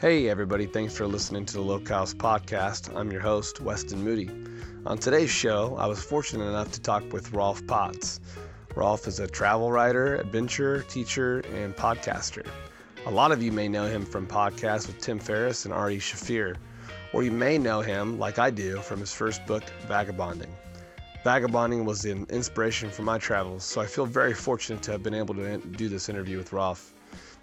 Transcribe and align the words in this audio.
Hey, 0.00 0.30
everybody, 0.30 0.64
thanks 0.64 0.96
for 0.96 1.06
listening 1.06 1.44
to 1.44 1.58
the 1.58 1.62
Locales 1.62 2.14
podcast. 2.14 2.96
I'm 2.96 3.12
your 3.12 3.20
host, 3.20 3.60
Weston 3.60 4.02
Moody. 4.02 4.30
On 4.86 4.96
today's 4.96 5.28
show, 5.28 5.76
I 5.76 5.84
was 5.88 6.02
fortunate 6.02 6.46
enough 6.46 6.72
to 6.72 6.80
talk 6.80 7.12
with 7.12 7.34
Rolf 7.34 7.66
Potts. 7.66 8.18
Rolf 8.74 9.06
is 9.06 9.20
a 9.20 9.26
travel 9.26 9.70
writer, 9.70 10.16
adventurer, 10.16 10.80
teacher, 10.84 11.40
and 11.52 11.76
podcaster. 11.76 12.46
A 13.04 13.10
lot 13.10 13.30
of 13.30 13.42
you 13.42 13.52
may 13.52 13.68
know 13.68 13.84
him 13.84 14.06
from 14.06 14.26
podcasts 14.26 14.86
with 14.86 14.98
Tim 15.00 15.18
Ferriss 15.18 15.66
and 15.66 15.74
Ari 15.74 15.98
Shaffir, 15.98 16.56
or 17.12 17.22
you 17.22 17.30
may 17.30 17.58
know 17.58 17.82
him, 17.82 18.18
like 18.18 18.38
I 18.38 18.48
do, 18.48 18.78
from 18.78 19.00
his 19.00 19.12
first 19.12 19.44
book, 19.44 19.64
Vagabonding. 19.86 20.56
Vagabonding 21.24 21.84
was 21.84 22.06
an 22.06 22.26
inspiration 22.30 22.88
for 22.88 23.02
my 23.02 23.18
travels, 23.18 23.64
so 23.64 23.82
I 23.82 23.86
feel 23.86 24.06
very 24.06 24.32
fortunate 24.32 24.82
to 24.84 24.92
have 24.92 25.02
been 25.02 25.12
able 25.12 25.34
to 25.34 25.58
do 25.58 25.90
this 25.90 26.08
interview 26.08 26.38
with 26.38 26.54
Rolf. 26.54 26.94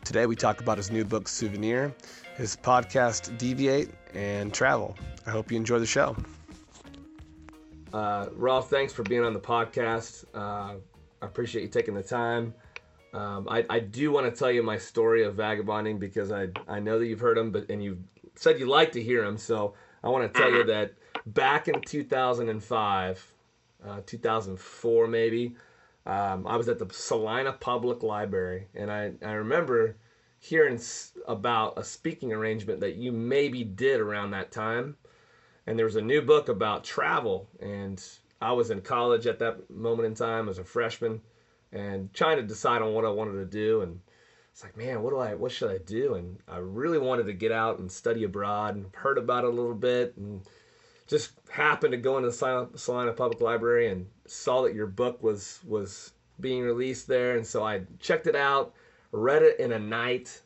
Today 0.08 0.26
we 0.26 0.38
talk 0.38 0.62
about 0.62 0.78
his 0.78 0.90
new 0.90 1.04
book, 1.04 1.28
Souvenir, 1.28 1.94
his 2.38 2.56
podcast 2.56 3.38
Deviate, 3.38 3.90
and 4.14 4.54
travel. 4.54 4.96
I 5.26 5.32
hope 5.32 5.52
you 5.52 5.58
enjoy 5.58 5.80
the 5.80 5.86
show. 5.86 6.16
Uh, 7.92 8.28
Rolf, 8.32 8.70
thanks 8.70 8.94
for 8.94 9.04
being 9.04 9.26
on 9.26 9.34
the 9.34 9.40
podcast. 9.42 10.24
Uh, 10.34 10.76
I 11.22 11.26
appreciate 11.26 11.64
you 11.64 11.68
taking 11.68 11.94
the 11.94 12.02
time. 12.02 12.54
Um, 13.14 13.50
I, 13.50 13.66
I, 13.70 13.80
do 13.82 14.10
want 14.14 14.34
to 14.34 14.40
tell 14.40 14.50
you 14.50 14.64
my 14.64 14.78
story 14.78 15.26
of 15.26 15.36
vagabonding 15.36 16.00
because 16.00 16.32
I, 16.32 16.48
I 16.70 16.80
know 16.80 17.00
that 17.00 17.08
you've 17.08 17.20
heard 17.20 17.36
them, 17.36 17.52
but 17.52 17.70
and 17.70 17.84
you've 17.84 18.00
said 18.36 18.62
you 18.62 18.66
like 18.66 18.94
to 18.94 19.04
hear 19.04 19.26
them. 19.26 19.38
So 19.38 19.74
I 20.06 20.08
want 20.08 20.34
to 20.34 20.40
tell 20.40 20.50
you 20.50 20.64
that 20.64 20.94
back 21.26 21.68
in 21.68 21.82
2005, 21.82 23.34
uh, 23.86 24.00
2004 24.06 25.08
maybe, 25.08 25.54
um, 26.08 26.48
I 26.48 26.56
was 26.56 26.70
at 26.70 26.80
the 26.80 26.88
Salina 26.90 27.52
Public 27.52 28.02
Library, 28.02 28.68
and 28.74 28.90
I, 28.90 29.12
I 29.22 29.34
remember 29.34 29.98
hearing 30.40 30.80
about 31.28 31.78
a 31.78 31.84
speaking 31.84 32.32
arrangement 32.32 32.80
that 32.80 32.96
you 32.96 33.12
maybe 33.12 33.66
did 33.66 34.00
around 34.00 34.32
that 34.32 34.52
time. 34.52 34.96
And 35.66 35.78
there 35.78 35.86
was 35.86 35.98
a 35.98 36.02
new 36.02 36.22
book 36.22 36.48
about 36.48 36.86
travel. 36.86 37.50
And 37.60 38.02
I 38.40 38.54
was 38.54 38.72
in 38.72 38.82
college 38.82 39.28
at 39.28 39.40
that 39.40 39.70
moment 39.70 40.06
in 40.06 40.16
time 40.16 40.48
as 40.48 40.60
a 40.60 40.64
freshman 40.64 41.20
and 41.74 42.14
trying 42.14 42.38
to 42.38 42.44
decide 42.44 42.82
on 42.82 42.94
what 42.94 43.04
I 43.04 43.10
wanted 43.10 43.34
to 43.34 43.46
do. 43.46 43.82
And 43.82 44.00
it's 44.54 44.64
like, 44.64 44.78
man, 44.78 45.02
what 45.02 45.10
do 45.10 45.18
I, 45.18 45.34
what 45.34 45.52
should 45.52 45.72
I 45.72 45.80
do? 45.80 46.14
And 46.14 46.38
I 46.48 46.58
really 46.58 47.00
wanted 47.00 47.26
to 47.26 47.34
get 47.34 47.52
out 47.52 47.80
and 47.80 47.92
study 47.92 48.24
abroad 48.24 48.76
and 48.76 48.86
heard 48.96 49.18
about 49.18 49.44
it 49.44 49.50
a 49.50 49.54
little 49.54 49.76
bit 49.76 50.16
and 50.16 50.42
just 51.08 51.32
happened 51.50 51.92
to 51.92 51.98
go 51.98 52.18
into 52.18 52.30
the 52.30 52.70
Salina 52.76 53.14
Public 53.14 53.42
Library 53.42 53.90
and 53.90 54.08
saw 54.30 54.62
that 54.64 54.74
your 54.74 54.88
book 54.88 55.22
was, 55.24 55.60
was 55.66 56.14
being 56.40 56.64
released 56.64 57.08
there. 57.08 57.36
And 57.36 57.46
so 57.46 57.64
I 57.64 57.82
checked 58.00 58.28
it 58.28 58.36
out 58.36 58.74
read 59.12 59.44
it 59.44 59.60
in 59.60 59.72
a 59.72 59.80
night. 59.80 60.42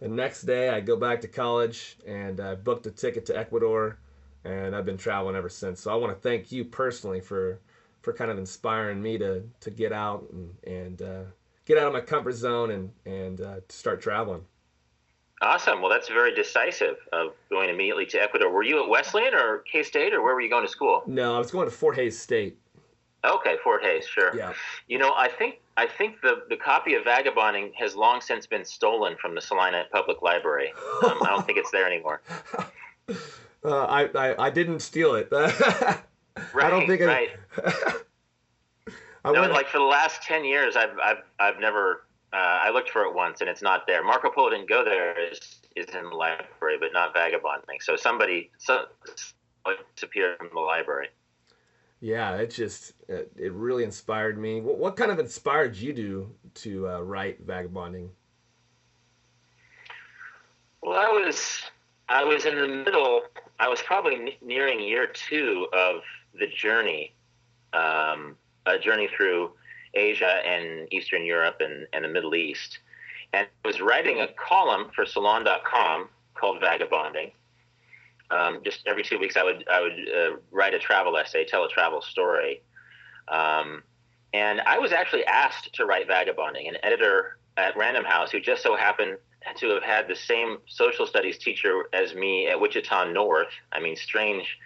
The 0.00 0.08
next 0.08 0.42
day, 0.42 0.68
I 0.68 0.80
go 0.80 0.96
back 0.96 1.20
to 1.20 1.28
college 1.28 1.96
and 2.06 2.40
I 2.40 2.54
booked 2.56 2.86
a 2.86 2.90
ticket 2.90 3.24
to 3.26 3.38
Ecuador, 3.38 3.98
and 4.44 4.74
I've 4.74 4.84
been 4.84 4.96
traveling 4.96 5.36
ever 5.36 5.48
since. 5.48 5.80
So 5.80 5.92
I 5.92 5.94
want 5.94 6.14
to 6.14 6.20
thank 6.20 6.50
you 6.50 6.64
personally 6.64 7.20
for 7.20 7.60
for 8.02 8.12
kind 8.12 8.32
of 8.32 8.38
inspiring 8.38 9.00
me 9.00 9.16
to 9.18 9.44
to 9.60 9.70
get 9.70 9.92
out 9.92 10.26
and 10.32 10.54
and 10.64 11.02
uh, 11.02 11.22
get 11.66 11.78
out 11.78 11.86
of 11.86 11.92
my 11.92 12.00
comfort 12.00 12.32
zone 12.32 12.72
and 12.72 12.90
and 13.06 13.40
uh, 13.40 13.60
start 13.68 14.00
traveling. 14.00 14.44
Awesome. 15.40 15.80
Well, 15.80 15.90
that's 15.90 16.08
very 16.08 16.34
decisive 16.34 16.96
of 17.12 17.32
going 17.50 17.68
immediately 17.68 18.06
to 18.06 18.22
Ecuador. 18.22 18.50
Were 18.50 18.62
you 18.62 18.82
at 18.82 18.88
Wesleyan 18.88 19.34
or 19.34 19.58
K 19.70 19.84
State, 19.84 20.14
or 20.14 20.22
where 20.22 20.34
were 20.34 20.40
you 20.40 20.50
going 20.50 20.64
to 20.64 20.70
school? 20.70 21.04
No, 21.06 21.36
I 21.36 21.38
was 21.38 21.52
going 21.52 21.68
to 21.68 21.74
Fort 21.74 21.94
Hays 21.94 22.18
State. 22.18 22.58
Okay, 23.24 23.56
Fort 23.62 23.84
Hays, 23.84 24.06
sure. 24.06 24.36
Yeah. 24.36 24.52
You 24.88 24.98
know, 24.98 25.12
I 25.16 25.28
think 25.28 25.60
I 25.76 25.86
think 25.86 26.20
the, 26.22 26.42
the 26.48 26.56
copy 26.56 26.94
of 26.94 27.04
Vagabonding 27.04 27.72
has 27.78 27.94
long 27.94 28.20
since 28.20 28.46
been 28.46 28.64
stolen 28.64 29.16
from 29.20 29.34
the 29.34 29.40
Salina 29.40 29.84
Public 29.92 30.22
Library. 30.22 30.72
Um, 31.04 31.18
I 31.22 31.28
don't 31.28 31.46
think 31.46 31.58
it's 31.58 31.70
there 31.70 31.86
anymore. 31.86 32.22
Uh, 33.64 33.84
I, 33.84 34.08
I, 34.16 34.46
I 34.46 34.50
didn't 34.50 34.80
steal 34.80 35.14
it. 35.14 35.28
right, 35.30 36.02
I 36.56 36.68
don't 36.68 36.84
think 36.88 37.00
right. 37.00 37.28
I, 37.64 37.94
I 39.24 39.32
no, 39.32 39.40
went, 39.40 39.52
like 39.52 39.68
for 39.68 39.78
the 39.78 39.84
last 39.84 40.24
ten 40.24 40.44
years, 40.44 40.74
I've 40.74 40.98
I've 40.98 41.22
I've 41.38 41.60
never. 41.60 42.02
Uh, 42.32 42.36
I 42.38 42.70
looked 42.70 42.90
for 42.90 43.02
it 43.02 43.14
once, 43.14 43.40
and 43.40 43.48
it's 43.48 43.62
not 43.62 43.86
there. 43.86 44.02
Marco 44.02 44.30
Polo 44.30 44.50
didn't 44.50 44.68
go 44.68 44.84
there. 44.84 45.14
is 45.30 45.60
is 45.76 45.94
in 45.94 46.02
the 46.10 46.16
library, 46.16 46.76
but 46.80 46.92
not 46.92 47.14
vagabonding. 47.14 47.78
So 47.80 47.94
somebody 47.94 48.50
so 48.58 48.86
disappeared 49.94 50.38
from 50.38 50.50
the 50.52 50.60
library 50.60 51.10
yeah, 52.02 52.34
it 52.34 52.50
just 52.50 52.94
it, 53.08 53.30
it 53.36 53.52
really 53.52 53.84
inspired 53.84 54.36
me. 54.36 54.60
What, 54.60 54.76
what, 54.76 54.96
kind 54.96 55.12
of 55.12 55.20
inspired 55.20 55.76
you 55.76 55.94
to 55.94 56.34
to 56.54 56.88
uh, 56.88 57.00
write 57.00 57.40
Vagabonding? 57.40 58.10
Well, 60.82 60.98
I 60.98 61.08
was 61.08 61.62
I 62.08 62.24
was 62.24 62.44
in 62.44 62.56
the 62.56 62.66
middle. 62.66 63.22
I 63.60 63.68
was 63.68 63.80
probably 63.82 64.36
nearing 64.42 64.80
year 64.80 65.06
two 65.06 65.68
of 65.72 66.00
the 66.34 66.48
journey, 66.48 67.14
um, 67.72 68.36
a 68.66 68.80
journey 68.80 69.08
through 69.16 69.52
Asia 69.94 70.42
and 70.44 70.92
Eastern 70.92 71.24
Europe 71.24 71.58
and, 71.60 71.86
and 71.92 72.04
the 72.04 72.08
Middle 72.08 72.34
East, 72.34 72.80
and 73.32 73.46
I 73.64 73.68
was 73.68 73.80
writing 73.80 74.22
a 74.22 74.28
column 74.32 74.90
for 74.92 75.06
Salon.com 75.06 76.08
called 76.34 76.58
Vagabonding 76.58 77.30
um, 78.32 78.60
just 78.64 78.80
every 78.86 79.02
two 79.02 79.18
weeks, 79.18 79.36
I 79.36 79.44
would 79.44 79.64
I 79.68 79.80
would 79.80 79.92
uh, 79.92 80.36
write 80.50 80.74
a 80.74 80.78
travel 80.78 81.16
essay, 81.16 81.44
tell 81.44 81.64
a 81.64 81.68
travel 81.68 82.00
story, 82.00 82.62
um, 83.28 83.82
and 84.32 84.60
I 84.62 84.78
was 84.78 84.92
actually 84.92 85.24
asked 85.26 85.74
to 85.74 85.84
write 85.84 86.06
Vagabonding. 86.06 86.66
An 86.66 86.76
editor 86.82 87.38
at 87.56 87.76
Random 87.76 88.04
House, 88.04 88.30
who 88.30 88.40
just 88.40 88.62
so 88.62 88.76
happened 88.76 89.18
to 89.56 89.68
have 89.70 89.82
had 89.82 90.08
the 90.08 90.16
same 90.16 90.58
social 90.66 91.06
studies 91.06 91.36
teacher 91.36 91.84
as 91.92 92.14
me 92.14 92.48
at 92.48 92.58
Wichita 92.58 93.10
North. 93.12 93.52
I 93.72 93.80
mean, 93.80 93.96
strange. 93.96 94.58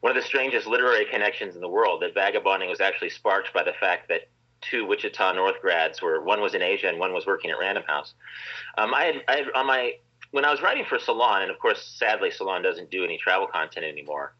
One 0.00 0.16
of 0.16 0.22
the 0.22 0.26
strangest 0.26 0.66
literary 0.66 1.06
connections 1.06 1.54
in 1.54 1.60
the 1.60 1.68
world. 1.68 2.02
That 2.02 2.14
Vagabonding 2.14 2.68
was 2.68 2.80
actually 2.80 3.10
sparked 3.10 3.52
by 3.54 3.62
the 3.62 3.72
fact 3.80 4.08
that 4.08 4.28
two 4.60 4.86
Wichita 4.86 5.32
North 5.32 5.60
grads 5.60 6.02
were 6.02 6.22
one 6.22 6.40
was 6.40 6.54
in 6.54 6.62
Asia 6.62 6.88
and 6.88 6.98
one 6.98 7.12
was 7.12 7.26
working 7.26 7.50
at 7.50 7.58
Random 7.58 7.84
House. 7.86 8.14
Um, 8.76 8.92
I, 8.94 9.04
had, 9.04 9.14
I 9.28 9.36
had 9.36 9.46
on 9.54 9.66
my 9.66 9.94
when 10.30 10.44
I 10.44 10.50
was 10.50 10.62
writing 10.62 10.84
for 10.84 10.98
Salon, 10.98 11.42
and 11.42 11.50
of 11.50 11.58
course, 11.58 11.84
sadly, 11.98 12.30
Salon 12.30 12.62
doesn't 12.62 12.90
do 12.90 13.04
any 13.04 13.18
travel 13.18 13.46
content 13.46 13.86
anymore. 13.86 14.34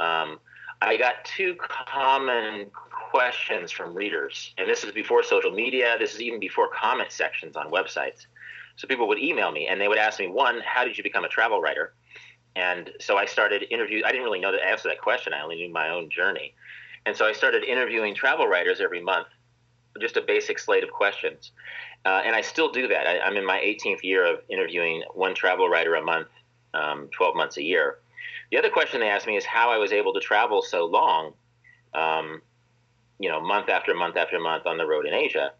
Um, 0.00 0.38
I 0.80 0.96
got 0.96 1.24
two 1.24 1.56
common 1.56 2.70
questions 2.90 3.70
from 3.70 3.94
readers, 3.94 4.54
and 4.58 4.68
this 4.68 4.84
is 4.84 4.92
before 4.92 5.22
social 5.22 5.50
media. 5.50 5.96
This 5.98 6.14
is 6.14 6.20
even 6.20 6.40
before 6.40 6.68
comment 6.68 7.10
sections 7.10 7.56
on 7.56 7.70
websites. 7.70 8.26
So 8.76 8.88
people 8.88 9.08
would 9.08 9.18
email 9.18 9.50
me, 9.52 9.68
and 9.68 9.80
they 9.80 9.88
would 9.88 9.98
ask 9.98 10.18
me, 10.18 10.26
one, 10.26 10.60
how 10.64 10.84
did 10.84 10.96
you 10.96 11.04
become 11.04 11.24
a 11.24 11.28
travel 11.28 11.60
writer? 11.60 11.94
And 12.56 12.90
so 13.00 13.16
I 13.16 13.24
started 13.24 13.64
interviewing. 13.70 14.04
I 14.04 14.10
didn't 14.10 14.24
really 14.24 14.40
know 14.40 14.52
the 14.52 14.64
answer 14.64 14.84
to 14.84 14.88
that 14.90 15.00
question. 15.00 15.32
I 15.32 15.42
only 15.42 15.56
knew 15.56 15.72
my 15.72 15.90
own 15.90 16.10
journey, 16.10 16.54
and 17.06 17.16
so 17.16 17.24
I 17.24 17.32
started 17.32 17.64
interviewing 17.64 18.14
travel 18.14 18.46
writers 18.46 18.80
every 18.80 19.02
month, 19.02 19.28
just 20.00 20.16
a 20.16 20.22
basic 20.22 20.58
slate 20.58 20.84
of 20.84 20.90
questions. 20.90 21.52
Uh, 22.04 22.20
and 22.24 22.36
I 22.36 22.42
still 22.42 22.70
do 22.70 22.88
that. 22.88 23.06
I, 23.06 23.26
am 23.26 23.36
in 23.36 23.46
my 23.46 23.58
18th 23.58 24.02
year 24.02 24.26
of 24.30 24.40
interviewing 24.50 25.02
one 25.14 25.34
travel 25.34 25.68
writer 25.68 25.94
a 25.94 26.02
month, 26.02 26.28
um, 26.74 27.08
12 27.16 27.34
months 27.34 27.56
a 27.56 27.62
year. 27.62 27.98
The 28.50 28.58
other 28.58 28.68
question 28.68 29.00
they 29.00 29.08
asked 29.08 29.26
me 29.26 29.36
is 29.36 29.44
how 29.44 29.70
I 29.70 29.78
was 29.78 29.90
able 29.90 30.12
to 30.12 30.20
travel 30.20 30.60
so 30.60 30.84
long, 30.84 31.32
um, 31.94 32.42
you 33.18 33.30
know, 33.30 33.40
month 33.40 33.70
after 33.70 33.94
month 33.94 34.16
after 34.16 34.38
month 34.38 34.66
on 34.66 34.76
the 34.76 34.86
road 34.86 35.06
in 35.06 35.14
Asia. 35.14 35.52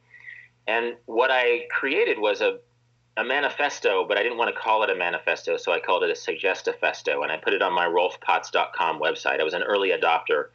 And 0.67 0.97
what 1.07 1.31
I 1.31 1.67
created 1.71 2.19
was 2.19 2.41
a, 2.43 2.59
a 3.17 3.25
manifesto, 3.25 4.07
but 4.07 4.19
I 4.19 4.23
didn't 4.23 4.39
want 4.39 4.55
to 4.55 4.61
call 4.61 4.83
it 4.83 4.91
a 4.91 4.95
manifesto, 4.95 5.57
so 5.57 5.73
I 5.73 5.81
called 5.81 6.03
it 6.03 6.11
a 6.11 6.15
suggestifesto, 6.15 7.23
and 7.23 7.33
I 7.33 7.37
put 7.37 7.55
it 7.55 7.63
on 7.63 7.73
my 7.73 7.87
rolfpotts.com 7.87 9.01
website. 9.01 9.41
I 9.41 9.45
was 9.45 9.55
an 9.55 9.63
early 9.63 9.91
adopter 9.91 10.49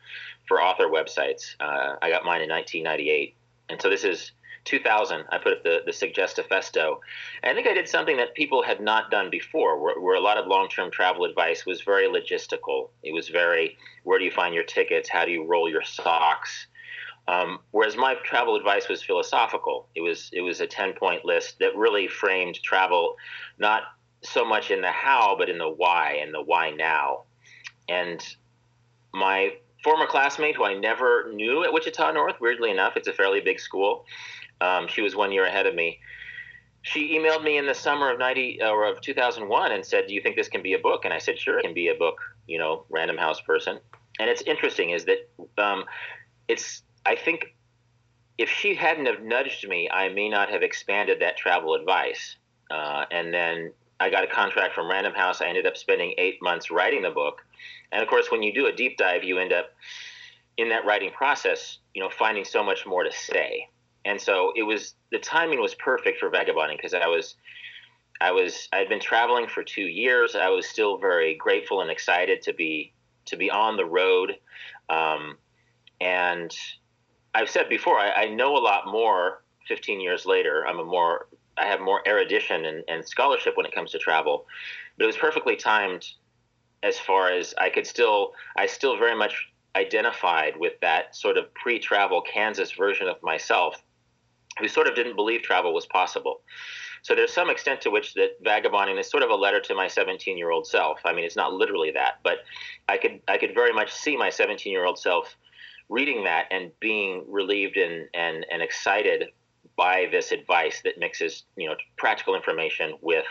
for 0.48 0.62
author 0.62 0.86
websites. 0.86 1.56
Uh, 1.60 1.96
I 2.02 2.10
got 2.10 2.26
mine 2.26 2.42
in 2.42 2.50
1998, 2.50 3.36
and 3.70 3.82
so 3.82 3.90
this 3.90 4.04
is 4.04 4.32
2000, 4.66 5.26
I 5.32 5.38
put 5.38 5.54
up 5.54 5.64
the, 5.64 5.82
the 5.86 5.92
Suggestifesto. 5.92 7.00
And 7.44 7.52
I 7.52 7.54
think 7.54 7.68
I 7.68 7.74
did 7.74 7.88
something 7.88 8.18
that 8.18 8.36
people 8.36 8.64
had 8.64 8.82
not 8.82 9.12
done 9.12 9.30
before, 9.30 9.82
where, 9.82 10.00
where 10.00 10.16
a 10.16 10.22
lot 10.22 10.38
of 10.38 10.48
long 10.48 10.70
term 10.70 10.92
travel 10.92 11.26
advice 11.26 11.66
was 11.66 11.82
very 11.82 12.08
logistical. 12.08 12.90
It 13.04 13.14
was 13.14 13.30
very, 13.30 13.78
where 14.04 14.20
do 14.20 14.26
you 14.26 14.32
find 14.32 14.54
your 14.54 14.64
tickets? 14.64 15.10
How 15.10 15.26
do 15.26 15.32
you 15.32 15.46
roll 15.46 15.70
your 15.70 15.84
socks? 15.84 16.68
Um, 17.28 17.60
whereas 17.72 17.96
my 17.96 18.16
travel 18.24 18.56
advice 18.56 18.90
was 18.90 19.04
philosophical. 19.04 19.88
It 19.94 20.02
was 20.02 20.32
it 20.34 20.42
was 20.42 20.62
a 20.62 20.68
ten 20.68 20.94
point 20.94 21.24
list 21.26 21.60
that 21.60 21.76
really 21.76 22.08
framed 22.08 22.56
travel, 22.64 23.18
not 23.60 23.84
so 24.24 24.44
much 24.44 24.72
in 24.72 24.82
the 24.82 24.92
how, 24.92 25.36
but 25.38 25.48
in 25.48 25.60
the 25.60 25.70
why 25.70 26.20
and 26.24 26.34
the 26.34 26.42
why 26.42 26.72
now. 26.72 27.26
And 27.88 28.24
my 29.14 29.54
former 29.84 30.08
classmate, 30.08 30.56
who 30.56 30.66
I 30.66 30.74
never 30.74 31.32
knew 31.32 31.64
at 31.64 31.72
Wichita 31.72 32.12
North, 32.12 32.36
weirdly 32.42 32.72
enough, 32.72 32.98
it's 32.98 33.08
a 33.08 33.14
fairly 33.14 33.42
big 33.42 33.60
school. 33.60 34.06
Um, 34.62 34.88
she 34.88 35.02
was 35.02 35.16
one 35.16 35.32
year 35.32 35.46
ahead 35.46 35.66
of 35.66 35.76
me. 35.76 36.00
She 36.82 37.18
emailed 37.18 37.44
me 37.44 37.58
in 37.58 37.66
the 37.66 37.74
summer 37.74 38.12
of 38.12 38.20
ninety 38.20 38.60
or 38.62 38.86
of 38.86 39.02
two 39.02 39.14
thousand 39.14 39.50
one 39.50 39.72
and 39.72 39.86
said, 39.86 40.08
"Do 40.08 40.14
you 40.14 40.22
think 40.22 40.36
this 40.36 40.48
can 40.48 40.62
be 40.62 40.74
a 40.74 40.80
book?" 40.80 41.06
And 41.06 41.14
I 41.14 41.20
said, 41.20 41.38
"Sure, 41.38 41.60
it 41.60 41.64
can 41.64 41.74
be 41.74 41.90
a 41.90 41.96
book." 41.96 42.20
You 42.48 42.58
know, 42.58 42.86
Random 42.90 43.18
House 43.18 43.42
person. 43.42 43.80
And 44.20 44.30
it's 44.30 44.42
interesting 44.42 44.92
is 44.92 45.06
that 45.06 45.30
um, 45.58 45.86
it's 46.48 46.84
I 47.06 47.16
think 47.16 47.56
if 48.38 48.50
she 48.50 48.76
hadn't 48.76 49.06
have 49.06 49.22
nudged 49.22 49.68
me, 49.68 49.90
I 49.90 50.10
may 50.10 50.30
not 50.30 50.50
have 50.50 50.64
expanded 50.64 51.20
that 51.20 51.38
travel 51.38 51.74
advice. 51.74 52.38
Uh, 52.72 53.06
and 53.12 53.34
then 53.34 53.74
I 54.00 54.10
got 54.10 54.24
a 54.24 54.28
contract 54.28 54.74
from 54.74 54.90
Random 54.90 55.14
House. 55.14 55.42
I 55.42 55.48
ended 55.48 55.66
up 55.66 55.76
spending 55.76 56.14
eight 56.18 56.42
months 56.42 56.72
writing 56.72 57.02
the 57.02 57.10
book, 57.10 57.42
and 57.92 58.02
of 58.02 58.08
course, 58.08 58.32
when 58.32 58.42
you 58.42 58.54
do 58.54 58.68
a 58.68 58.72
deep 58.72 58.98
dive, 58.98 59.24
you 59.24 59.40
end 59.40 59.52
up 59.52 59.72
in 60.58 60.70
that 60.70 60.86
writing 60.86 61.12
process, 61.12 61.80
you 61.94 62.02
know, 62.02 62.10
finding 62.10 62.46
so 62.46 62.64
much 62.64 62.86
more 62.86 63.04
to 63.04 63.12
say. 63.12 63.68
And 64.06 64.20
so 64.20 64.54
it 64.56 64.64
was 64.64 64.96
the 65.12 65.20
timing 65.20 65.62
was 65.62 65.76
perfect 65.76 66.20
for 66.20 66.30
vagabonding 66.30 66.78
because 66.78 66.94
I 66.94 67.08
was 67.08 67.36
I 68.22 68.32
was 68.32 68.68
I 68.74 68.78
had 68.78 68.90
been 68.90 69.00
traveling 69.00 69.48
for 69.48 69.64
two 69.64 69.84
years. 69.84 70.36
I 70.36 70.50
was 70.50 70.68
still 70.68 70.98
very 70.98 71.36
grateful 71.36 71.82
and 71.82 71.90
excited 71.90 72.42
to 72.44 72.54
be 72.54 72.94
to 73.26 73.38
be 73.38 73.50
on 73.50 73.78
the 73.78 73.86
road. 73.86 74.38
Um, 74.90 75.38
and 76.02 76.56
I've 77.34 77.50
said 77.50 77.70
before, 77.70 78.00
I, 78.00 78.24
I, 78.24 78.26
know 78.26 78.58
a 78.58 78.60
lot 78.60 78.88
more 78.88 79.44
15 79.68 80.02
years 80.02 80.26
later. 80.26 80.66
I'm 80.66 80.80
a 80.80 80.84
more 80.84 81.28
I 81.58 81.66
have 81.66 81.80
more 81.80 82.02
erudition 82.08 82.66
and, 82.66 82.84
and 82.88 83.08
scholarship 83.08 83.56
when 83.56 83.66
it 83.66 83.74
comes 83.74 83.92
to 83.92 84.00
travel, 84.00 84.48
but 84.98 85.04
it 85.04 85.08
was 85.08 85.18
perfectly 85.18 85.56
timed 85.56 86.08
as 86.82 86.98
far 86.98 87.32
as 87.32 87.54
I 87.58 87.70
could 87.70 87.86
still 87.86 88.34
I 88.58 88.66
still 88.66 88.98
very 88.98 89.16
much 89.16 89.50
identified 89.76 90.58
with 90.58 90.74
that 90.82 91.16
sort 91.16 91.38
of 91.38 91.54
pre-travel 91.54 92.22
Kansas 92.22 92.72
version 92.72 93.08
of 93.08 93.22
myself 93.22 93.84
who 94.60 94.68
sort 94.68 94.88
of 94.88 94.96
didn't 94.96 95.16
believe 95.16 95.42
travel 95.42 95.74
was 95.74 95.86
possible. 95.86 96.42
So 97.02 97.16
there's 97.16 97.32
some 97.32 97.50
extent 97.50 97.82
to 97.82 97.90
which 97.90 98.14
that 98.16 98.32
vagabonding 98.44 98.98
is 98.98 99.10
sort 99.10 99.24
of 99.24 99.30
a 99.30 99.36
letter 99.36 99.62
to 99.62 99.76
my 99.76 99.88
17 99.88 100.38
year 100.38 100.52
old 100.52 100.68
self. 100.68 101.00
I 101.06 101.14
mean, 101.14 101.24
it's 101.24 101.36
not 101.36 101.54
literally 101.54 101.92
that, 101.92 102.16
but 102.24 102.40
I 102.88 102.98
could 102.98 103.22
I 103.28 103.38
could 103.38 103.54
very 103.54 103.74
much 103.74 103.92
see 103.92 104.18
my 104.18 104.30
17 104.30 104.72
year 104.72 104.86
old 104.86 105.00
self 105.00 105.36
reading 105.90 106.24
that 106.24 106.46
and 106.52 106.72
being 106.80 107.26
relieved 107.28 107.78
and, 107.78 108.08
and, 108.14 108.46
and 108.52 108.62
excited 108.62 109.30
by 109.76 110.08
this 110.12 110.32
advice 110.32 110.82
that 110.84 111.00
mixes 111.00 111.46
you 111.56 111.68
know 111.68 111.76
practical 111.98 112.36
information 112.36 112.94
with 113.02 113.26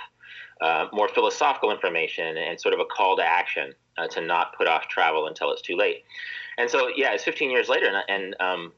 uh, 0.61 0.87
more 0.93 1.09
philosophical 1.09 1.71
information 1.71 2.37
and 2.37 2.61
sort 2.61 2.75
of 2.75 2.81
a 2.81 2.85
call 2.85 3.17
to 3.17 3.23
action 3.23 3.73
uh, 3.97 4.09
to 4.09 4.21
not 4.21 4.57
put 4.57 4.67
off 4.67 4.89
travel 4.89 5.27
until 5.27 5.53
it's 5.53 5.63
too 5.63 5.77
late. 5.77 6.05
And 6.57 6.69
so 6.69 6.89
yeah, 6.97 7.13
it's 7.13 7.23
15 7.25 7.51
years 7.51 7.69
later, 7.69 7.87
and, 7.87 8.03
and 8.09 8.37
um, 8.41 8.73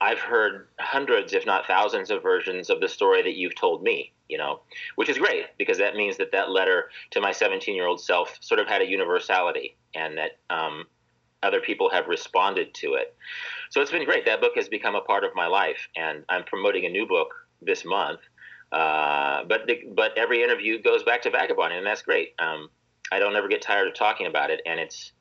I've 0.00 0.20
heard 0.20 0.68
hundreds, 0.78 1.32
if 1.32 1.44
not 1.44 1.66
thousands, 1.66 2.10
of 2.10 2.22
versions 2.22 2.70
of 2.70 2.80
the 2.80 2.88
story 2.88 3.22
that 3.22 3.34
you've 3.34 3.56
told 3.56 3.82
me, 3.82 4.12
you 4.28 4.38
know, 4.38 4.60
which 4.94 5.08
is 5.08 5.18
great 5.18 5.46
because 5.58 5.78
that 5.78 5.96
means 5.96 6.16
that 6.18 6.32
that 6.32 6.50
letter 6.50 6.90
to 7.10 7.20
my 7.20 7.32
17 7.32 7.74
year 7.74 7.86
old 7.86 8.00
self 8.00 8.36
sort 8.40 8.60
of 8.60 8.68
had 8.68 8.80
a 8.80 8.86
universality 8.86 9.76
and 9.94 10.16
that 10.18 10.38
um, 10.50 10.86
other 11.42 11.60
people 11.60 11.90
have 11.90 12.06
responded 12.06 12.74
to 12.74 12.94
it. 12.94 13.16
So 13.70 13.80
it's 13.80 13.90
been 13.90 14.04
great. 14.04 14.24
That 14.26 14.40
book 14.40 14.52
has 14.56 14.68
become 14.68 14.94
a 14.94 15.00
part 15.00 15.24
of 15.24 15.30
my 15.34 15.46
life, 15.46 15.88
and 15.96 16.24
I'm 16.28 16.44
promoting 16.44 16.84
a 16.86 16.88
new 16.88 17.06
book 17.06 17.34
this 17.60 17.84
month. 17.84 18.20
Uh, 18.70 19.44
but 19.44 19.66
the, 19.66 19.80
but 19.94 20.16
every 20.16 20.42
interview 20.42 20.80
goes 20.80 21.02
back 21.02 21.22
to 21.22 21.30
vagabonding, 21.30 21.78
and 21.78 21.86
that's 21.86 22.02
great. 22.02 22.34
Um, 22.38 22.70
I 23.10 23.18
don't 23.18 23.34
ever 23.34 23.48
get 23.48 23.62
tired 23.62 23.88
of 23.88 23.94
talking 23.94 24.26
about 24.26 24.50
it, 24.50 24.60
and 24.66 24.78
it's 24.78 25.12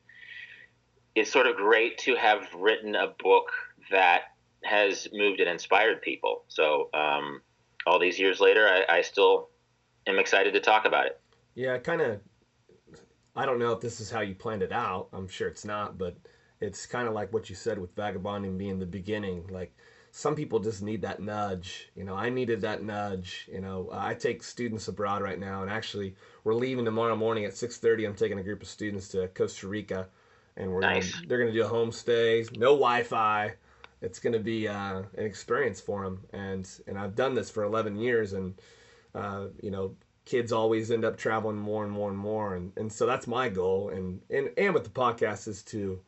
it's 1.15 1.31
sort 1.31 1.47
of 1.47 1.55
great 1.55 1.97
to 1.99 2.15
have 2.15 2.47
written 2.53 2.95
a 2.95 3.07
book 3.07 3.51
that 3.89 4.23
has 4.63 5.07
moved 5.13 5.39
and 5.39 5.49
inspired 5.49 6.01
people. 6.01 6.43
So 6.47 6.89
um, 6.93 7.41
all 7.85 7.99
these 7.99 8.19
years 8.19 8.39
later, 8.39 8.67
I, 8.67 8.97
I, 8.97 9.01
still 9.01 9.49
am 10.07 10.19
excited 10.19 10.53
to 10.53 10.59
talk 10.59 10.85
about 10.85 11.05
it. 11.05 11.19
Yeah, 11.55 11.77
kind 11.77 12.01
of. 12.01 12.19
I 13.35 13.45
don't 13.45 13.59
know 13.59 13.71
if 13.71 13.81
this 13.81 13.99
is 13.99 14.09
how 14.09 14.21
you 14.21 14.33
planned 14.33 14.63
it 14.63 14.71
out. 14.71 15.09
I'm 15.13 15.27
sure 15.27 15.47
it's 15.47 15.63
not, 15.63 15.97
but 15.97 16.17
it's 16.59 16.85
kind 16.87 17.07
of 17.07 17.13
like 17.13 17.31
what 17.31 17.49
you 17.49 17.55
said 17.55 17.77
with 17.77 17.95
vagabonding 17.95 18.57
being 18.57 18.79
the 18.79 18.85
beginning. 18.85 19.45
Like 19.47 19.77
some 20.11 20.35
people 20.35 20.59
just 20.59 20.81
need 20.81 21.03
that 21.03 21.21
nudge. 21.21 21.89
You 21.95 22.03
know, 22.03 22.15
I 22.15 22.29
needed 22.29 22.61
that 22.61 22.83
nudge. 22.83 23.47
You 23.51 23.61
know, 23.61 23.89
I 23.91 24.15
take 24.15 24.41
students 24.41 24.87
abroad 24.87 25.21
right 25.21 25.39
now, 25.39 25.61
and 25.61 25.69
actually, 25.69 26.15
we're 26.43 26.55
leaving 26.55 26.83
tomorrow 26.85 27.15
morning 27.15 27.45
at 27.45 27.53
6:30. 27.53 28.07
I'm 28.07 28.15
taking 28.15 28.39
a 28.39 28.43
group 28.43 28.63
of 28.63 28.67
students 28.67 29.09
to 29.09 29.27
Costa 29.27 29.67
Rica, 29.67 30.07
and 30.55 30.71
we're 30.71 30.81
nice. 30.81 31.13
gonna, 31.13 31.27
they're 31.27 31.37
going 31.37 31.53
to 31.53 31.57
do 31.57 31.65
a 31.65 31.69
homestay, 31.69 32.57
no 32.57 32.69
Wi-Fi 32.69 33.53
it's 34.01 34.19
going 34.19 34.33
to 34.33 34.39
be 34.39 34.67
uh, 34.67 34.99
an 35.17 35.25
experience 35.25 35.81
for 35.81 36.03
them. 36.03 36.25
And 36.33 36.69
and 36.87 36.97
I've 36.97 37.15
done 37.15 37.33
this 37.33 37.49
for 37.49 37.63
11 37.63 37.97
years, 37.97 38.33
and 38.33 38.53
uh, 39.15 39.47
you 39.61 39.71
know, 39.71 39.95
kids 40.25 40.51
always 40.51 40.91
end 40.91 41.05
up 41.05 41.17
traveling 41.17 41.57
more 41.57 41.83
and 41.83 41.91
more 41.91 42.09
and 42.09 42.17
more, 42.17 42.55
and 42.55 42.71
and 42.77 42.91
so 42.91 43.05
that's 43.05 43.27
my 43.27 43.49
goal. 43.49 43.89
And 43.89 44.21
and 44.29 44.49
and 44.57 44.73
with 44.73 44.83
the 44.83 44.89
podcast 44.89 45.47
is 45.47 45.63
to 45.63 45.99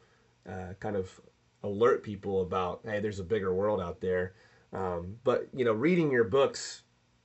uh, 0.48 0.74
kind 0.80 0.96
of 0.96 1.20
alert 1.64 2.04
people 2.04 2.42
about 2.42 2.82
hey, 2.84 3.00
there's 3.00 3.20
a 3.20 3.24
bigger 3.24 3.54
world 3.54 3.82
out 3.82 4.02
there. 4.02 4.34
Um, 4.72 5.18
but 5.24 5.48
you 5.54 5.66
know, 5.66 5.74
reading 5.74 6.12
your 6.12 6.26
books, 6.26 6.84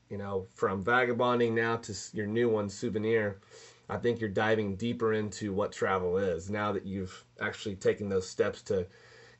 you 0.08 0.16
know, 0.16 0.46
from 0.54 0.82
vagabonding 0.82 1.54
now 1.54 1.76
to 1.76 1.94
your 2.12 2.26
new 2.26 2.48
one, 2.48 2.68
souvenir. 2.68 3.40
I 3.86 3.98
think 3.98 4.18
you're 4.18 4.30
diving 4.30 4.76
deeper 4.76 5.12
into 5.12 5.52
what 5.52 5.70
travel 5.70 6.16
is 6.16 6.48
now 6.48 6.72
that 6.72 6.86
you've 6.86 7.22
actually 7.38 7.76
taken 7.76 8.08
those 8.08 8.26
steps 8.26 8.62
to 8.62 8.86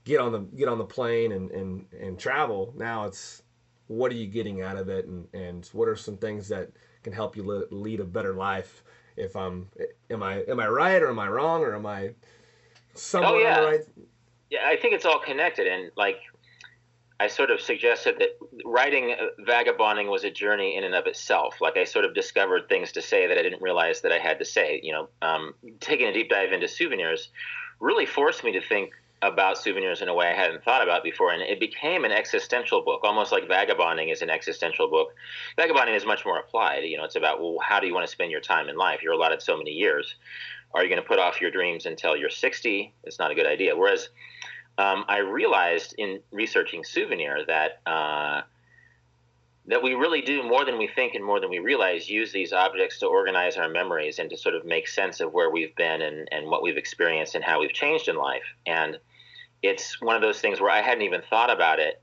get 0.04 0.20
on 0.20 0.32
the 0.32 0.40
get 0.40 0.68
on 0.68 0.78
the 0.78 0.84
plane 0.84 1.32
and 1.32 1.50
and 1.50 1.86
and 1.98 2.18
travel. 2.18 2.72
Now 2.76 3.04
it's 3.04 3.42
what 3.86 4.10
are 4.12 4.16
you 4.16 4.26
getting 4.26 4.62
out 4.62 4.76
of 4.76 4.88
it, 4.88 5.06
and 5.06 5.26
and 5.34 5.66
what 5.72 5.88
are 5.88 5.96
some 5.96 6.16
things 6.16 6.48
that 6.48 6.70
can 7.02 7.12
help 7.12 7.36
you 7.36 7.66
lead 7.70 8.00
a 8.00 8.04
better 8.04 8.34
life. 8.34 8.82
If 9.16 9.36
I'm, 9.36 9.68
am 10.10 10.22
I 10.22 10.42
am 10.42 10.58
I 10.58 10.68
right 10.68 11.00
or 11.00 11.08
am 11.08 11.18
I 11.18 11.28
wrong 11.28 11.62
or 11.62 11.74
am 11.74 11.86
I 11.86 12.14
somewhere 12.94 13.30
oh, 13.30 13.38
yeah. 13.38 13.60
right? 13.60 13.80
Yeah, 14.50 14.66
I 14.66 14.76
think 14.76 14.94
it's 14.94 15.04
all 15.04 15.20
connected, 15.20 15.66
and 15.66 15.90
like 15.96 16.20
I 17.20 17.28
sort 17.28 17.50
of 17.50 17.60
suggested 17.60 18.16
that 18.18 18.30
writing 18.64 19.12
uh, 19.12 19.26
vagabonding 19.46 20.10
was 20.10 20.24
a 20.24 20.30
journey 20.30 20.76
in 20.76 20.84
and 20.84 20.94
of 20.94 21.06
itself. 21.06 21.60
Like 21.60 21.76
I 21.76 21.84
sort 21.84 22.04
of 22.04 22.14
discovered 22.14 22.68
things 22.68 22.92
to 22.92 23.02
say 23.02 23.26
that 23.28 23.38
I 23.38 23.42
didn't 23.42 23.62
realize 23.62 24.00
that 24.00 24.12
I 24.12 24.18
had 24.18 24.38
to 24.40 24.44
say. 24.44 24.80
You 24.82 24.92
know, 24.92 25.08
um, 25.22 25.54
taking 25.80 26.08
a 26.08 26.12
deep 26.12 26.28
dive 26.28 26.52
into 26.52 26.66
souvenirs 26.66 27.28
really 27.78 28.06
forced 28.06 28.42
me 28.42 28.52
to 28.52 28.60
think 28.60 28.92
about 29.24 29.58
souvenirs 29.58 30.02
in 30.02 30.08
a 30.08 30.14
way 30.14 30.26
I 30.26 30.34
hadn't 30.34 30.62
thought 30.62 30.82
about 30.82 31.02
before, 31.02 31.32
and 31.32 31.42
it 31.42 31.58
became 31.58 32.04
an 32.04 32.12
existential 32.12 32.82
book, 32.82 33.00
almost 33.02 33.32
like 33.32 33.48
Vagabonding 33.48 34.10
is 34.10 34.22
an 34.22 34.30
existential 34.30 34.88
book. 34.88 35.14
Vagabonding 35.56 35.94
is 35.94 36.04
much 36.04 36.24
more 36.24 36.38
applied. 36.38 36.84
You 36.84 36.98
know, 36.98 37.04
it's 37.04 37.16
about 37.16 37.40
well, 37.40 37.56
how 37.62 37.80
do 37.80 37.86
you 37.86 37.94
want 37.94 38.06
to 38.06 38.12
spend 38.12 38.30
your 38.30 38.40
time 38.40 38.68
in 38.68 38.76
life? 38.76 39.02
You're 39.02 39.14
allotted 39.14 39.42
so 39.42 39.56
many 39.56 39.70
years. 39.70 40.14
Are 40.74 40.82
you 40.82 40.88
going 40.88 41.00
to 41.00 41.06
put 41.06 41.18
off 41.18 41.40
your 41.40 41.50
dreams 41.50 41.86
until 41.86 42.16
you're 42.16 42.30
60? 42.30 42.92
It's 43.04 43.18
not 43.18 43.30
a 43.30 43.34
good 43.34 43.46
idea. 43.46 43.76
Whereas 43.76 44.08
um, 44.76 45.04
I 45.08 45.18
realized 45.18 45.94
in 45.98 46.20
researching 46.32 46.84
souvenir 46.84 47.44
that 47.46 47.80
uh, 47.86 48.42
that 49.66 49.82
we 49.82 49.94
really 49.94 50.20
do 50.20 50.42
more 50.42 50.64
than 50.64 50.76
we 50.76 50.86
think 50.86 51.14
and 51.14 51.24
more 51.24 51.40
than 51.40 51.48
we 51.48 51.58
realize 51.58 52.08
use 52.10 52.32
these 52.32 52.52
objects 52.52 52.98
to 52.98 53.06
organize 53.06 53.56
our 53.56 53.68
memories 53.68 54.18
and 54.18 54.28
to 54.28 54.36
sort 54.36 54.54
of 54.54 54.66
make 54.66 54.86
sense 54.86 55.20
of 55.20 55.32
where 55.32 55.50
we've 55.50 55.74
been 55.76 56.02
and, 56.02 56.28
and 56.30 56.46
what 56.48 56.62
we've 56.62 56.76
experienced 56.76 57.34
and 57.34 57.42
how 57.42 57.60
we've 57.60 57.72
changed 57.72 58.08
in 58.08 58.16
life. 58.16 58.42
And 58.66 58.98
it's 59.64 59.98
one 60.00 60.14
of 60.14 60.20
those 60.20 60.40
things 60.40 60.60
where 60.60 60.70
I 60.70 60.82
hadn't 60.82 61.04
even 61.04 61.22
thought 61.30 61.48
about 61.50 61.80
it. 61.80 62.02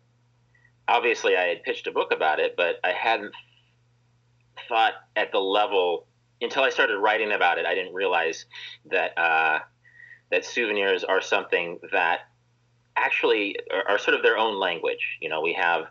Obviously, 0.88 1.38
I 1.38 1.44
had 1.44 1.62
pitched 1.62 1.86
a 1.86 1.92
book 1.92 2.12
about 2.12 2.40
it, 2.40 2.56
but 2.58 2.78
I 2.84 2.92
hadn't 2.92 3.34
thought 4.68 4.94
at 5.16 5.32
the 5.32 5.38
level 5.38 6.08
until 6.42 6.64
I 6.64 6.72
started 6.72 6.98
writing 6.98 7.32
about 7.32 7.60
it. 7.60 7.68
I 7.68 7.76
didn't 7.76 7.94
realize 7.94 8.46
that 8.90 9.16
uh, 9.16 9.60
that 10.32 10.44
souvenirs 10.44 11.04
are 11.04 11.22
something 11.22 11.80
that 11.92 12.22
actually 12.98 13.58
are, 13.72 13.92
are, 13.92 14.00
sort 14.00 14.16
of 14.16 14.24
their 14.24 14.40
own 14.40 14.60
language. 14.60 15.20
You 15.22 15.30
know, 15.30 15.42
we 15.42 15.54
have 15.54 15.86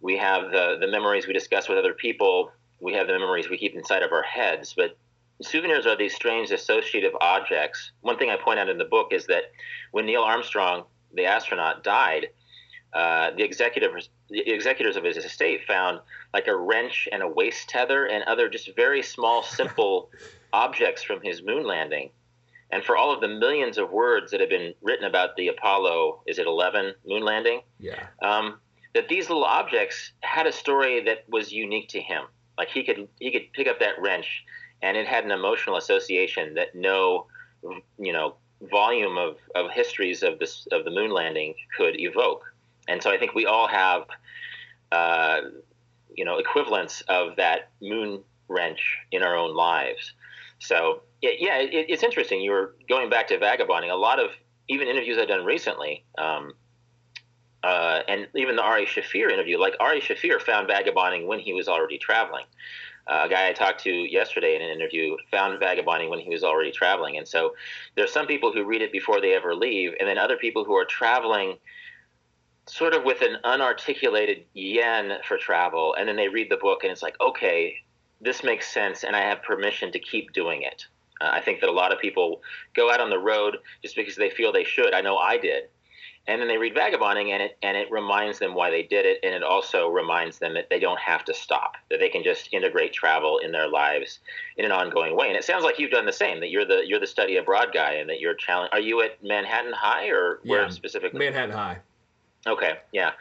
we 0.00 0.16
have 0.18 0.52
the 0.52 0.76
the 0.80 0.86
memories 0.86 1.26
we 1.26 1.32
discuss 1.32 1.68
with 1.68 1.78
other 1.78 1.94
people. 1.94 2.52
We 2.80 2.92
have 2.94 3.08
the 3.08 3.18
memories 3.18 3.50
we 3.50 3.58
keep 3.58 3.74
inside 3.74 4.04
of 4.04 4.12
our 4.12 4.22
heads, 4.22 4.72
but 4.76 4.96
souvenirs 5.44 5.86
are 5.86 5.96
these 5.96 6.14
strange 6.14 6.50
associative 6.50 7.12
objects. 7.20 7.92
One 8.00 8.18
thing 8.18 8.30
I 8.30 8.36
point 8.36 8.58
out 8.58 8.68
in 8.68 8.78
the 8.78 8.84
book 8.84 9.12
is 9.12 9.26
that 9.26 9.44
when 9.92 10.06
Neil 10.06 10.22
Armstrong 10.22 10.84
the 11.14 11.26
astronaut 11.26 11.84
died, 11.84 12.28
uh, 12.92 13.30
the 13.36 13.42
executors 13.42 14.10
the 14.28 14.40
executors 14.50 14.96
of 14.96 15.04
his 15.04 15.16
estate 15.16 15.60
found 15.66 16.00
like 16.32 16.46
a 16.46 16.56
wrench 16.56 17.06
and 17.12 17.22
a 17.22 17.28
waist 17.28 17.68
tether 17.68 18.06
and 18.06 18.24
other 18.24 18.48
just 18.48 18.74
very 18.74 19.02
small, 19.02 19.42
simple 19.42 20.10
objects 20.52 21.02
from 21.02 21.20
his 21.22 21.42
moon 21.42 21.66
landing. 21.66 22.10
And 22.70 22.82
for 22.82 22.96
all 22.96 23.12
of 23.12 23.20
the 23.20 23.28
millions 23.28 23.76
of 23.76 23.90
words 23.90 24.30
that 24.30 24.40
have 24.40 24.48
been 24.48 24.72
written 24.80 25.04
about 25.04 25.36
the 25.36 25.48
Apollo, 25.48 26.22
is 26.26 26.38
it 26.38 26.46
11 26.46 26.94
moon 27.06 27.22
landing? 27.22 27.60
Yeah. 27.78 28.06
Um, 28.22 28.58
that 28.94 29.08
these 29.08 29.28
little 29.28 29.44
objects 29.44 30.12
had 30.20 30.46
a 30.46 30.52
story 30.52 31.02
that 31.04 31.24
was 31.28 31.52
unique 31.52 31.90
to 31.90 32.00
him. 32.00 32.24
Like 32.56 32.68
he 32.68 32.84
could 32.84 33.08
he 33.18 33.30
could 33.30 33.52
pick 33.52 33.66
up 33.66 33.80
that 33.80 34.00
wrench, 34.00 34.44
and 34.82 34.96
it 34.96 35.06
had 35.06 35.24
an 35.24 35.30
emotional 35.30 35.76
association 35.76 36.54
that 36.54 36.74
no, 36.74 37.26
you 37.98 38.12
know, 38.12 38.34
volume 38.70 39.16
of, 39.16 39.36
of 39.54 39.70
histories 39.70 40.22
of 40.22 40.38
this 40.38 40.66
of 40.72 40.84
the 40.84 40.90
moon 40.90 41.10
landing 41.10 41.54
could 41.76 41.98
evoke. 41.98 42.44
And 42.88 43.02
so 43.02 43.10
I 43.10 43.18
think 43.18 43.34
we 43.34 43.46
all 43.46 43.68
have, 43.68 44.06
uh, 44.90 45.40
you 46.14 46.24
know, 46.24 46.38
equivalents 46.38 47.00
of 47.02 47.36
that 47.36 47.70
moon 47.80 48.22
wrench 48.48 48.98
in 49.12 49.22
our 49.22 49.36
own 49.36 49.54
lives. 49.54 50.12
So 50.58 51.02
yeah, 51.22 51.58
it, 51.58 51.86
it's 51.88 52.02
interesting. 52.02 52.40
You 52.40 52.50
were 52.50 52.74
going 52.88 53.08
back 53.08 53.28
to 53.28 53.38
vagabonding. 53.38 53.90
A 53.90 53.96
lot 53.96 54.18
of 54.18 54.30
even 54.68 54.88
interviews 54.88 55.18
I've 55.18 55.28
done 55.28 55.44
recently, 55.44 56.04
um, 56.18 56.54
uh, 57.62 58.00
and 58.08 58.26
even 58.34 58.56
the 58.56 58.62
Ari 58.62 58.86
Shaffir 58.86 59.30
interview. 59.30 59.58
Like 59.58 59.74
Ari 59.78 60.00
Shaffir 60.00 60.40
found 60.40 60.66
vagabonding 60.66 61.26
when 61.26 61.38
he 61.38 61.52
was 61.52 61.68
already 61.68 61.98
traveling. 61.98 62.44
Uh, 63.06 63.22
a 63.24 63.28
guy 63.28 63.48
I 63.48 63.52
talked 63.52 63.82
to 63.84 63.90
yesterday 63.90 64.54
in 64.54 64.62
an 64.62 64.70
interview 64.70 65.16
found 65.30 65.58
vagabonding 65.58 66.08
when 66.08 66.20
he 66.20 66.30
was 66.30 66.44
already 66.44 66.70
traveling. 66.70 67.16
And 67.18 67.26
so 67.26 67.54
there's 67.96 68.12
some 68.12 68.26
people 68.26 68.52
who 68.52 68.64
read 68.64 68.82
it 68.82 68.92
before 68.92 69.20
they 69.20 69.34
ever 69.34 69.54
leave, 69.54 69.94
and 69.98 70.08
then 70.08 70.18
other 70.18 70.36
people 70.36 70.64
who 70.64 70.76
are 70.76 70.84
traveling 70.84 71.58
sort 72.66 72.94
of 72.94 73.02
with 73.04 73.22
an 73.22 73.38
unarticulated 73.44 74.44
yen 74.54 75.18
for 75.26 75.36
travel, 75.36 75.94
and 75.94 76.08
then 76.08 76.16
they 76.16 76.28
read 76.28 76.48
the 76.48 76.56
book 76.56 76.84
and 76.84 76.92
it's 76.92 77.02
like, 77.02 77.16
okay, 77.20 77.74
this 78.20 78.44
makes 78.44 78.68
sense, 78.68 79.02
and 79.02 79.16
I 79.16 79.20
have 79.20 79.42
permission 79.42 79.90
to 79.92 79.98
keep 79.98 80.32
doing 80.32 80.62
it. 80.62 80.86
Uh, 81.20 81.30
I 81.32 81.40
think 81.40 81.60
that 81.60 81.68
a 81.68 81.72
lot 81.72 81.92
of 81.92 81.98
people 81.98 82.40
go 82.74 82.92
out 82.92 83.00
on 83.00 83.10
the 83.10 83.18
road 83.18 83.58
just 83.82 83.96
because 83.96 84.14
they 84.14 84.30
feel 84.30 84.52
they 84.52 84.64
should. 84.64 84.94
I 84.94 85.00
know 85.00 85.16
I 85.16 85.38
did 85.38 85.64
and 86.26 86.40
then 86.40 86.48
they 86.48 86.58
read 86.58 86.74
vagabonding 86.74 87.32
and 87.32 87.42
it 87.42 87.58
and 87.62 87.76
it 87.76 87.90
reminds 87.90 88.38
them 88.38 88.54
why 88.54 88.70
they 88.70 88.82
did 88.82 89.04
it 89.04 89.18
and 89.22 89.34
it 89.34 89.42
also 89.42 89.88
reminds 89.88 90.38
them 90.38 90.54
that 90.54 90.68
they 90.70 90.78
don't 90.78 91.00
have 91.00 91.24
to 91.24 91.34
stop 91.34 91.76
that 91.90 91.98
they 91.98 92.08
can 92.08 92.22
just 92.22 92.48
integrate 92.52 92.92
travel 92.92 93.38
in 93.38 93.52
their 93.52 93.68
lives 93.68 94.20
in 94.56 94.64
an 94.64 94.72
ongoing 94.72 95.16
way 95.16 95.28
and 95.28 95.36
it 95.36 95.44
sounds 95.44 95.64
like 95.64 95.78
you've 95.78 95.90
done 95.90 96.06
the 96.06 96.12
same 96.12 96.40
that 96.40 96.50
you're 96.50 96.64
the 96.64 96.82
you're 96.86 97.00
the 97.00 97.06
study 97.06 97.36
abroad 97.36 97.68
guy 97.74 97.94
and 97.94 98.08
that 98.08 98.20
you're 98.20 98.34
challenge 98.34 98.70
are 98.72 98.80
you 98.80 99.02
at 99.02 99.22
manhattan 99.22 99.72
high 99.72 100.08
or 100.08 100.40
where 100.44 100.62
Yeah, 100.62 100.68
specifically 100.68 101.18
Manhattan 101.18 101.54
High. 101.54 101.78
Okay, 102.46 102.78
yeah. 102.90 103.12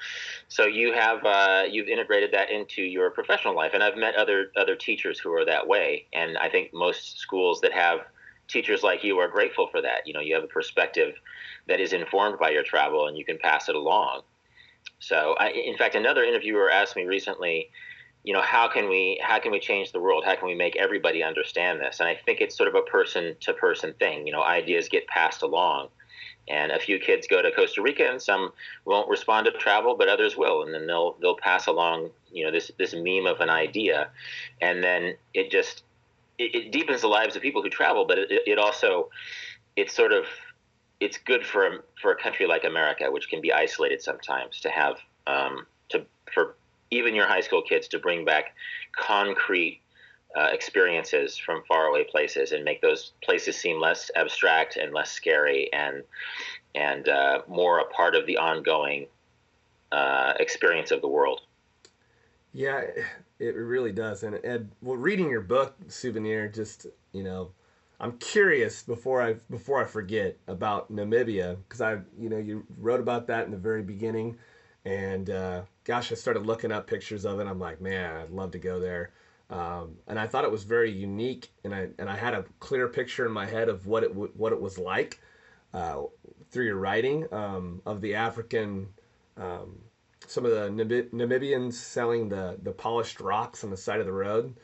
So 0.48 0.66
you 0.66 0.94
have 0.94 1.24
uh, 1.24 1.66
you've 1.70 1.88
integrated 1.88 2.32
that 2.32 2.50
into 2.50 2.82
your 2.82 3.12
professional 3.12 3.56
life, 3.56 3.72
and 3.76 3.84
I've 3.84 3.96
met 3.96 4.16
other 4.16 4.52
other 4.58 4.76
teachers 4.76 5.20
who 5.20 5.32
are 5.34 5.46
that 5.46 5.68
way, 5.68 6.08
and 6.12 6.40
I 6.40 6.50
think 6.50 6.74
most 6.74 7.20
schools 7.20 7.62
that 7.62 7.72
have 7.72 8.00
teachers 8.52 8.84
like 8.84 9.04
you 9.04 9.18
are 9.20 9.28
grateful 9.28 9.68
for 9.68 9.82
that. 9.82 10.06
You 10.06 10.14
know, 10.14 10.20
you 10.20 10.36
have 10.36 10.44
a 10.44 10.48
perspective 10.48 11.16
that 11.68 11.80
is 11.80 11.94
informed 11.94 12.40
by 12.40 12.50
your 12.50 12.64
travel, 12.64 13.08
and 13.08 13.18
you 13.18 13.26
can 13.26 13.38
pass 13.38 13.70
it 13.70 13.76
along. 13.76 14.22
So, 15.00 15.36
I, 15.40 15.50
in 15.50 15.78
fact, 15.78 15.96
another 15.96 16.24
interviewer 16.24 16.70
asked 16.70 16.96
me 16.96 17.06
recently, 17.06 17.70
you 18.24 18.34
know, 18.34 18.42
how 18.42 18.68
can 18.68 18.88
we 18.88 19.20
how 19.24 19.40
can 19.40 19.52
we 19.52 19.60
change 19.60 19.92
the 19.92 20.00
world? 20.00 20.24
How 20.26 20.36
can 20.36 20.48
we 20.48 20.54
make 20.54 20.76
everybody 20.76 21.24
understand 21.24 21.80
this? 21.80 22.00
And 22.00 22.08
I 22.08 22.16
think 22.16 22.40
it's 22.40 22.56
sort 22.56 22.70
of 22.70 22.76
a 22.76 22.82
person 22.84 23.36
to 23.42 23.54
person 23.54 23.94
thing. 23.94 24.28
You 24.28 24.34
know, 24.34 24.44
ideas 24.44 24.90
get 24.90 25.08
passed 25.08 25.42
along 25.42 25.90
and 26.48 26.72
a 26.72 26.80
few 26.80 27.00
kids 27.00 27.28
go 27.28 27.42
to 27.42 27.52
Costa 27.52 27.82
Rica, 27.82 28.10
and 28.10 28.22
some 28.22 28.52
won't 28.86 29.10
respond 29.10 29.46
to 29.46 29.52
travel, 29.52 29.96
but 29.96 30.08
others 30.08 30.36
will, 30.36 30.64
and 30.64 30.74
then 30.74 30.88
they'll 30.88 31.16
they'll 31.22 31.38
pass 31.38 31.68
along 31.68 32.10
you 32.32 32.46
know 32.46 32.52
this 32.52 32.72
this 32.78 32.94
meme 32.94 33.26
of 33.26 33.40
an 33.40 33.50
idea, 33.50 34.10
and 34.62 34.84
then 34.84 35.16
it 35.34 35.52
just 35.52 35.84
it, 36.42 36.56
it 36.56 36.72
deepens 36.72 37.02
the 37.02 37.08
lives 37.08 37.36
of 37.36 37.42
people 37.42 37.62
who 37.62 37.70
travel, 37.70 38.06
but 38.06 38.18
it, 38.18 38.32
it 38.32 38.58
also 38.58 39.10
it's 39.76 39.96
sort 39.96 40.12
of 40.12 40.26
it's 41.00 41.18
good 41.18 41.46
for 41.46 41.66
a, 41.68 41.80
for 42.02 42.12
a 42.12 42.16
country 42.16 42.46
like 42.46 42.64
America, 42.64 43.12
which 43.12 43.30
can 43.30 43.42
be 43.42 43.52
isolated 43.52 44.02
sometimes, 44.02 44.60
to 44.60 44.70
have 44.70 44.98
um, 45.28 45.66
to 45.90 46.06
for 46.34 46.56
even 46.90 47.16
your 47.16 47.28
high 47.28 47.42
school 47.42 47.62
kids 47.62 47.88
to 47.90 48.00
bring 48.00 48.26
back 48.26 48.56
concrete 48.98 49.82
uh, 50.36 50.50
experiences 50.52 51.38
from 51.38 51.64
faraway 51.68 52.04
places 52.04 52.52
and 52.52 52.64
make 52.64 52.82
those 52.82 53.12
places 53.24 53.58
seem 53.58 53.80
less 53.80 54.10
abstract 54.16 54.78
and 54.78 54.94
less 54.94 55.12
scary 55.12 55.72
and 55.74 56.04
and 56.74 57.10
uh, 57.10 57.42
more 57.48 57.80
a 57.80 57.86
part 57.86 58.16
of 58.16 58.26
the 58.26 58.38
ongoing 58.38 59.06
uh, 59.92 60.34
experience 60.40 60.92
of 60.92 61.02
the 61.02 61.08
world. 61.08 61.42
Yeah, 62.54 62.84
it 63.40 63.56
really 63.56 63.92
does. 63.92 64.24
And 64.24 64.40
Ed, 64.44 64.72
well, 64.82 64.98
reading 64.98 65.30
your 65.30 65.42
book, 65.42 65.76
Souvenir, 65.88 66.48
just 66.50 66.88
you 67.14 67.24
know, 67.24 67.52
I'm 68.00 68.18
curious 68.18 68.84
before 68.84 69.22
I 69.22 69.34
before 69.50 69.82
I 69.82 69.86
forget 69.86 70.38
about 70.48 70.92
Namibia 70.92 71.58
because 71.64 71.82
I 71.82 71.94
you 72.20 72.30
know 72.30 72.38
you 72.38 72.66
wrote 72.78 73.00
about 73.00 73.28
that 73.28 73.46
in 73.46 73.52
the 73.52 73.58
very 73.58 73.82
beginning, 73.84 74.38
and 74.86 75.30
uh, 75.30 75.62
gosh, 75.86 76.12
I 76.12 76.16
started 76.16 76.46
looking 76.46 76.72
up 76.72 76.88
pictures 76.88 77.26
of 77.26 77.40
it. 77.40 77.48
I'm 77.48 77.60
like, 77.60 77.80
man, 77.80 78.18
I'd 78.18 78.32
love 78.32 78.52
to 78.52 78.60
go 78.60 78.80
there. 78.80 79.12
Um, 79.50 79.98
and 80.08 80.18
I 80.18 80.28
thought 80.28 80.46
it 80.46 80.52
was 80.52 80.64
very 80.64 80.92
unique, 80.92 81.50
and 81.64 81.74
I 81.74 81.88
and 82.00 82.10
I 82.10 82.18
had 82.18 82.34
a 82.34 82.44
clear 82.60 82.88
picture 82.90 83.26
in 83.26 83.32
my 83.32 83.46
head 83.46 83.70
of 83.70 83.88
what 83.88 84.04
it 84.04 84.10
w- 84.10 84.32
what 84.36 84.52
it 84.52 84.60
was 84.62 84.78
like 84.78 85.22
uh, 85.74 86.04
through 86.52 86.66
your 86.66 86.78
writing 86.78 87.28
um, 87.34 87.82
of 87.86 88.02
the 88.02 88.16
African. 88.16 88.90
Um, 89.38 89.78
some 90.32 90.46
of 90.46 90.52
the 90.52 90.70
Namib- 90.70 91.12
Namibians 91.12 91.74
selling 91.74 92.30
the, 92.30 92.58
the 92.64 92.72
polished 92.72 93.20
rocks 93.20 93.66
on 93.66 93.70
the 93.70 93.76
side 93.78 94.00
of 94.00 94.06
the 94.06 94.14
road. 94.14 94.56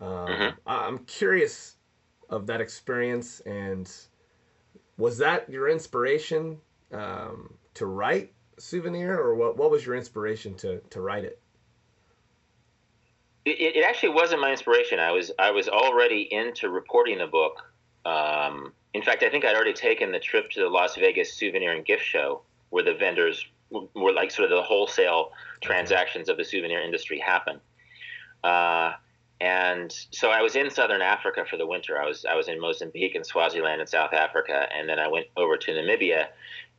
Um, 0.00 0.28
Mhm. 0.28 0.56
I- 0.64 0.86
I'm 0.86 0.98
curious 1.06 1.76
of 2.30 2.46
that 2.46 2.60
experience, 2.60 3.40
and 3.40 3.90
was 4.96 5.18
that 5.18 5.50
your 5.50 5.68
inspiration 5.68 6.60
um, 6.92 7.58
to 7.74 7.86
write 7.86 8.32
Souvenir, 8.58 9.18
or 9.18 9.34
what? 9.34 9.56
What 9.56 9.70
was 9.70 9.84
your 9.84 9.96
inspiration 9.96 10.54
to 10.56 10.78
to 10.90 11.00
write 11.00 11.24
it? 11.24 11.38
It, 13.44 13.76
it 13.76 13.84
actually 13.84 14.10
wasn't 14.10 14.40
my 14.40 14.50
inspiration. 14.52 14.98
I 15.00 15.12
was 15.12 15.32
I 15.38 15.50
was 15.50 15.68
already 15.68 16.22
into 16.32 16.68
reporting 16.70 17.18
the 17.18 17.26
book. 17.26 17.62
Um, 18.04 18.72
in 18.94 19.02
fact, 19.02 19.22
I 19.22 19.30
think 19.30 19.44
I'd 19.44 19.54
already 19.54 19.74
taken 19.74 20.12
the 20.12 20.20
trip 20.20 20.50
to 20.52 20.60
the 20.60 20.68
Las 20.68 20.96
Vegas 20.96 21.34
souvenir 21.34 21.72
and 21.72 21.84
gift 21.84 22.04
show, 22.04 22.42
where 22.70 22.84
the 22.84 22.94
vendors 22.94 23.46
were 23.70 24.12
like 24.12 24.30
sort 24.30 24.50
of 24.50 24.56
the 24.56 24.62
wholesale 24.62 25.32
transactions 25.60 26.28
of 26.28 26.36
the 26.36 26.44
souvenir 26.44 26.80
industry 26.80 27.18
happen. 27.18 27.60
Uh, 28.42 28.92
and 29.40 29.92
so 30.10 30.30
I 30.30 30.42
was 30.42 30.56
in 30.56 30.70
southern 30.70 31.02
Africa 31.02 31.44
for 31.48 31.56
the 31.56 31.66
winter. 31.66 32.00
I 32.00 32.06
was 32.06 32.24
I 32.24 32.34
was 32.34 32.48
in 32.48 32.60
Mozambique 32.60 33.14
and 33.14 33.24
Swaziland 33.24 33.80
and 33.80 33.88
South 33.88 34.12
Africa, 34.12 34.66
and 34.76 34.88
then 34.88 34.98
I 34.98 35.06
went 35.08 35.26
over 35.36 35.56
to 35.56 35.70
Namibia, 35.70 36.28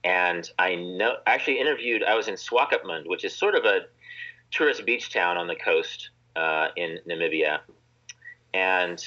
and 0.04 0.50
I 0.60 0.76
know 0.76 1.18
actually 1.26 1.60
interviewed. 1.60 2.04
I 2.04 2.16
was 2.16 2.28
in 2.28 2.36
Swakopmund, 2.36 3.08
which 3.08 3.24
is 3.24 3.34
sort 3.36 3.56
of 3.56 3.64
a 3.66 3.82
tourist 4.52 4.86
beach 4.86 5.14
town 5.14 5.38
on 5.38 5.48
the 5.48 5.56
coast 5.56 6.10
uh, 6.36 6.68
in 6.76 7.00
Namibia, 7.08 7.60
and 8.54 9.02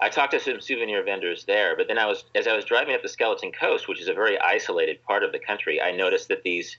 I 0.00 0.08
talked 0.08 0.32
to 0.32 0.40
some 0.40 0.60
souvenir 0.60 1.04
vendors 1.04 1.44
there. 1.44 1.76
But 1.76 1.86
then 1.86 1.98
I 1.98 2.06
was 2.06 2.24
as 2.34 2.48
I 2.48 2.56
was 2.56 2.64
driving 2.64 2.96
up 2.96 3.02
the 3.02 3.08
Skeleton 3.08 3.52
Coast, 3.52 3.86
which 3.86 4.00
is 4.00 4.08
a 4.08 4.14
very 4.14 4.36
isolated 4.40 5.00
part 5.04 5.22
of 5.22 5.30
the 5.30 5.38
country, 5.38 5.80
I 5.80 5.92
noticed 5.92 6.26
that 6.28 6.42
these 6.42 6.76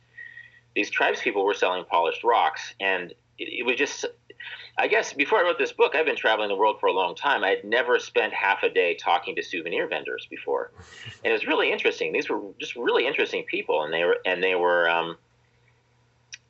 these 0.77 0.91
tribes 0.91 1.19
people 1.19 1.43
were 1.43 1.55
selling 1.55 1.84
polished 1.86 2.24
rocks, 2.24 2.75
and 2.79 3.12
it, 3.39 3.50
it 3.60 3.65
was 3.65 3.75
just 3.77 4.05
I 4.77 4.88
guess 4.88 5.12
before 5.12 5.39
I 5.39 5.41
wrote 5.41 5.57
this 5.57 5.72
book, 5.72 5.96
I've 5.96 6.05
been 6.05 6.15
traveling 6.15 6.50
the 6.50 6.55
world 6.55 6.79
for 6.79 6.86
a 6.86 6.93
long 6.93 7.15
time. 7.15 7.43
I 7.43 7.50
had 7.50 7.65
never 7.65 7.98
spent 7.98 8.31
half 8.31 8.62
a 8.62 8.69
day 8.69 8.93
talking 8.93 9.36
to 9.36 9.41
souvenir 9.41 9.88
vendors 9.88 10.27
before, 10.29 10.69
and 11.24 11.31
it 11.31 11.34
was 11.34 11.48
really 11.48 11.72
interesting. 11.72 12.13
These 12.13 12.29
were 12.29 12.39
just 12.60 12.75
really 12.75 13.07
interesting 13.07 13.43
people, 13.50 13.84
and 13.84 13.91
they 13.91 14.03
were 14.03 14.17
and 14.24 14.43
they 14.43 14.53
were. 14.53 14.88
Um, 14.88 15.17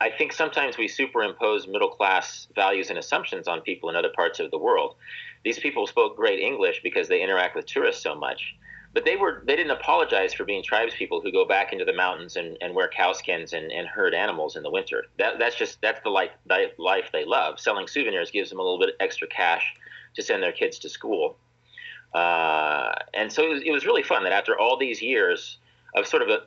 I 0.00 0.10
think 0.10 0.32
sometimes 0.34 0.76
we 0.76 0.88
superimpose 0.88 1.66
middle 1.66 1.88
class 1.88 2.48
values 2.54 2.90
and 2.90 2.98
assumptions 2.98 3.48
on 3.48 3.62
people 3.62 3.88
in 3.88 3.96
other 3.96 4.12
parts 4.14 4.38
of 4.40 4.50
the 4.50 4.58
world. 4.58 4.94
These 5.42 5.58
people 5.58 5.86
spoke 5.86 6.16
great 6.16 6.38
English 6.38 6.82
because 6.84 7.08
they 7.08 7.22
interact 7.22 7.56
with 7.56 7.64
tourists 7.64 8.02
so 8.02 8.14
much, 8.14 8.54
but 8.94 9.04
they 9.04 9.16
were 9.16 9.42
they 9.46 9.56
didn't 9.56 9.72
apologize 9.72 10.32
for 10.32 10.44
being 10.44 10.62
tribes 10.62 10.94
people 10.94 11.20
who 11.20 11.30
go 11.30 11.44
back 11.44 11.72
into 11.72 11.84
the 11.84 11.92
mountains 11.92 12.36
and, 12.36 12.56
and 12.60 12.74
wear 12.74 12.88
cowskins 12.88 13.52
and, 13.52 13.70
and 13.70 13.86
herd 13.86 14.14
animals 14.14 14.56
in 14.56 14.62
the 14.62 14.70
winter. 14.70 15.04
That 15.18 15.38
that's 15.38 15.56
just 15.56 15.80
that's 15.82 16.00
the 16.02 16.10
life 16.10 16.30
the 16.46 16.70
life 16.78 17.10
they 17.12 17.24
love. 17.24 17.60
Selling 17.60 17.86
souvenirs 17.86 18.30
gives 18.30 18.50
them 18.50 18.58
a 18.58 18.62
little 18.62 18.78
bit 18.78 18.96
extra 19.00 19.28
cash 19.28 19.74
to 20.16 20.22
send 20.22 20.42
their 20.42 20.52
kids 20.52 20.78
to 20.80 20.88
school. 20.88 21.36
Uh, 22.14 22.94
and 23.12 23.30
so 23.30 23.44
it 23.44 23.48
was, 23.50 23.62
it 23.66 23.70
was 23.70 23.84
really 23.84 24.02
fun 24.02 24.24
that 24.24 24.32
after 24.32 24.58
all 24.58 24.78
these 24.78 25.02
years 25.02 25.58
of 25.94 26.06
sort 26.06 26.22
of 26.22 26.28
a 26.28 26.44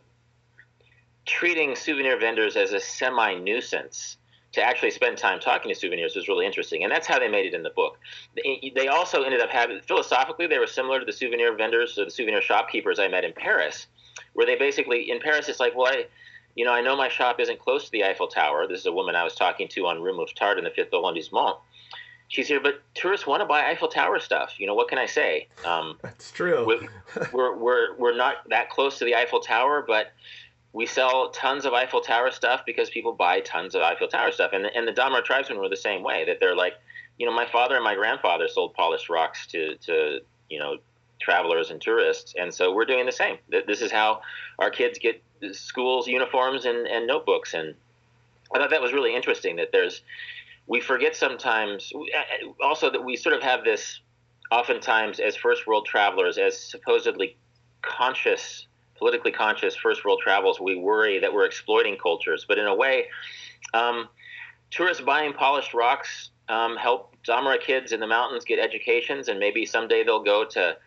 treating 1.26 1.76
souvenir 1.76 2.20
vendors 2.20 2.56
as 2.56 2.74
a 2.74 2.80
semi 2.80 3.36
nuisance 3.36 4.18
to 4.54 4.62
actually 4.62 4.92
spend 4.92 5.18
time 5.18 5.40
talking 5.40 5.70
to 5.74 5.76
souvenirs 5.80 6.16
was 6.16 6.28
really 6.28 6.46
interesting, 6.46 6.84
and 6.84 6.92
that's 6.92 7.08
how 7.08 7.18
they 7.18 7.28
made 7.30 7.46
it 7.46 7.54
in 7.54 7.64
the 7.64 7.70
book. 7.70 7.98
They, 8.36 8.72
they 8.76 8.88
also 8.88 9.24
ended 9.24 9.40
up 9.42 9.50
having 9.50 9.80
philosophically 9.82 10.48
they 10.48 10.60
were 10.60 10.68
similar 10.68 11.00
to 11.00 11.06
the 11.06 11.14
souvenir 11.14 11.56
vendors 11.56 11.98
or 11.98 12.06
the 12.06 12.12
souvenir 12.12 12.42
shopkeepers 12.42 13.00
I 13.00 13.08
met 13.08 13.24
in 13.24 13.34
Paris, 13.34 13.88
where 14.34 14.46
they 14.46 14.56
basically 14.58 15.10
in 15.10 15.20
Paris 15.20 15.48
it's 15.48 15.60
like, 15.60 15.76
well, 15.76 15.88
I, 15.88 16.06
you 16.56 16.66
know, 16.66 16.74
I 16.74 16.82
know 16.82 16.98
my 16.98 17.08
shop 17.08 17.40
isn't 17.40 17.60
close 17.60 17.86
to 17.86 17.92
the 17.92 18.04
Eiffel 18.04 18.28
Tower. 18.28 18.68
This 18.68 18.82
is 18.82 18.86
a 18.86 18.92
woman 18.92 19.16
I 19.16 19.24
was 19.24 19.36
talking 19.36 19.70
to 19.70 19.88
on 19.88 20.02
Rue 20.02 20.14
Mouffetard 20.14 20.58
in 20.58 20.66
the 20.66 20.70
Fifth 20.70 20.92
Arrondissement. 20.94 21.56
She's 22.28 22.48
here, 22.48 22.60
but 22.62 22.82
tourists 22.94 23.28
want 23.28 23.42
to 23.42 23.46
buy 23.46 23.66
Eiffel 23.70 23.88
Tower 23.90 24.20
stuff. 24.20 24.54
You 24.58 24.68
know, 24.68 24.74
what 24.74 24.88
can 24.90 24.98
I 24.98 25.06
say? 25.06 25.48
Um, 25.66 25.98
That's 26.02 26.32
true. 26.32 26.66
we- 26.66 26.88
we're, 27.34 27.56
we're, 27.58 27.96
we're 27.98 28.16
not 28.16 28.48
that 28.50 28.70
close 28.70 28.98
to 29.00 29.06
the 29.06 29.16
Eiffel 29.16 29.40
Tower, 29.42 29.84
but 29.86 30.12
we 30.74 30.86
sell 30.86 31.30
tons 31.32 31.66
of 31.66 31.74
Eiffel 31.74 32.02
Tower 32.02 32.32
stuff 32.32 32.62
because 32.66 32.90
people 32.90 33.14
buy 33.14 33.42
tons 33.42 33.76
of 33.76 33.82
Eiffel 33.82 34.08
Tower 34.08 34.32
stuff. 34.32 34.52
And, 34.54 34.66
and 34.66 34.88
the 34.88 34.94
Damara 34.94 35.24
tribesmen 35.24 35.60
were 35.60 35.70
the 35.70 35.76
same 35.76 36.04
way, 36.04 36.26
that 36.26 36.40
they're 36.40 36.56
like, 36.56 36.74
you 37.18 37.26
know, 37.26 37.34
my 37.34 37.46
father 37.46 37.76
and 37.76 37.84
my 37.84 37.96
grandfather 37.96 38.48
sold 38.48 38.74
polished 38.74 39.10
rocks 39.10 39.46
to, 39.48 39.76
to 39.78 40.20
you 40.50 40.60
know, 40.60 40.78
travelers 41.20 41.72
and 41.72 41.82
tourists. 41.82 42.34
And 42.40 42.54
so 42.54 42.74
we're 42.74 42.86
doing 42.86 43.06
the 43.06 43.12
same. 43.12 43.38
Th- 43.52 43.66
This 43.66 43.82
is 43.82 43.92
how 43.92 44.22
our 44.60 44.70
kids 44.70 44.98
get 44.98 45.22
schools 45.52 46.08
uniforms 46.08 46.66
and, 46.66 46.88
and 46.88 47.06
notebooks. 47.06 47.54
And 47.54 47.76
I 48.54 48.60
thought 48.60 48.70
that 48.70 48.82
was 48.82 48.94
really 48.94 49.16
interesting 49.16 49.58
that 49.58 49.72
there's, 49.72 50.02
we 50.68 50.80
forget 50.80 51.16
sometimes 51.16 51.92
also 52.64 52.90
that 52.92 53.04
we 53.04 53.18
sort 53.18 53.36
of 53.36 53.42
have 53.44 53.64
this 53.64 54.00
oftentimes 54.52 55.20
as 55.20 55.36
first 55.36 55.68
world 55.68 55.86
travelers, 55.86 56.38
as 56.38 56.58
supposedly 56.58 57.38
conscious, 57.82 58.68
politically 59.02 59.32
conscious 59.32 59.76
first 59.76 60.06
world 60.06 60.22
travels, 60.24 60.60
we 60.60 60.76
worry 60.76 61.18
that 61.18 61.34
we're 61.34 61.46
exploiting 61.46 61.98
cultures. 61.98 62.46
But 62.48 62.60
in 62.60 62.68
a 62.68 62.76
way, 62.76 63.08
um, 63.74 64.08
tourists 64.70 65.04
buying 65.04 65.34
polished 65.34 65.74
rocks 65.74 66.30
um, 66.48 66.78
help 66.78 67.16
Damara 67.28 67.60
kids 67.60 67.94
in 67.94 68.00
the 68.00 68.06
mountains 68.06 68.46
get 68.46 68.60
educations, 68.60 69.28
and 69.28 69.40
maybe 69.40 69.66
someday 69.66 70.04
they'll 70.04 70.24
go 70.24 70.46
to 70.46 70.78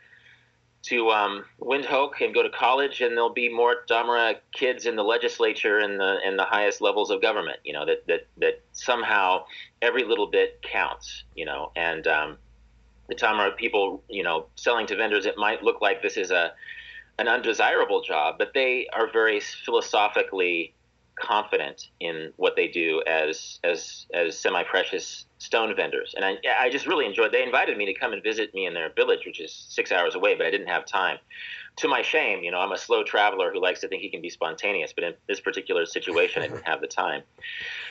to 0.83 1.09
um, 1.11 1.45
Windhoek 1.61 2.21
and 2.21 2.33
go 2.35 2.43
to 2.43 2.51
college, 2.51 3.01
and 3.01 3.17
there'll 3.17 3.33
be 3.33 3.49
more 3.49 3.85
Damara 3.89 4.37
kids 4.53 4.87
in 4.87 4.95
the 4.95 5.03
legislature 5.03 5.81
and 5.81 5.99
the 5.99 6.19
and 6.25 6.39
the 6.39 6.45
highest 6.45 6.81
levels 6.81 7.11
of 7.11 7.21
government. 7.21 7.59
You 7.65 7.73
know 7.73 7.85
that 7.85 8.07
that 8.07 8.27
that 8.37 8.63
somehow 8.73 9.45
every 9.83 10.05
little 10.05 10.29
bit 10.29 10.63
counts. 10.63 11.25
You 11.35 11.47
know, 11.47 11.73
and 11.75 12.07
um, 12.07 12.39
the 13.09 13.17
Damara 13.17 13.57
people, 13.57 14.05
you 14.09 14.23
know, 14.23 14.47
selling 14.55 14.87
to 14.87 14.95
vendors, 14.95 15.27
it 15.27 15.37
might 15.37 15.65
look 15.65 15.81
like 15.81 16.01
this 16.01 16.17
is 16.17 16.31
a 16.31 16.53
an 17.19 17.29
undesirable 17.29 18.03
job, 18.03 18.37
but 18.39 18.53
they 18.55 18.87
are 18.93 19.11
very 19.13 19.41
philosophically 19.41 20.75
confident 21.21 21.81
in 22.01 22.33
what 22.37 22.57
they 22.57 22.69
do 22.69 23.03
as 23.07 23.61
as 23.63 24.07
as 24.13 24.39
semi-precious 24.39 25.27
stone 25.39 25.75
vendors. 25.77 26.15
And 26.17 26.25
I, 26.25 26.37
I 26.59 26.71
just 26.71 26.87
really 26.87 27.07
enjoyed 27.07 27.33
they 27.33 27.43
invited 27.45 27.77
me 27.79 27.87
to 27.87 27.95
come 27.95 28.13
and 28.13 28.23
visit 28.23 28.53
me 28.53 28.67
in 28.67 28.75
their 28.75 28.93
village 28.95 29.21
which 29.25 29.41
is 29.41 29.67
six 29.69 29.93
hours 29.93 30.15
away 30.15 30.35
but 30.35 30.47
i 30.47 30.51
didn't 30.51 30.69
have 30.69 30.85
time. 30.87 31.19
To 31.79 31.89
my 31.89 32.03
shame 32.03 32.43
you 32.43 32.51
know 32.51 32.59
i'm 32.59 32.73
a 32.73 32.79
slow 32.79 33.05
traveler 33.05 33.53
who 33.53 33.63
likes 33.63 33.81
to 33.81 33.89
think 33.89 34.03
he 34.03 34.11
can 34.11 34.23
be 34.23 34.31
spontaneous 34.31 34.93
but 34.93 35.05
in 35.05 35.15
this 35.29 35.41
particular 35.41 35.87
situation 35.87 36.43
i 36.43 36.49
didn't 36.49 36.67
have 36.67 36.81
the 36.81 36.89
time. 36.89 37.23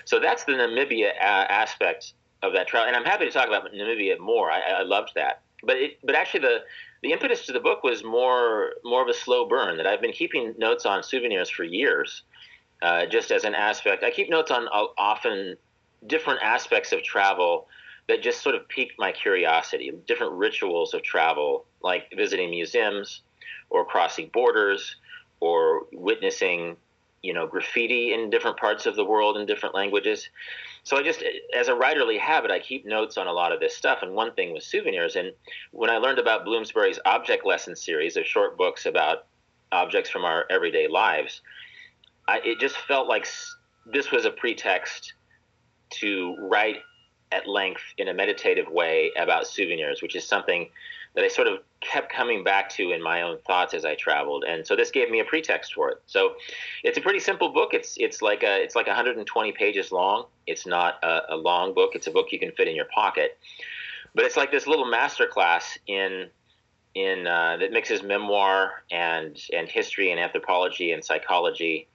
So 0.06 0.20
that's 0.20 0.44
the 0.44 0.54
namibia 0.54 1.12
a- 1.12 1.52
aspect 1.52 2.14
of 2.42 2.54
that 2.54 2.68
travel. 2.68 2.88
And 2.88 2.98
i'm 2.98 3.06
happy 3.06 3.26
to 3.26 3.32
talk 3.32 3.48
about 3.48 3.72
namibia 3.74 4.20
more. 4.20 4.52
I, 4.52 4.60
I 4.80 4.84
loved 4.84 5.12
that 5.16 5.44
but 5.64 5.78
it, 5.78 6.00
but 6.04 6.16
actually 6.16 6.42
the 6.42 6.58
the 7.02 7.12
impetus 7.12 7.46
to 7.46 7.54
the 7.54 7.60
book 7.60 7.84
was 7.84 8.04
more 8.04 8.74
more 8.84 9.02
of 9.02 9.08
a 9.08 9.14
slow 9.14 9.48
burn 9.48 9.78
that 9.78 9.88
i've 9.88 10.02
been 10.02 10.12
keeping 10.12 10.54
notes 10.58 10.86
on 10.86 11.04
souvenirs 11.04 11.50
for 11.50 11.64
years 11.64 12.24
uh, 12.84 13.06
just 13.06 13.32
as 13.32 13.46
an 13.46 13.56
aspect. 13.56 14.04
I 14.04 14.12
keep 14.12 14.30
notes 14.30 14.52
on 14.52 14.68
uh, 14.68 14.88
often 14.98 15.56
different 16.06 16.42
aspects 16.44 16.92
of 16.92 17.02
travel 17.02 17.68
that 18.10 18.22
just 18.22 18.42
sort 18.42 18.56
of 18.56 18.68
piqued 18.68 19.00
my 19.00 19.14
curiosity, 19.14 19.94
different 20.06 20.34
rituals 20.34 20.94
of 20.94 21.02
travel, 21.02 21.66
like 21.82 22.12
visiting 22.14 22.50
museums 22.50 23.22
or 23.70 23.86
crossing 23.86 24.30
borders 24.34 24.98
or 25.40 25.84
witnessing, 25.94 26.76
you 27.24 27.34
know, 27.34 27.48
graffiti 27.48 28.14
in 28.14 28.30
different 28.30 28.58
parts 28.58 28.86
of 28.86 28.96
the 28.96 29.06
world 29.06 29.38
in 29.38 29.46
different 29.46 29.74
languages. 29.74 30.30
So 30.84 30.98
I 30.98 31.04
just, 31.04 31.24
as 31.58 31.70
a 31.70 31.72
writerly 31.72 32.20
habit, 32.20 32.52
I 32.52 32.60
keep 32.60 32.86
notes 32.86 33.18
on 33.18 33.28
a 33.28 33.32
lot 33.32 33.54
of 33.54 33.62
this 33.62 33.76
stuff. 33.76 34.00
And 34.02 34.14
one 34.14 34.34
thing 34.34 34.54
was 34.54 34.66
souvenirs. 34.66 35.16
And 35.16 35.32
when 35.72 35.90
I 35.90 35.98
learned 35.98 36.20
about 36.20 36.44
Bloomsbury's 36.44 37.00
Object 37.06 37.46
Lesson 37.46 37.76
series 37.78 38.18
of 38.18 38.26
short 38.26 38.58
books 38.58 38.86
about 38.86 39.26
objects 39.72 40.10
from 40.10 40.26
our 40.26 40.46
everyday 40.50 40.90
lives, 40.90 41.42
I, 42.28 42.42
it 42.44 42.60
just 42.60 42.76
felt 42.76 43.08
like 43.08 43.26
this 43.86 44.12
was 44.12 44.26
a 44.26 44.32
pretext 44.32 45.14
to 45.92 46.36
write 46.40 46.78
at 47.32 47.48
length 47.48 47.82
in 47.98 48.10
a 48.10 48.14
meditative 48.14 48.68
way 48.68 49.12
about 49.18 49.48
souvenirs, 49.48 50.02
which 50.02 50.16
is 50.16 50.26
something 50.26 50.70
that 51.16 51.24
I 51.24 51.28
sort 51.28 51.48
of 51.48 51.60
kept 51.80 52.12
coming 52.12 52.44
back 52.44 52.70
to 52.70 52.92
in 52.92 53.02
my 53.02 53.22
own 53.22 53.38
thoughts 53.46 53.74
as 53.74 53.86
I 53.86 53.96
traveled, 53.96 54.44
and 54.46 54.66
so 54.66 54.76
this 54.76 54.92
gave 54.92 55.10
me 55.10 55.20
a 55.20 55.26
pretext 55.26 55.74
for 55.74 55.90
it. 55.90 56.02
So 56.08 56.36
it's 56.84 56.98
a 56.98 57.02
pretty 57.02 57.20
simple 57.20 57.50
book. 57.50 57.74
It's 57.74 57.96
it's 57.98 58.22
like 58.22 58.44
a 58.44 58.62
it's 58.62 58.76
like 58.76 58.88
120 58.88 59.52
pages 59.52 59.92
long. 59.92 60.26
It's 60.48 60.66
not 60.66 60.96
a, 61.04 61.22
a 61.30 61.36
long 61.36 61.74
book. 61.74 61.92
It's 61.96 62.08
a 62.08 62.12
book 62.12 62.28
you 62.32 62.40
can 62.40 62.52
fit 62.52 62.68
in 62.68 62.76
your 62.76 62.88
pocket, 62.94 63.38
but 64.16 64.26
it's 64.26 64.38
like 64.38 64.52
this 64.52 64.68
little 64.68 64.86
masterclass 64.86 65.78
in 65.88 66.30
in 66.96 67.28
uh, 67.28 67.58
that 67.58 67.72
mixes 67.72 68.04
memoir 68.04 68.84
and 68.92 69.40
and 69.52 69.68
history 69.68 70.12
and 70.12 70.20
anthropology 70.20 70.92
and 70.92 71.04
psychology 71.04 71.88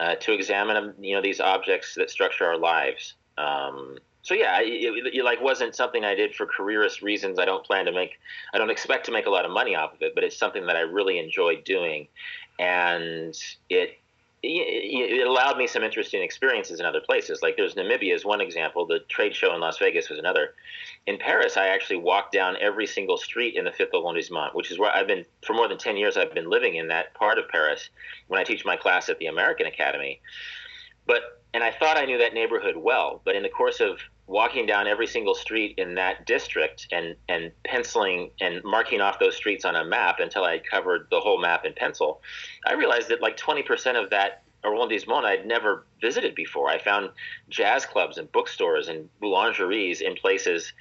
uh, 0.00 0.14
to 0.16 0.32
examine 0.32 0.94
you 1.00 1.14
know 1.14 1.22
these 1.22 1.40
objects 1.40 1.94
that 1.94 2.10
structure 2.10 2.44
our 2.44 2.58
lives. 2.58 3.14
Um, 3.38 3.98
so 4.26 4.34
yeah, 4.34 4.58
it, 4.60 5.14
it, 5.14 5.24
like 5.24 5.40
wasn't 5.40 5.76
something 5.76 6.04
I 6.04 6.16
did 6.16 6.34
for 6.34 6.46
careerist 6.46 7.00
reasons. 7.00 7.38
I 7.38 7.44
don't 7.44 7.64
plan 7.64 7.84
to 7.84 7.92
make, 7.92 8.18
I 8.52 8.58
don't 8.58 8.70
expect 8.70 9.06
to 9.06 9.12
make 9.12 9.26
a 9.26 9.30
lot 9.30 9.44
of 9.44 9.52
money 9.52 9.76
off 9.76 9.94
of 9.94 10.02
it, 10.02 10.16
but 10.16 10.24
it's 10.24 10.36
something 10.36 10.66
that 10.66 10.74
I 10.74 10.80
really 10.80 11.20
enjoyed 11.20 11.62
doing, 11.62 12.08
and 12.58 13.38
it 13.70 14.00
it 14.42 15.26
allowed 15.26 15.58
me 15.58 15.68
some 15.68 15.84
interesting 15.84 16.22
experiences 16.22 16.80
in 16.80 16.86
other 16.86 17.00
places. 17.00 17.40
Like 17.40 17.56
there's 17.56 17.76
Namibia 17.76 18.16
is 18.16 18.24
one 18.24 18.40
example. 18.40 18.84
The 18.84 18.98
trade 19.08 19.32
show 19.32 19.54
in 19.54 19.60
Las 19.60 19.78
Vegas 19.78 20.10
was 20.10 20.18
another. 20.18 20.54
In 21.06 21.18
Paris, 21.18 21.56
I 21.56 21.68
actually 21.68 21.98
walked 21.98 22.32
down 22.32 22.56
every 22.60 22.88
single 22.88 23.18
street 23.18 23.54
in 23.54 23.64
the 23.64 23.70
Fifth 23.70 23.94
Arrondissement, 23.94 24.56
which 24.56 24.72
is 24.72 24.78
where 24.78 24.92
I've 24.92 25.06
been 25.06 25.24
for 25.46 25.52
more 25.52 25.68
than 25.68 25.78
ten 25.78 25.96
years. 25.96 26.16
I've 26.16 26.34
been 26.34 26.50
living 26.50 26.74
in 26.74 26.88
that 26.88 27.14
part 27.14 27.38
of 27.38 27.48
Paris 27.48 27.90
when 28.26 28.40
I 28.40 28.44
teach 28.44 28.64
my 28.64 28.74
class 28.74 29.08
at 29.08 29.20
the 29.20 29.26
American 29.26 29.66
Academy. 29.66 30.20
But 31.06 31.22
and 31.54 31.62
I 31.62 31.70
thought 31.70 31.96
I 31.96 32.06
knew 32.06 32.18
that 32.18 32.34
neighborhood 32.34 32.76
well, 32.76 33.22
but 33.24 33.36
in 33.36 33.44
the 33.44 33.48
course 33.48 33.78
of 33.78 34.00
walking 34.26 34.66
down 34.66 34.86
every 34.88 35.06
single 35.06 35.34
street 35.34 35.74
in 35.78 35.94
that 35.94 36.26
district 36.26 36.88
and 36.90 37.14
and 37.28 37.52
penciling 37.64 38.30
and 38.40 38.62
marking 38.64 39.00
off 39.00 39.18
those 39.18 39.36
streets 39.36 39.64
on 39.64 39.76
a 39.76 39.84
map 39.84 40.18
until 40.18 40.44
I 40.44 40.58
covered 40.58 41.06
the 41.10 41.20
whole 41.20 41.40
map 41.40 41.64
in 41.64 41.72
pencil, 41.74 42.20
I 42.66 42.74
realized 42.74 43.08
that 43.10 43.22
like 43.22 43.36
20% 43.36 44.02
of 44.02 44.10
that 44.10 44.42
arrondissement 44.64 45.24
I'd 45.24 45.46
never 45.46 45.86
visited 46.00 46.34
before. 46.34 46.68
I 46.68 46.78
found 46.78 47.10
jazz 47.48 47.86
clubs 47.86 48.18
and 48.18 48.30
bookstores 48.32 48.88
and 48.88 49.08
boulangeries 49.20 50.00
in 50.00 50.14
places 50.14 50.72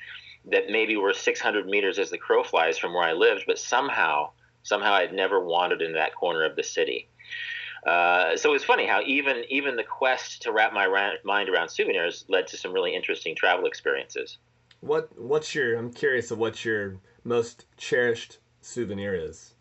that 0.52 0.70
maybe 0.70 0.96
were 0.96 1.14
600 1.14 1.68
meters 1.68 2.00
as 2.00 2.10
the 2.10 2.18
crow 2.18 2.44
flies 2.44 2.78
from 2.78 2.94
where 2.94 3.04
I 3.04 3.14
lived, 3.14 3.44
but 3.48 3.60
somehow 3.60 4.32
somehow 4.64 4.94
I'd 4.94 5.14
never 5.14 5.40
wandered 5.46 5.84
in 5.84 5.94
that 5.94 6.16
corner 6.16 6.44
of 6.44 6.56
the 6.56 6.64
city. 6.64 7.08
Uh, 7.86 8.36
so 8.36 8.50
it 8.50 8.54
was 8.54 8.64
funny 8.64 8.88
how 8.88 9.02
even 9.06 9.44
even 9.50 9.76
the 9.76 9.84
quest 9.84 10.42
to 10.42 10.52
wrap 10.52 10.74
my 10.74 10.88
ra- 10.88 11.14
mind 11.24 11.50
around 11.50 11.70
souvenirs 11.70 12.26
led 12.28 12.48
to 12.48 12.58
some 12.58 12.74
really 12.74 12.96
interesting 12.96 13.36
travel 13.36 13.66
experiences. 13.66 14.38
What 14.82 15.10
what's 15.20 15.54
your? 15.54 15.78
I'm 15.78 15.94
curious 15.94 16.32
of 16.32 16.40
what 16.40 16.66
your 16.66 16.98
most 17.24 17.66
cherished 17.78 18.40
souvenir 18.62 19.14
is. 19.14 19.54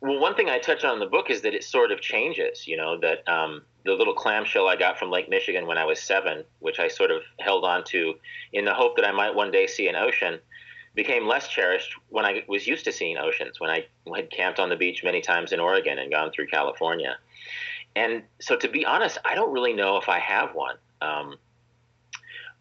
Well, 0.00 0.18
one 0.18 0.34
thing 0.34 0.48
I 0.48 0.58
touch 0.58 0.82
on 0.84 0.94
in 0.94 1.00
the 1.00 1.06
book 1.06 1.30
is 1.30 1.42
that 1.42 1.54
it 1.54 1.62
sort 1.62 1.92
of 1.92 2.00
changes. 2.00 2.66
You 2.66 2.76
know 2.76 2.98
that 3.00 3.28
um, 3.28 3.62
the 3.84 3.92
little 3.92 4.14
clamshell 4.14 4.66
I 4.66 4.74
got 4.74 4.98
from 4.98 5.10
Lake 5.10 5.28
Michigan 5.28 5.66
when 5.66 5.78
I 5.78 5.84
was 5.84 6.02
seven, 6.02 6.44
which 6.58 6.80
I 6.80 6.88
sort 6.88 7.12
of 7.12 7.22
held 7.38 7.64
on 7.64 7.84
to 7.84 8.14
in 8.52 8.64
the 8.64 8.74
hope 8.74 8.96
that 8.96 9.04
I 9.04 9.12
might 9.12 9.36
one 9.36 9.52
day 9.52 9.68
see 9.68 9.86
an 9.86 9.94
ocean 9.94 10.40
became 10.94 11.26
less 11.26 11.48
cherished 11.48 11.94
when 12.08 12.24
I 12.24 12.44
was 12.48 12.66
used 12.66 12.84
to 12.84 12.92
seeing 12.92 13.16
oceans, 13.16 13.60
when 13.60 13.70
I 13.70 13.86
had 14.14 14.30
camped 14.30 14.58
on 14.58 14.68
the 14.68 14.76
beach 14.76 15.04
many 15.04 15.20
times 15.20 15.52
in 15.52 15.60
Oregon 15.60 15.98
and 15.98 16.10
gone 16.10 16.32
through 16.32 16.48
California. 16.48 17.16
And 17.96 18.22
so, 18.40 18.56
to 18.56 18.68
be 18.68 18.84
honest, 18.84 19.18
I 19.24 19.34
don't 19.34 19.52
really 19.52 19.72
know 19.72 19.96
if 19.96 20.08
I 20.08 20.18
have 20.18 20.54
one. 20.54 20.76
Um, 21.00 21.36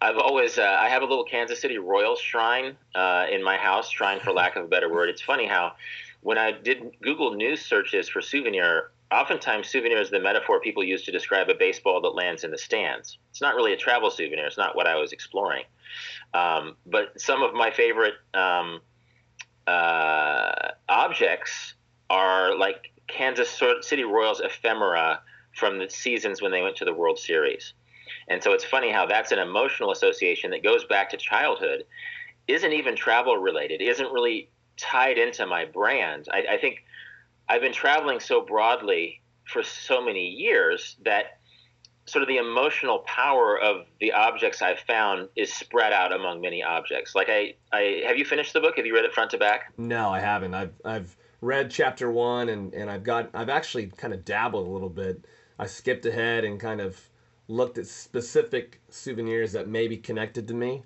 I've 0.02 0.18
always 0.18 0.58
uh, 0.58 0.78
I 0.80 0.89
have 0.89 1.02
a 1.02 1.06
little 1.06 1.26
Kansas 1.26 1.62
City 1.62 1.78
Royals 1.78 2.20
shrine 2.20 2.78
uh, 2.96 3.26
in 3.30 3.44
my 3.44 3.58
house, 3.58 3.89
shrine 3.89 4.20
for 4.20 4.32
lack 4.32 4.56
of 4.56 4.65
a 4.65 4.68
better 4.68 4.92
word. 4.92 5.10
It's 5.10 5.22
funny 5.22 5.46
how 5.46 5.74
when 6.22 6.38
I 6.38 6.52
did 6.52 6.84
Google 7.02 7.36
news 7.36 7.62
searches 7.62 8.08
for 8.08 8.22
souvenir, 8.22 8.92
oftentimes 9.12 9.67
souvenir 9.67 10.00
is 10.00 10.10
the 10.10 10.19
metaphor 10.19 10.60
people 10.60 10.84
use 10.84 11.04
to 11.04 11.12
describe 11.12 11.50
a 11.50 11.56
baseball 11.56 12.02
that 12.02 12.10
lands 12.10 12.43
in 12.43 12.52
the 12.52 12.58
stands. 12.58 13.17
It's 13.32 13.41
not 13.41 13.56
really 13.56 13.74
a 13.74 13.78
travel 13.78 14.12
souvenir. 14.12 14.45
It's 14.45 14.58
not 14.58 14.76
what 14.76 14.88
I 14.88 14.95
was 14.95 15.12
exploring. 15.12 15.63
Um, 16.34 16.76
but 16.86 17.19
some 17.19 17.41
of 17.41 17.54
my 17.54 17.72
favorite 17.72 18.13
um, 18.34 18.82
uh, 19.65 20.69
objects 20.88 21.74
are 22.10 22.56
like 22.56 22.91
Kansas 23.08 23.62
City 23.82 24.04
Royals 24.04 24.39
ephemera 24.39 25.22
from 25.56 25.80
the 25.80 25.89
seasons 25.89 26.41
when 26.41 26.52
they 26.52 26.62
went 26.62 26.76
to 26.78 26.86
the 26.86 26.93
World 26.93 27.17
Series. 27.17 27.74
And 28.28 28.43
so 28.43 28.54
it's 28.54 28.63
funny 28.63 28.91
how 28.91 29.08
that's 29.08 29.32
an 29.32 29.39
emotional 29.39 29.91
association 29.91 30.52
that 30.52 30.63
goes 30.63 30.86
back 30.86 31.10
to 31.10 31.17
childhood, 31.17 31.84
isn't 32.48 32.74
even 32.74 32.95
travel 32.95 33.38
related, 33.38 33.82
isn't 33.82 34.12
really 34.12 34.50
tied 34.78 35.17
into 35.17 35.45
my 35.45 35.65
brand. 35.65 36.28
I, 36.32 36.43
I 36.54 36.58
think 36.58 36.84
I've 37.50 37.62
been 37.62 37.74
traveling 37.74 38.20
so 38.20 38.42
broadly 38.42 39.22
for 39.46 39.64
so 39.64 40.04
many 40.04 40.30
years 40.30 40.96
that 41.04 41.40
sort 42.06 42.22
of 42.24 42.28
the 42.28 42.38
emotional 42.38 43.00
power 43.00 43.60
of 43.60 43.86
the 44.00 44.14
objects 44.14 44.62
I've 44.62 44.80
found 44.80 45.30
is 45.36 45.54
spread 45.54 45.94
out 45.94 46.14
among 46.14 46.42
many 46.42 46.64
objects. 46.64 47.16
Like 47.16 47.28
I, 47.30 47.56
I 47.72 48.04
have 48.08 48.18
you 48.18 48.26
finished 48.26 48.54
the 48.54 48.60
book? 48.60 48.78
Have 48.78 48.86
you 48.86 48.96
read 48.96 49.06
it 49.06 49.14
front 49.14 49.32
to 49.32 49.38
back? 49.38 49.74
No, 49.78 50.10
I 50.10 50.20
haven't. 50.20 50.54
I've 50.54 50.74
I've 50.86 51.16
read 51.42 51.72
chapter 51.72 52.12
one 52.12 52.50
and, 52.50 52.74
and 52.74 52.90
I've 52.90 53.04
got 53.04 53.30
I've 53.34 53.50
actually 53.50 53.88
kind 53.88 54.14
of 54.14 54.26
dabbled 54.26 54.68
a 54.68 54.70
little 54.70 54.90
bit. 54.90 55.26
I 55.58 55.66
skipped 55.66 56.06
ahead 56.06 56.46
and 56.46 56.60
kind 56.60 56.82
of 56.82 57.00
looked 57.48 57.78
at 57.78 57.88
specific 57.88 58.80
souvenirs 58.90 59.52
that 59.54 59.68
may 59.68 59.88
be 59.88 59.98
connected 59.98 60.48
to 60.48 60.54
me. 60.54 60.84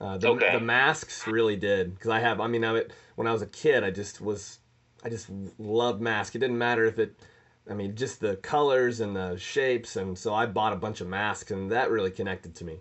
Uh, 0.00 0.16
the, 0.16 0.28
okay. 0.28 0.52
the 0.52 0.60
masks 0.60 1.26
really 1.26 1.56
did 1.56 1.94
because 1.94 2.10
I 2.10 2.20
have. 2.20 2.40
I 2.40 2.46
mean, 2.48 2.64
I, 2.64 2.84
when 3.16 3.26
I 3.26 3.32
was 3.32 3.42
a 3.42 3.46
kid, 3.46 3.84
I 3.84 3.90
just 3.90 4.20
was, 4.20 4.58
I 5.04 5.08
just 5.08 5.28
loved 5.58 6.00
masks. 6.00 6.36
It 6.36 6.40
didn't 6.40 6.58
matter 6.58 6.84
if 6.84 6.98
it 6.98 7.14
I 7.68 7.74
mean, 7.74 7.94
just 7.94 8.20
the 8.20 8.36
colors 8.36 9.00
and 9.00 9.14
the 9.14 9.36
shapes, 9.36 9.96
and 9.96 10.18
so 10.18 10.34
I 10.34 10.46
bought 10.46 10.72
a 10.72 10.76
bunch 10.76 11.00
of 11.00 11.06
masks, 11.06 11.50
and 11.50 11.70
that 11.70 11.90
really 11.90 12.10
connected 12.10 12.54
to 12.56 12.64
me. 12.64 12.80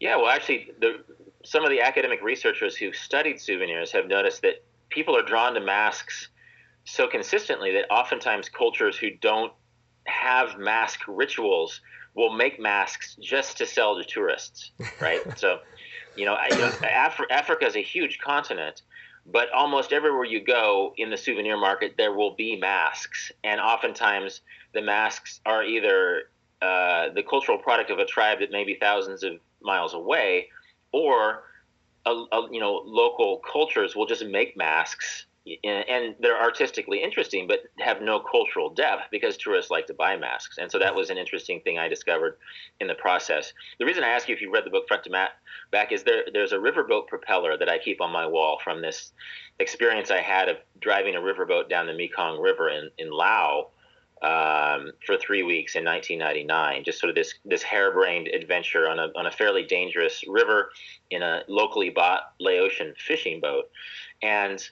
Yeah, 0.00 0.16
well, 0.16 0.28
actually, 0.28 0.72
the, 0.80 1.04
some 1.44 1.64
of 1.64 1.70
the 1.70 1.80
academic 1.80 2.22
researchers 2.22 2.76
who 2.76 2.92
studied 2.92 3.40
souvenirs 3.40 3.92
have 3.92 4.08
noticed 4.08 4.42
that 4.42 4.64
people 4.88 5.16
are 5.16 5.22
drawn 5.22 5.54
to 5.54 5.60
masks 5.60 6.28
so 6.84 7.06
consistently 7.06 7.72
that 7.72 7.90
oftentimes 7.90 8.48
cultures 8.48 8.96
who 8.96 9.10
don't 9.20 9.52
have 10.04 10.58
mask 10.58 11.00
rituals 11.06 11.80
will 12.14 12.32
make 12.32 12.58
masks 12.58 13.16
just 13.20 13.58
to 13.58 13.66
sell 13.66 13.96
to 13.96 14.04
tourists, 14.04 14.72
right? 15.00 15.20
so, 15.36 15.58
you 16.16 16.24
know, 16.24 16.36
you 16.50 16.56
know 16.56 16.72
Af- 16.82 17.20
Africa 17.30 17.66
is 17.66 17.76
a 17.76 17.82
huge 17.82 18.18
continent, 18.18 18.82
but 19.26 19.50
almost 19.52 19.92
everywhere 19.92 20.24
you 20.24 20.44
go 20.44 20.94
in 20.96 21.10
the 21.10 21.16
souvenir 21.16 21.56
market, 21.56 21.94
there 21.96 22.12
will 22.12 22.34
be 22.34 22.56
masks, 22.56 23.30
and 23.44 23.60
oftentimes 23.60 24.40
the 24.72 24.82
masks 24.82 25.40
are 25.44 25.64
either 25.64 26.30
uh, 26.62 27.10
the 27.14 27.22
cultural 27.22 27.58
product 27.58 27.90
of 27.90 27.98
a 27.98 28.04
tribe 28.04 28.38
that 28.40 28.50
may 28.50 28.64
be 28.64 28.74
thousands 28.74 29.22
of 29.22 29.34
miles 29.62 29.94
away, 29.94 30.48
or 30.92 31.44
a, 32.06 32.10
a, 32.10 32.48
you 32.50 32.60
know 32.60 32.82
local 32.84 33.40
cultures 33.50 33.94
will 33.94 34.06
just 34.06 34.24
make 34.24 34.56
masks 34.56 35.26
and 35.64 36.14
they're 36.20 36.40
artistically 36.40 37.02
interesting, 37.02 37.46
but 37.46 37.60
have 37.78 38.02
no 38.02 38.20
cultural 38.20 38.68
depth 38.68 39.04
because 39.10 39.36
tourists 39.36 39.70
like 39.70 39.86
to 39.86 39.94
buy 39.94 40.16
masks. 40.16 40.58
And 40.58 40.70
so 40.70 40.78
that 40.78 40.94
was 40.94 41.08
an 41.08 41.16
interesting 41.16 41.60
thing 41.60 41.78
I 41.78 41.88
discovered 41.88 42.36
in 42.80 42.86
the 42.86 42.94
process. 42.94 43.52
The 43.78 43.86
reason 43.86 44.04
I 44.04 44.08
ask 44.08 44.28
you 44.28 44.34
if 44.34 44.42
you've 44.42 44.52
read 44.52 44.66
the 44.66 44.70
book 44.70 44.86
front 44.86 45.04
to 45.04 45.28
back 45.70 45.92
is 45.92 46.02
there. 46.02 46.24
There's 46.32 46.52
a 46.52 46.58
riverboat 46.58 47.06
propeller 47.06 47.56
that 47.56 47.70
I 47.70 47.78
keep 47.78 48.00
on 48.00 48.12
my 48.12 48.26
wall 48.26 48.60
from 48.62 48.82
this 48.82 49.12
experience 49.58 50.10
I 50.10 50.20
had 50.20 50.48
of 50.48 50.56
driving 50.78 51.16
a 51.16 51.20
riverboat 51.20 51.68
down 51.70 51.86
the 51.86 51.94
Mekong 51.94 52.40
River 52.40 52.68
in 52.68 52.90
in 52.98 53.10
Laos. 53.10 53.66
Um, 54.22 54.92
for 55.06 55.16
three 55.16 55.42
weeks 55.42 55.76
in 55.76 55.84
1999, 55.86 56.84
just 56.84 57.00
sort 57.00 57.08
of 57.08 57.16
this 57.16 57.32
this 57.46 57.62
harebrained 57.62 58.28
adventure 58.28 58.86
on 58.86 58.98
a 58.98 59.08
on 59.16 59.24
a 59.24 59.30
fairly 59.30 59.62
dangerous 59.62 60.22
river 60.28 60.72
in 61.10 61.22
a 61.22 61.40
locally 61.48 61.88
bought 61.88 62.34
Laotian 62.38 62.92
fishing 62.98 63.40
boat, 63.40 63.70
and 64.20 64.62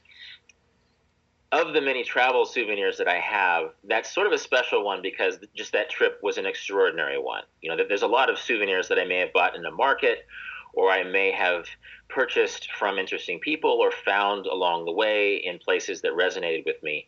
of 1.50 1.72
the 1.72 1.80
many 1.80 2.04
travel 2.04 2.44
souvenirs 2.44 2.98
that 2.98 3.08
I 3.08 3.18
have, 3.18 3.70
that's 3.84 4.12
sort 4.14 4.26
of 4.26 4.32
a 4.32 4.38
special 4.38 4.84
one 4.84 5.00
because 5.00 5.38
just 5.54 5.72
that 5.72 5.88
trip 5.88 6.20
was 6.22 6.37
an 6.37 6.46
extraordinary 6.46 7.18
one. 7.18 7.42
You 7.62 7.74
know, 7.74 7.84
there's 7.88 8.02
a 8.02 8.06
lot 8.08 8.28
of 8.28 8.38
souvenirs 8.38 8.88
that 8.88 8.98
I 8.98 9.04
may 9.04 9.18
have 9.18 9.32
bought 9.32 9.56
in 9.56 9.62
the 9.62 9.70
market 9.70 10.26
or 10.74 10.90
I 10.90 11.04
may 11.04 11.32
have 11.32 11.66
purchased 12.08 12.70
from 12.72 12.98
interesting 12.98 13.40
people 13.40 13.70
or 13.70 13.90
found 13.90 14.46
along 14.46 14.84
the 14.84 14.92
way 14.92 15.37
in 15.37 15.58
places 15.58 16.02
that 16.02 16.12
resonated 16.12 16.66
with 16.66 16.82
me. 16.82 17.06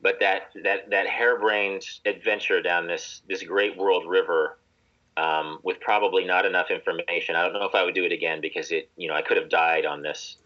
But 0.00 0.20
that 0.20 0.44
that 0.64 0.88
that 0.90 1.06
harebrained 1.06 1.84
adventure 2.06 2.62
down 2.62 2.86
this 2.86 3.20
this 3.28 3.42
great 3.42 3.76
world 3.76 4.08
river 4.08 4.56
um, 5.16 5.58
with 5.62 5.80
probably 5.80 6.24
not 6.24 6.46
enough 6.46 6.70
information. 6.70 7.36
I 7.36 7.42
don't 7.42 7.52
know 7.52 7.66
if 7.66 7.74
I 7.74 7.84
would 7.84 7.94
do 7.94 8.04
it 8.04 8.12
again 8.12 8.40
because 8.40 8.70
it, 8.70 8.90
you 8.96 9.08
know, 9.08 9.14
I 9.14 9.20
could 9.20 9.36
have 9.36 9.50
died 9.50 9.84
on 9.84 10.00
this 10.00 10.36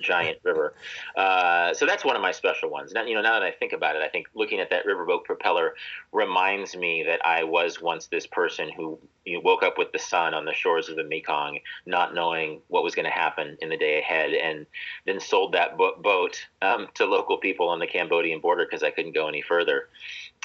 giant 0.00 0.38
river. 0.42 0.74
Uh, 1.16 1.72
so 1.74 1.86
that's 1.86 2.04
one 2.04 2.16
of 2.16 2.22
my 2.22 2.32
special 2.32 2.70
ones. 2.70 2.92
Now, 2.92 3.04
you 3.04 3.14
know, 3.14 3.22
now 3.22 3.38
that 3.38 3.42
I 3.42 3.50
think 3.50 3.72
about 3.72 3.96
it, 3.96 4.02
I 4.02 4.08
think 4.08 4.26
looking 4.34 4.60
at 4.60 4.70
that 4.70 4.86
riverboat 4.86 5.24
propeller 5.24 5.74
reminds 6.12 6.76
me 6.76 7.04
that 7.06 7.24
I 7.24 7.44
was 7.44 7.80
once 7.80 8.06
this 8.06 8.26
person 8.26 8.70
who 8.70 8.98
you 9.24 9.34
know, 9.34 9.40
woke 9.40 9.62
up 9.62 9.78
with 9.78 9.92
the 9.92 9.98
sun 9.98 10.34
on 10.34 10.44
the 10.44 10.52
shores 10.52 10.88
of 10.88 10.96
the 10.96 11.04
Mekong, 11.04 11.58
not 11.86 12.14
knowing 12.14 12.60
what 12.68 12.84
was 12.84 12.94
going 12.94 13.06
to 13.06 13.10
happen 13.10 13.56
in 13.60 13.68
the 13.68 13.76
day 13.76 13.98
ahead, 13.98 14.32
and 14.32 14.66
then 15.06 15.20
sold 15.20 15.52
that 15.52 15.76
bo- 15.76 15.96
boat 15.96 16.44
um, 16.62 16.88
to 16.94 17.06
local 17.06 17.38
people 17.38 17.68
on 17.68 17.78
the 17.78 17.86
Cambodian 17.86 18.40
border 18.40 18.64
because 18.64 18.82
I 18.82 18.90
couldn't 18.90 19.14
go 19.14 19.28
any 19.28 19.42
further. 19.42 19.88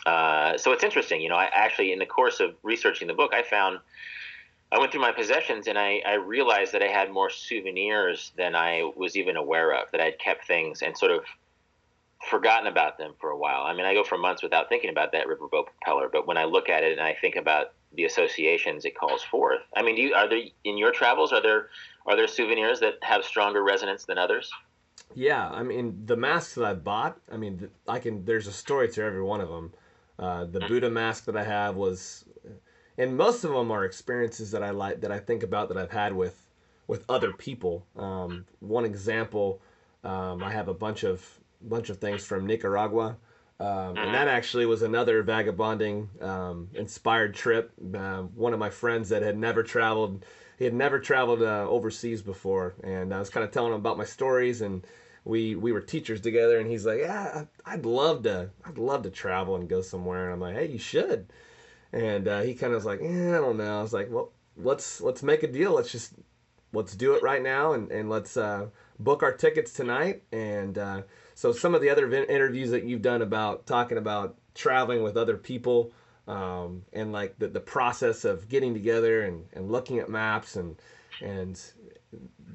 Uh, 0.06 0.58
so 0.58 0.72
it's 0.72 0.84
interesting, 0.84 1.22
you 1.22 1.30
know. 1.30 1.36
I 1.36 1.50
actually, 1.54 1.92
in 1.92 2.00
the 2.00 2.06
course 2.06 2.40
of 2.40 2.56
researching 2.64 3.08
the 3.08 3.14
book, 3.14 3.34
I 3.34 3.44
found 3.44 3.80
I 4.71 4.77
went 4.77 4.91
through 4.91 5.01
my 5.01 5.12
possessions 5.12 5.67
and 5.67 5.77
I, 5.77 6.01
I 6.05 6.13
realized 6.15 6.73
that 6.73 6.84
I 6.84 6.88
had 6.88 7.12
more 7.12 7.29
souvenirs 7.29 8.32
than 8.38 8.55
I 8.55 8.89
was 8.95 9.15
even 9.15 9.36
aware 9.36 9.73
of, 9.73 9.89
that 9.91 10.01
I'd 10.01 10.19
kept 10.19 10.45
things 10.45 10.82
and 10.82 10.95
sort 10.97 11.12
of 11.12 11.23
forgotten 12.29 12.67
about 12.67 12.97
them 12.97 13.13
for 13.19 13.32
a 13.32 13.38
while. 13.38 13.63
I 13.63 13.73
mean, 13.73 13.86
I 13.86 13.93
go 13.93 14.03
for 14.03 14.17
months 14.17 14.43
without 14.43 14.69
thinking 14.69 14.89
about 14.89 15.12
that 15.13 15.25
riverboat 15.25 15.65
propeller, 15.65 16.10
but 16.12 16.27
when 16.27 16.38
I 16.38 16.43
look 16.43 16.69
at 16.69 16.84
it 16.84 16.91
and 16.91 17.01
I 17.01 17.15
think 17.19 17.36
about 17.36 17.73
the 17.93 18.03
associations 18.03 18.86
it 18.86 18.95
calls 18.95 19.23
forth, 19.23 19.62
I 19.75 19.82
mean, 19.82 19.95
do 19.95 20.01
you, 20.01 20.13
are 20.13 20.29
there 20.29 20.41
in 20.63 20.77
your 20.77 20.91
travels 20.91 21.34
are 21.34 21.41
there 21.41 21.69
are 22.05 22.15
there 22.15 22.27
souvenirs 22.27 22.79
that 22.82 22.95
have 23.01 23.23
stronger 23.23 23.63
resonance 23.63 24.05
than 24.05 24.17
others? 24.17 24.51
Yeah, 25.15 25.49
I 25.49 25.63
mean, 25.63 26.03
the 26.05 26.15
masks 26.15 26.55
that 26.55 26.65
I 26.65 26.73
bought, 26.73 27.19
I 27.32 27.38
mean, 27.38 27.69
I 27.88 27.99
can. 27.99 28.25
There's 28.25 28.45
a 28.45 28.51
story 28.51 28.89
to 28.89 29.01
every 29.01 29.23
one 29.23 29.41
of 29.41 29.49
them. 29.49 29.73
Uh, 30.19 30.45
the 30.45 30.60
mm. 30.60 30.67
Buddha 30.67 30.89
mask 30.89 31.25
that 31.25 31.38
I 31.38 31.43
have 31.43 31.75
was 31.75 32.25
and 33.00 33.16
most 33.16 33.46
of 33.46 33.52
them 33.52 33.72
are 33.72 33.86
experiences 33.86 34.52
that 34.52 34.62
I 34.62 34.72
like 34.72 35.02
that 35.02 35.12
I 35.12 35.20
think 35.20 35.42
about 35.42 35.70
that 35.70 35.78
I've 35.78 35.90
had 35.90 36.14
with 36.14 36.46
with 36.86 37.06
other 37.08 37.32
people. 37.32 37.86
Um, 37.96 38.46
one 38.60 38.84
example, 38.84 39.62
um, 40.04 40.44
I 40.44 40.52
have 40.52 40.68
a 40.68 40.74
bunch 40.74 41.04
of 41.04 41.26
bunch 41.62 41.90
of 41.90 41.98
things 41.98 42.26
from 42.26 42.46
Nicaragua, 42.46 43.16
um, 43.60 43.98
and 43.98 44.14
that 44.14 44.28
actually 44.28 44.66
was 44.66 44.82
another 44.82 45.24
vagabonding 45.24 46.10
um, 46.22 46.68
inspired 46.74 47.34
trip. 47.34 47.72
Uh, 47.96 48.24
one 48.36 48.54
of 48.54 48.60
my 48.60 48.70
friends 48.70 49.10
that 49.10 49.22
had 49.22 49.38
never 49.38 49.64
traveled, 49.64 50.26
he 50.58 50.66
had 50.66 50.74
never 50.74 51.00
traveled 51.00 51.42
uh, 51.42 51.66
overseas 51.70 52.22
before, 52.22 52.76
and 52.84 53.14
I 53.14 53.20
was 53.20 53.30
kind 53.30 53.46
of 53.46 53.52
telling 53.52 53.72
him 53.74 53.80
about 53.80 53.98
my 53.98 54.06
stories 54.06 54.62
and. 54.62 54.86
We, 55.26 55.54
we 55.54 55.74
were 55.74 55.82
teachers 55.82 56.22
together, 56.22 56.60
and 56.60 56.72
he's 56.72 56.86
like, 56.86 57.00
"Yeah, 57.02 57.44
I'd 57.66 57.86
love 57.86 58.24
to, 58.24 58.50
I'd 58.66 58.78
love 58.78 59.04
to 59.04 59.12
travel 59.12 59.58
and 59.58 59.68
go 59.68 59.82
somewhere." 59.82 60.24
And 60.24 60.34
I'm 60.34 60.40
like, 60.40 60.56
"Hey, 60.56 60.68
you 60.68 60.80
should." 60.80 61.28
And 61.91 62.28
uh, 62.28 62.41
he 62.41 62.54
kind 62.54 62.73
of 62.73 62.78
was 62.78 62.86
like, 62.86 63.02
eh, 63.02 63.30
I 63.30 63.39
don't 63.39 63.58
know. 63.58 63.80
I 63.80 63.82
was 63.82 63.93
like, 63.93 64.08
well, 64.12 64.32
let's 64.58 65.02
let's 65.02 65.23
make 65.23 65.43
a 65.43 65.47
deal. 65.47 65.73
Let's 65.73 65.91
just 65.91 66.13
let's 66.73 66.95
do 66.95 67.13
it 67.13 67.23
right 67.23 67.41
now, 67.41 67.73
and 67.73 67.91
and 67.91 68.10
let's 68.10 68.38
uh, 68.38 68.67
book 68.99 69.23
our 69.23 69.32
tickets 69.32 69.73
tonight. 69.73 70.23
And 70.32 70.78
uh, 70.78 71.02
so 71.36 71.52
some 71.52 71.73
of 71.73 71.82
the 71.82 71.89
other 71.89 72.12
interviews 72.12 72.71
that 72.71 72.84
you've 72.84 73.02
done 73.02 73.21
about 73.21 73.65
talking 73.65 73.97
about 73.97 74.38
traveling 74.54 75.04
with 75.04 75.17
other 75.17 75.38
people. 75.38 75.91
Um, 76.28 76.84
and 76.93 77.12
like 77.12 77.39
the, 77.39 77.47
the 77.47 77.60
process 77.60 78.23
of 78.23 78.47
getting 78.49 78.75
together 78.75 79.23
and, 79.23 79.45
and 79.54 79.71
looking 79.71 79.97
at 79.97 80.10
maps 80.10 80.58
and 80.58 80.80
and 81.23 81.60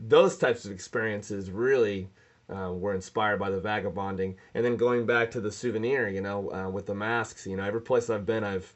those 0.06 0.36
types 0.36 0.64
of 0.64 0.70
experiences 0.70 1.50
really 1.50 2.08
uh, 2.48 2.72
were 2.72 2.94
inspired 2.94 3.38
by 3.38 3.50
the 3.50 3.60
vagabonding 3.60 4.36
and 4.54 4.64
then 4.64 4.76
going 4.76 5.06
back 5.06 5.30
to 5.30 5.40
the 5.40 5.50
souvenir 5.50 6.08
you 6.08 6.20
know 6.20 6.52
uh, 6.52 6.68
with 6.68 6.86
the 6.86 6.94
masks 6.94 7.46
you 7.46 7.56
know 7.56 7.64
every 7.64 7.80
place 7.80 8.10
i've 8.10 8.26
been 8.26 8.44
i've 8.44 8.74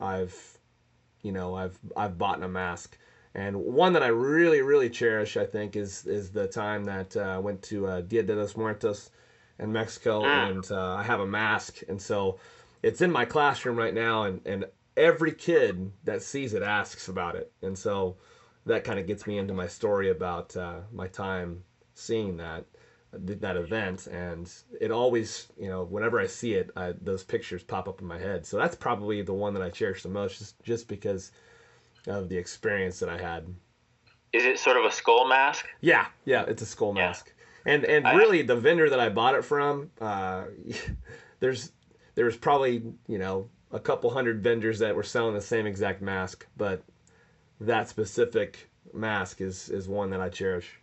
I've, 0.00 0.58
you 1.22 1.32
know, 1.32 1.54
I've 1.54 1.78
I've 1.96 2.18
bought 2.18 2.42
a 2.42 2.48
mask, 2.48 2.96
and 3.34 3.56
one 3.56 3.92
that 3.92 4.02
I 4.02 4.08
really 4.08 4.62
really 4.62 4.90
cherish, 4.90 5.36
I 5.36 5.46
think, 5.46 5.76
is 5.76 6.06
is 6.06 6.30
the 6.30 6.46
time 6.46 6.84
that 6.84 7.16
uh, 7.16 7.20
I 7.20 7.38
went 7.38 7.62
to 7.64 7.86
uh, 7.86 8.00
Dia 8.02 8.22
de 8.22 8.34
los 8.34 8.56
Muertos 8.56 9.10
in 9.58 9.72
Mexico, 9.72 10.22
mm. 10.22 10.50
and 10.50 10.70
uh, 10.70 10.94
I 10.94 11.02
have 11.02 11.20
a 11.20 11.26
mask, 11.26 11.80
and 11.88 12.00
so 12.00 12.38
it's 12.82 13.00
in 13.00 13.12
my 13.12 13.24
classroom 13.24 13.76
right 13.76 13.94
now, 13.94 14.24
and 14.24 14.40
and 14.46 14.64
every 14.96 15.32
kid 15.32 15.92
that 16.04 16.22
sees 16.22 16.54
it 16.54 16.62
asks 16.62 17.08
about 17.08 17.36
it, 17.36 17.52
and 17.62 17.78
so 17.78 18.16
that 18.66 18.84
kind 18.84 18.98
of 18.98 19.06
gets 19.06 19.26
me 19.26 19.38
into 19.38 19.54
my 19.54 19.66
story 19.66 20.10
about 20.10 20.56
uh, 20.56 20.80
my 20.92 21.06
time 21.08 21.62
seeing 21.94 22.36
that 22.38 22.64
that 23.12 23.56
event 23.56 24.06
and 24.06 24.52
it 24.80 24.92
always 24.92 25.48
you 25.58 25.68
know 25.68 25.82
whenever 25.84 26.20
i 26.20 26.26
see 26.26 26.54
it 26.54 26.70
I, 26.76 26.92
those 27.00 27.24
pictures 27.24 27.62
pop 27.62 27.88
up 27.88 28.00
in 28.00 28.06
my 28.06 28.18
head. 28.18 28.46
So 28.46 28.56
that's 28.56 28.76
probably 28.76 29.22
the 29.22 29.32
one 29.32 29.52
that 29.54 29.62
i 29.62 29.68
cherish 29.68 30.02
the 30.02 30.08
most 30.08 30.38
just, 30.38 30.62
just 30.62 30.88
because 30.88 31.32
of 32.06 32.28
the 32.28 32.36
experience 32.36 33.00
that 33.00 33.08
i 33.08 33.18
had. 33.18 33.46
Is 34.32 34.44
it 34.44 34.60
sort 34.60 34.76
of 34.76 34.84
a 34.84 34.92
skull 34.92 35.28
mask? 35.28 35.66
Yeah 35.80 36.06
yeah 36.24 36.44
it's 36.46 36.62
a 36.62 36.66
skull 36.66 36.94
yeah. 36.96 37.08
mask. 37.08 37.32
And 37.66 37.84
and 37.84 38.06
I, 38.06 38.14
really 38.14 38.42
the 38.42 38.56
vendor 38.56 38.88
that 38.88 39.00
i 39.00 39.08
bought 39.08 39.34
it 39.34 39.44
from 39.44 39.90
uh, 40.00 40.44
there's 41.40 41.72
there's 42.14 42.36
probably 42.36 42.82
you 43.08 43.18
know 43.18 43.48
a 43.72 43.80
couple 43.80 44.10
hundred 44.10 44.42
vendors 44.42 44.78
that 44.78 44.94
were 44.94 45.02
selling 45.02 45.34
the 45.34 45.40
same 45.40 45.66
exact 45.66 46.00
mask 46.00 46.46
but 46.56 46.82
that 47.60 47.88
specific 47.88 48.70
mask 48.92 49.40
is 49.40 49.68
is 49.68 49.88
one 49.88 50.10
that 50.10 50.20
i 50.20 50.28
cherish 50.28 50.79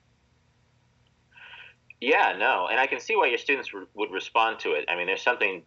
yeah, 1.99 2.36
no, 2.38 2.67
and 2.69 2.79
I 2.79 2.88
can 2.88 2.99
see 2.99 3.15
why 3.15 3.27
your 3.27 3.38
students 3.38 3.73
re- 3.73 3.86
would 3.95 4.12
respond 4.12 4.60
to 4.60 4.73
it. 4.73 4.86
I 4.88 4.95
mean, 4.95 5.07
there's 5.07 5.21
something 5.21 5.63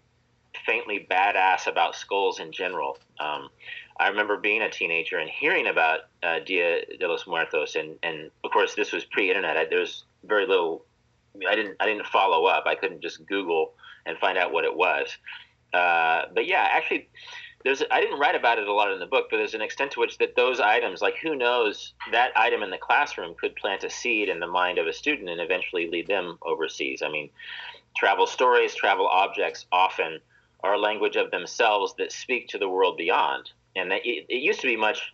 faintly 0.67 1.07
badass 1.11 1.67
about 1.67 1.95
skulls 1.95 2.41
in 2.41 2.53
general. 2.53 2.99
Um, 3.19 3.49
I 3.99 4.09
remember 4.09 4.37
being 4.37 4.63
a 4.63 4.71
teenager 4.71 5.19
and 5.19 5.29
hearing 5.29 5.67
about 5.67 6.01
uh, 6.23 6.39
Dia 6.41 6.85
de 6.99 7.07
los 7.07 7.27
Muertos, 7.27 7.75
and, 7.77 7.97
and 8.03 8.31
of 8.45 8.51
course 8.51 8.75
this 8.75 8.93
was 8.93 9.05
pre-internet. 9.05 9.57
I, 9.57 9.65
there 9.67 9.81
was 9.81 10.05
very 10.25 10.47
little. 10.47 10.85
I 11.49 11.55
didn't 11.55 11.77
I 11.81 11.87
didn't 11.87 12.07
follow 12.07 12.47
up. 12.47 12.65
I 12.67 12.75
couldn't 12.75 13.03
just 13.03 13.25
Google 13.27 13.73
and 14.07 14.17
find 14.19 14.39
out 14.39 14.53
what 14.53 14.65
it 14.65 14.75
was. 14.75 15.17
Uh, 15.73 16.23
but 16.35 16.47
yeah, 16.47 16.67
actually, 16.73 17.09
there's 17.65 17.83
I 17.91 18.01
didn't 18.01 18.19
write 18.19 18.35
about 18.35 18.59
it 18.59 18.69
a 18.69 18.73
lot 18.73 18.93
in 18.93 19.01
the 19.01 19.07
book, 19.07 19.27
but 19.31 19.37
there's 19.37 19.55
an 19.55 19.61
extent 19.61 19.93
to 19.93 20.01
which 20.01 20.19
that 20.19 20.37
those 20.37 20.61
items, 20.61 21.03
like 21.03 21.17
who 21.19 21.35
knows, 21.35 21.93
that 22.11 22.37
item 22.37 22.63
in 22.63 22.71
the 22.71 22.79
classroom 22.79 23.35
could 23.35 23.55
plant 23.57 23.85
a 23.85 23.91
seed 23.91 24.29
in 24.29 24.41
the 24.41 24.47
mind 24.47 24.79
of 24.79 24.87
a 24.87 24.93
student 24.93 25.29
and 25.29 25.41
eventually 25.41 25.89
lead 25.91 26.07
them 26.07 26.39
overseas. 26.43 27.03
I 27.03 27.11
mean, 27.11 27.31
travel 27.97 28.27
stories, 28.27 28.75
travel 28.75 29.07
objects 29.07 29.67
often 29.71 30.21
are 30.63 30.75
a 30.75 30.79
language 30.79 31.17
of 31.17 31.31
themselves 31.31 31.95
that 31.99 32.13
speak 32.13 32.49
to 32.49 32.59
the 32.59 32.69
world 32.69 32.97
beyond, 32.97 33.51
and 33.77 33.91
that 33.91 34.07
it, 34.07 34.27
it 34.29 34.43
used 34.43 34.61
to 34.61 34.67
be 34.67 34.77
much 34.77 35.13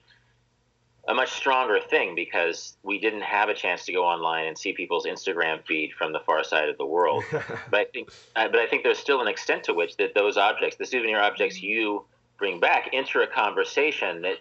a 1.09 1.15
much 1.15 1.31
stronger 1.31 1.79
thing 1.81 2.17
because 2.17 2.77
we 2.83 2.99
didn't 2.99 3.23
have 3.23 3.49
a 3.49 3.55
chance 3.55 3.85
to 3.85 3.93
go 3.93 4.05
online 4.05 4.47
and 4.47 4.59
see 4.59 4.73
people's 4.73 5.07
Instagram 5.07 5.65
feed 5.65 5.93
from 5.93 6.13
the 6.13 6.19
far 6.19 6.43
side 6.43 6.69
of 6.69 6.77
the 6.79 6.87
world. 6.87 7.23
but 7.71 7.81
I 7.81 7.85
think, 7.85 8.11
but 8.35 8.57
I 8.57 8.67
think 8.67 8.83
there's 8.83 8.99
still 8.99 9.21
an 9.21 9.29
extent 9.29 9.65
to 9.65 9.75
which 9.75 9.97
that 9.99 10.15
those 10.15 10.37
objects, 10.37 10.77
the 10.77 10.87
souvenir 10.87 11.21
objects 11.21 11.59
mm-hmm. 11.59 11.67
you 11.67 12.05
bring 12.39 12.61
back 12.61 12.91
enter 12.93 13.23
a 13.23 13.27
conversation 13.27 14.23
that 14.23 14.39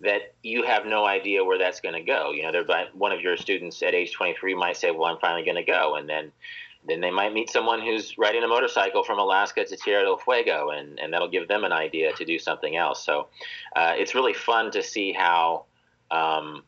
that 0.00 0.34
you 0.42 0.64
have 0.64 0.84
no 0.84 1.04
idea 1.06 1.44
where 1.44 1.58
that's 1.58 1.80
going 1.80 1.94
to 1.94 2.02
go. 2.02 2.32
You 2.32 2.50
know, 2.50 2.64
one 2.92 3.12
of 3.12 3.20
your 3.20 3.36
students 3.36 3.80
at 3.84 3.94
age 3.94 4.12
23 4.12 4.54
might 4.54 4.76
say, 4.76 4.90
"Well, 4.90 5.04
I'm 5.04 5.18
finally 5.18 5.44
going 5.44 5.56
to 5.56 5.64
go," 5.64 5.94
and 5.94 6.08
then 6.08 6.32
then 6.86 7.00
they 7.00 7.10
might 7.10 7.32
meet 7.32 7.48
someone 7.48 7.80
who's 7.80 8.18
riding 8.18 8.42
a 8.42 8.48
motorcycle 8.48 9.04
from 9.04 9.18
Alaska 9.18 9.64
to 9.64 9.76
Tierra 9.76 10.02
del 10.02 10.18
Fuego, 10.18 10.70
and, 10.70 10.98
and 10.98 11.12
that'll 11.12 11.28
give 11.28 11.46
them 11.46 11.62
an 11.62 11.72
idea 11.72 12.12
to 12.14 12.24
do 12.24 12.40
something 12.40 12.76
else. 12.76 13.04
So 13.04 13.28
uh, 13.76 13.94
it's 13.96 14.16
really 14.16 14.34
fun 14.34 14.72
to 14.72 14.82
see 14.82 15.12
how 15.12 15.66
um, 16.10 16.64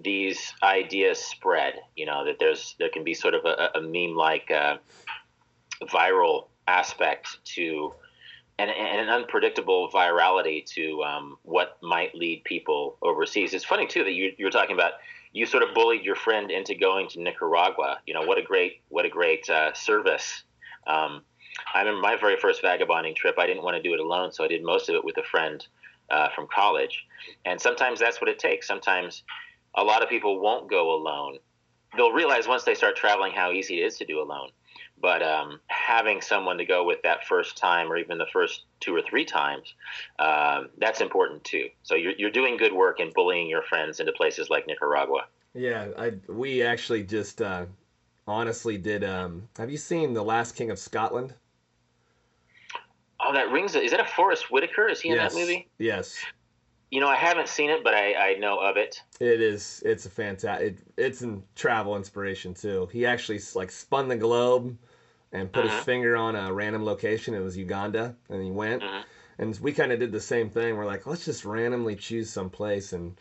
these 0.00 0.54
ideas 0.62 1.18
spread. 1.18 1.74
You 1.96 2.06
know 2.06 2.24
that 2.24 2.38
there's 2.38 2.76
there 2.78 2.88
can 2.88 3.04
be 3.04 3.14
sort 3.14 3.34
of 3.34 3.44
a, 3.44 3.70
a 3.74 3.80
meme 3.80 4.16
like 4.16 4.50
uh, 4.50 4.76
viral 5.82 6.46
aspect 6.68 7.44
to 7.44 7.94
and, 8.58 8.70
and, 8.70 9.00
an 9.00 9.08
unpredictable 9.08 9.90
virality 9.90 10.64
to 10.64 11.02
um, 11.02 11.36
what 11.42 11.78
might 11.82 12.14
lead 12.14 12.42
people 12.44 12.96
overseas. 13.02 13.52
It's 13.54 13.64
funny 13.64 13.86
too 13.86 14.04
that 14.04 14.12
you, 14.12 14.32
you 14.38 14.46
were 14.46 14.50
talking 14.50 14.74
about 14.74 14.92
you 15.32 15.44
sort 15.44 15.62
of 15.62 15.74
bullied 15.74 16.02
your 16.02 16.16
friend 16.16 16.50
into 16.50 16.74
going 16.74 17.08
to 17.10 17.20
Nicaragua. 17.20 17.98
You 18.06 18.14
know 18.14 18.22
what 18.22 18.38
a 18.38 18.42
great 18.42 18.80
what 18.88 19.04
a 19.04 19.10
great 19.10 19.48
uh, 19.50 19.74
service. 19.74 20.44
Um, 20.86 21.22
I 21.74 21.80
remember 21.80 22.00
my 22.00 22.16
very 22.16 22.36
first 22.36 22.62
vagabonding 22.62 23.14
trip. 23.14 23.38
I 23.38 23.46
didn't 23.46 23.62
want 23.62 23.76
to 23.76 23.82
do 23.82 23.92
it 23.94 24.00
alone, 24.00 24.32
so 24.32 24.44
I 24.44 24.48
did 24.48 24.62
most 24.62 24.88
of 24.88 24.94
it 24.94 25.04
with 25.04 25.16
a 25.18 25.22
friend 25.22 25.66
uh, 26.10 26.28
from 26.34 26.46
college. 26.52 27.04
And 27.44 27.60
sometimes 27.60 27.98
that's 28.00 28.20
what 28.20 28.28
it 28.28 28.38
takes. 28.38 28.66
Sometimes 28.66 29.22
a 29.74 29.84
lot 29.84 30.02
of 30.02 30.08
people 30.08 30.40
won't 30.40 30.70
go 30.70 30.94
alone. 30.94 31.38
They'll 31.96 32.12
realize 32.12 32.46
once 32.46 32.64
they 32.64 32.74
start 32.74 32.96
traveling 32.96 33.32
how 33.32 33.52
easy 33.52 33.82
it 33.82 33.86
is 33.86 33.98
to 33.98 34.04
do 34.04 34.20
alone. 34.20 34.50
But 35.00 35.22
um, 35.22 35.60
having 35.66 36.20
someone 36.20 36.58
to 36.58 36.64
go 36.64 36.84
with 36.84 37.02
that 37.02 37.26
first 37.26 37.56
time, 37.56 37.92
or 37.92 37.96
even 37.98 38.18
the 38.18 38.26
first 38.32 38.64
two 38.80 38.94
or 38.94 39.02
three 39.02 39.24
times, 39.24 39.74
um, 40.18 40.70
that's 40.78 41.00
important 41.00 41.44
too. 41.44 41.68
So 41.82 41.94
you're, 41.94 42.14
you're 42.16 42.30
doing 42.30 42.56
good 42.56 42.72
work 42.72 42.98
in 42.98 43.12
bullying 43.14 43.48
your 43.48 43.62
friends 43.62 44.00
into 44.00 44.12
places 44.12 44.48
like 44.48 44.66
Nicaragua. 44.66 45.26
Yeah, 45.54 45.88
I, 45.98 46.14
we 46.28 46.62
actually 46.62 47.02
just 47.02 47.42
uh, 47.42 47.66
honestly 48.26 48.78
did. 48.78 49.04
Um, 49.04 49.48
have 49.58 49.70
you 49.70 49.78
seen 49.78 50.14
The 50.14 50.22
Last 50.22 50.56
King 50.56 50.70
of 50.70 50.78
Scotland? 50.78 51.34
Oh, 53.20 53.32
that 53.32 53.50
rings. 53.50 53.74
Is 53.74 53.90
that 53.90 54.00
a 54.00 54.04
Forest 54.04 54.50
Whitaker? 54.50 54.88
Is 54.88 55.00
he 55.00 55.08
in 55.08 55.16
yes. 55.16 55.32
that 55.32 55.38
movie? 55.38 55.68
Yes. 55.78 56.18
You 56.90 57.00
know, 57.00 57.08
I 57.08 57.16
haven't 57.16 57.48
seen 57.48 57.70
it, 57.70 57.82
but 57.82 57.94
I, 57.94 58.14
I 58.14 58.34
know 58.34 58.58
of 58.58 58.76
it. 58.76 59.02
It 59.18 59.40
is. 59.40 59.82
It's 59.84 60.06
a 60.06 60.10
fantastic. 60.10 60.66
It, 60.66 60.78
it's 60.96 61.22
a 61.22 61.40
travel 61.56 61.96
inspiration 61.96 62.54
too. 62.54 62.88
He 62.92 63.04
actually 63.04 63.40
like 63.54 63.70
spun 63.70 64.08
the 64.08 64.16
globe 64.16 64.76
and 65.32 65.50
put 65.50 65.64
uh-huh. 65.64 65.76
his 65.76 65.84
finger 65.84 66.16
on 66.16 66.36
a 66.36 66.52
random 66.52 66.84
location. 66.84 67.34
It 67.34 67.40
was 67.40 67.56
Uganda, 67.56 68.14
and 68.28 68.42
he 68.42 68.50
went. 68.50 68.82
Uh-huh. 68.82 69.02
And 69.38 69.58
we 69.60 69.72
kind 69.72 69.92
of 69.92 69.98
did 69.98 70.12
the 70.12 70.20
same 70.20 70.48
thing. 70.48 70.76
We're 70.76 70.86
like, 70.86 71.06
let's 71.06 71.24
just 71.24 71.44
randomly 71.44 71.96
choose 71.96 72.30
some 72.30 72.48
place, 72.48 72.92
and 72.92 73.18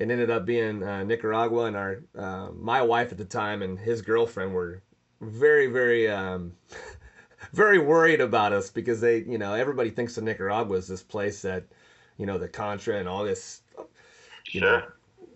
it 0.00 0.10
ended 0.10 0.30
up 0.30 0.44
being 0.44 0.82
uh, 0.82 1.04
Nicaragua. 1.04 1.66
And 1.66 1.76
our 1.76 2.02
uh, 2.16 2.50
my 2.52 2.82
wife 2.82 3.12
at 3.12 3.18
the 3.18 3.24
time 3.24 3.62
and 3.62 3.78
his 3.78 4.02
girlfriend 4.02 4.52
were 4.52 4.82
very, 5.20 5.68
very. 5.68 6.10
Um, 6.10 6.54
very 7.52 7.78
worried 7.78 8.20
about 8.20 8.52
us 8.52 8.70
because 8.70 9.00
they, 9.00 9.18
you 9.18 9.38
know, 9.38 9.54
everybody 9.54 9.90
thinks 9.90 10.16
of 10.16 10.24
Nicaragua 10.24 10.76
as 10.78 10.88
this 10.88 11.02
place 11.02 11.42
that 11.42 11.64
you 12.16 12.26
know 12.26 12.38
the 12.38 12.48
Contra 12.48 12.98
and 12.98 13.08
all 13.08 13.24
this, 13.24 13.62
you 14.50 14.60
sure. 14.60 14.80
know, 14.80 14.86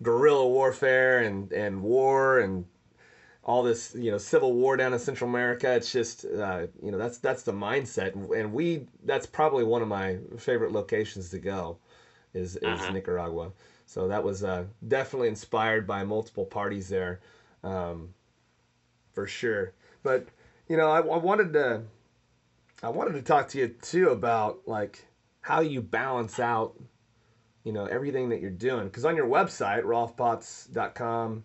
guerrilla 0.01 0.47
warfare 0.47 1.19
and 1.19 1.51
and 1.51 1.81
war 1.81 2.39
and 2.39 2.65
all 3.43 3.63
this 3.63 3.95
you 3.95 4.11
know 4.11 4.17
civil 4.17 4.53
war 4.53 4.77
down 4.77 4.93
in 4.93 4.99
Central 4.99 5.29
America. 5.29 5.73
It's 5.73 5.91
just 5.91 6.25
uh, 6.25 6.67
you 6.81 6.91
know 6.91 6.97
that's 6.97 7.17
that's 7.17 7.43
the 7.43 7.53
mindset, 7.53 8.13
and 8.37 8.53
we 8.53 8.87
that's 9.05 9.25
probably 9.25 9.63
one 9.63 9.81
of 9.81 9.87
my 9.87 10.17
favorite 10.37 10.71
locations 10.71 11.29
to 11.31 11.39
go, 11.39 11.77
is 12.33 12.55
is 12.57 12.63
uh-huh. 12.63 12.91
Nicaragua. 12.91 13.51
So 13.85 14.07
that 14.07 14.23
was 14.23 14.43
uh, 14.43 14.65
definitely 14.87 15.27
inspired 15.27 15.85
by 15.85 16.03
multiple 16.03 16.45
parties 16.45 16.87
there, 16.87 17.19
um, 17.63 18.13
for 19.13 19.27
sure. 19.27 19.73
But 20.03 20.27
you 20.67 20.77
know 20.77 20.89
I, 20.89 20.99
I 20.99 21.17
wanted 21.17 21.53
to 21.53 21.83
I 22.83 22.89
wanted 22.89 23.13
to 23.13 23.21
talk 23.21 23.49
to 23.49 23.59
you 23.59 23.69
too 23.69 24.09
about 24.09 24.61
like 24.67 25.05
how 25.41 25.61
you 25.61 25.81
balance 25.81 26.39
out, 26.39 26.79
you 27.63 27.73
know, 27.73 27.85
everything 27.85 28.29
that 28.29 28.41
you're 28.41 28.49
doing. 28.49 28.85
Because 28.85 29.05
on 29.05 29.15
your 29.15 29.27
website, 29.27 29.83
rolfpotts.com, 29.83 31.43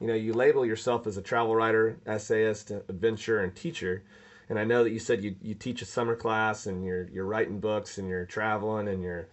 you 0.00 0.06
know, 0.06 0.14
you 0.14 0.32
label 0.32 0.64
yourself 0.64 1.06
as 1.06 1.16
a 1.16 1.22
travel 1.22 1.54
writer, 1.54 1.98
essayist, 2.06 2.70
adventurer, 2.70 3.42
and 3.42 3.54
teacher. 3.54 4.04
And 4.48 4.58
I 4.58 4.64
know 4.64 4.84
that 4.84 4.90
you 4.90 4.98
said 4.98 5.22
you, 5.22 5.34
you 5.42 5.54
teach 5.54 5.82
a 5.82 5.84
summer 5.84 6.14
class 6.14 6.66
and 6.66 6.84
you're 6.84 7.08
you're 7.08 7.26
writing 7.26 7.60
books 7.60 7.98
and 7.98 8.08
you're 8.08 8.24
traveling 8.24 8.88
and 8.88 9.02
you're 9.02 9.28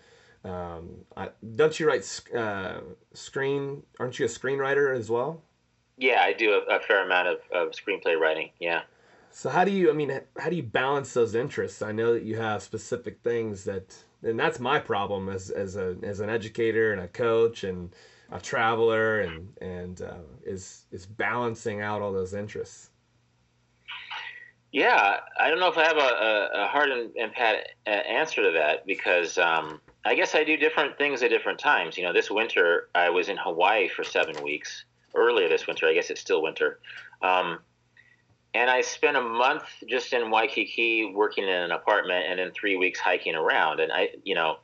um, 0.45 1.05
I, 1.17 1.29
don't 1.55 1.77
you 1.79 1.87
write 1.87 2.21
uh, 2.35 2.81
screen? 3.13 3.81
Aren't 3.99 4.19
you 4.19 4.25
a 4.25 4.29
screenwriter 4.29 4.95
as 4.95 5.09
well? 5.09 5.41
Yeah, 5.97 6.21
I 6.21 6.33
do 6.33 6.51
a, 6.53 6.75
a 6.75 6.79
fair 6.79 7.03
amount 7.03 7.29
of, 7.29 7.37
of 7.51 7.71
screenplay 7.71 8.19
writing. 8.19 8.51
Yeah. 8.59 8.81
So 9.31 9.49
how 9.49 9.65
do 9.65 9.71
you? 9.71 9.89
I 9.89 9.93
mean, 9.93 10.21
how 10.37 10.49
do 10.49 10.55
you 10.55 10.63
balance 10.63 11.13
those 11.13 11.33
interests? 11.33 11.81
I 11.81 11.91
know 11.91 12.13
that 12.13 12.23
you 12.23 12.37
have 12.37 12.61
specific 12.61 13.19
things 13.23 13.63
that, 13.63 14.04
and 14.25 14.39
that's 14.39 14.59
my 14.59 14.79
problem 14.79 15.29
as 15.29 15.49
as 15.51 15.75
a 15.77 15.95
as 16.03 16.19
an 16.19 16.29
educator 16.29 16.91
and 16.91 17.01
a 17.01 17.07
coach 17.07 17.63
and 17.63 17.95
a 18.31 18.39
traveler 18.39 19.21
and 19.21 19.47
and 19.61 20.01
uh, 20.01 20.17
is 20.43 20.85
is 20.91 21.05
balancing 21.05 21.81
out 21.81 22.01
all 22.01 22.11
those 22.11 22.33
interests. 22.33 22.89
Yeah, 24.71 25.19
I 25.39 25.49
don't 25.49 25.61
know 25.61 25.69
if 25.69 25.77
I 25.77 25.85
have 25.85 25.95
a, 25.95 26.49
a, 26.53 26.67
hard 26.67 26.89
and, 26.89 27.15
and 27.15 27.31
pat 27.31 27.69
uh, 27.87 27.91
answer 27.91 28.43
to 28.43 28.51
that 28.51 28.85
because 28.85 29.37
um, 29.37 29.79
I 30.03 30.15
guess 30.15 30.35
I 30.35 30.43
do 30.43 30.57
different 30.57 30.97
things 30.97 31.23
at 31.23 31.29
different 31.29 31.59
times. 31.59 31.97
You 31.97 32.03
know, 32.03 32.11
this 32.11 32.29
winter 32.29 32.89
I 32.93 33.09
was 33.09 33.29
in 33.29 33.37
Hawaii 33.37 33.87
for 33.87 34.03
seven 34.03 34.43
weeks. 34.43 34.83
Earlier 35.15 35.47
this 35.47 35.65
winter, 35.65 35.87
I 35.87 35.93
guess 35.93 36.09
it's 36.09 36.19
still 36.19 36.43
winter. 36.43 36.79
Um, 37.21 37.59
and 38.55 38.69
I 38.69 38.79
spent 38.79 39.17
a 39.17 39.21
month 39.21 39.65
just 39.89 40.13
in 40.13 40.31
Waikiki 40.31 41.11
working 41.13 41.43
in 41.43 41.49
an 41.49 41.71
apartment, 41.71 42.25
and 42.29 42.39
then 42.39 42.51
three 42.53 42.77
weeks 42.77 42.99
hiking 42.99 43.35
around. 43.35 43.81
And 43.81 43.91
I, 43.91 44.11
you 44.23 44.33
know, 44.33 44.59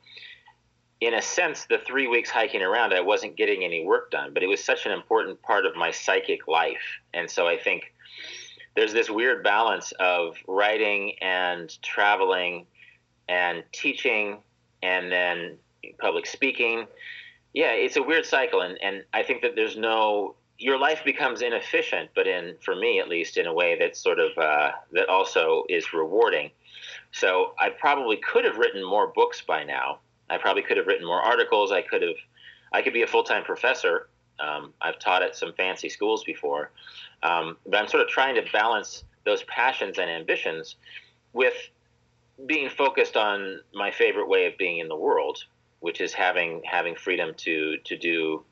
in 1.02 1.12
a 1.12 1.20
sense, 1.20 1.66
the 1.66 1.76
three 1.76 2.06
weeks 2.06 2.30
hiking 2.30 2.62
around, 2.62 2.94
I 2.94 3.02
wasn't 3.02 3.36
getting 3.36 3.64
any 3.64 3.84
work 3.84 4.10
done, 4.10 4.32
but 4.32 4.42
it 4.42 4.46
was 4.46 4.64
such 4.64 4.86
an 4.86 4.92
important 4.92 5.42
part 5.42 5.66
of 5.66 5.76
my 5.76 5.90
psychic 5.90 6.48
life. 6.48 7.00
And 7.12 7.30
so 7.30 7.46
I 7.46 7.58
think 7.58 7.92
there's 8.76 8.94
this 8.94 9.10
weird 9.10 9.44
balance 9.44 9.92
of 10.00 10.36
writing 10.48 11.12
and 11.20 11.70
traveling 11.82 12.66
and 13.28 13.62
teaching 13.72 14.38
and 14.82 15.12
then 15.12 15.58
public 16.00 16.24
speaking. 16.24 16.86
Yeah, 17.52 17.72
it's 17.72 17.96
a 17.96 18.02
weird 18.02 18.24
cycle. 18.24 18.62
And, 18.62 18.78
and 18.82 19.04
I 19.12 19.22
think 19.22 19.42
that 19.42 19.54
there's 19.54 19.76
no 19.76 20.36
your 20.62 20.78
life 20.78 21.02
becomes 21.04 21.42
inefficient, 21.42 22.10
but 22.14 22.28
in 22.28 22.54
for 22.60 22.76
me 22.76 23.00
at 23.00 23.08
least, 23.08 23.36
in 23.36 23.46
a 23.46 23.52
way 23.52 23.76
that 23.80 23.96
sort 23.96 24.20
of 24.20 24.30
uh, 24.38 24.70
that 24.92 25.08
also 25.08 25.64
is 25.68 25.92
rewarding. 25.92 26.50
So 27.10 27.54
I 27.58 27.70
probably 27.70 28.16
could 28.16 28.44
have 28.44 28.58
written 28.58 28.84
more 28.84 29.08
books 29.08 29.40
by 29.40 29.64
now. 29.64 29.98
I 30.30 30.38
probably 30.38 30.62
could 30.62 30.76
have 30.76 30.86
written 30.86 31.04
more 31.04 31.20
articles. 31.20 31.72
I 31.72 31.82
could 31.82 32.02
have, 32.02 32.16
I 32.72 32.80
could 32.80 32.92
be 32.92 33.02
a 33.02 33.08
full 33.08 33.24
time 33.24 33.42
professor. 33.42 34.08
Um, 34.38 34.72
I've 34.80 34.98
taught 35.00 35.22
at 35.22 35.36
some 35.36 35.52
fancy 35.52 35.88
schools 35.88 36.22
before, 36.24 36.70
um, 37.22 37.56
but 37.66 37.76
I'm 37.78 37.88
sort 37.88 38.02
of 38.02 38.08
trying 38.08 38.36
to 38.36 38.42
balance 38.52 39.04
those 39.24 39.42
passions 39.44 39.98
and 39.98 40.08
ambitions 40.08 40.76
with 41.32 41.54
being 42.46 42.68
focused 42.68 43.16
on 43.16 43.60
my 43.74 43.90
favorite 43.90 44.28
way 44.28 44.46
of 44.46 44.56
being 44.58 44.78
in 44.78 44.88
the 44.88 44.96
world, 44.96 45.44
which 45.80 46.00
is 46.00 46.14
having 46.14 46.62
having 46.64 46.94
freedom 46.94 47.34
to 47.38 47.78
to 47.78 47.96
do 47.96 48.44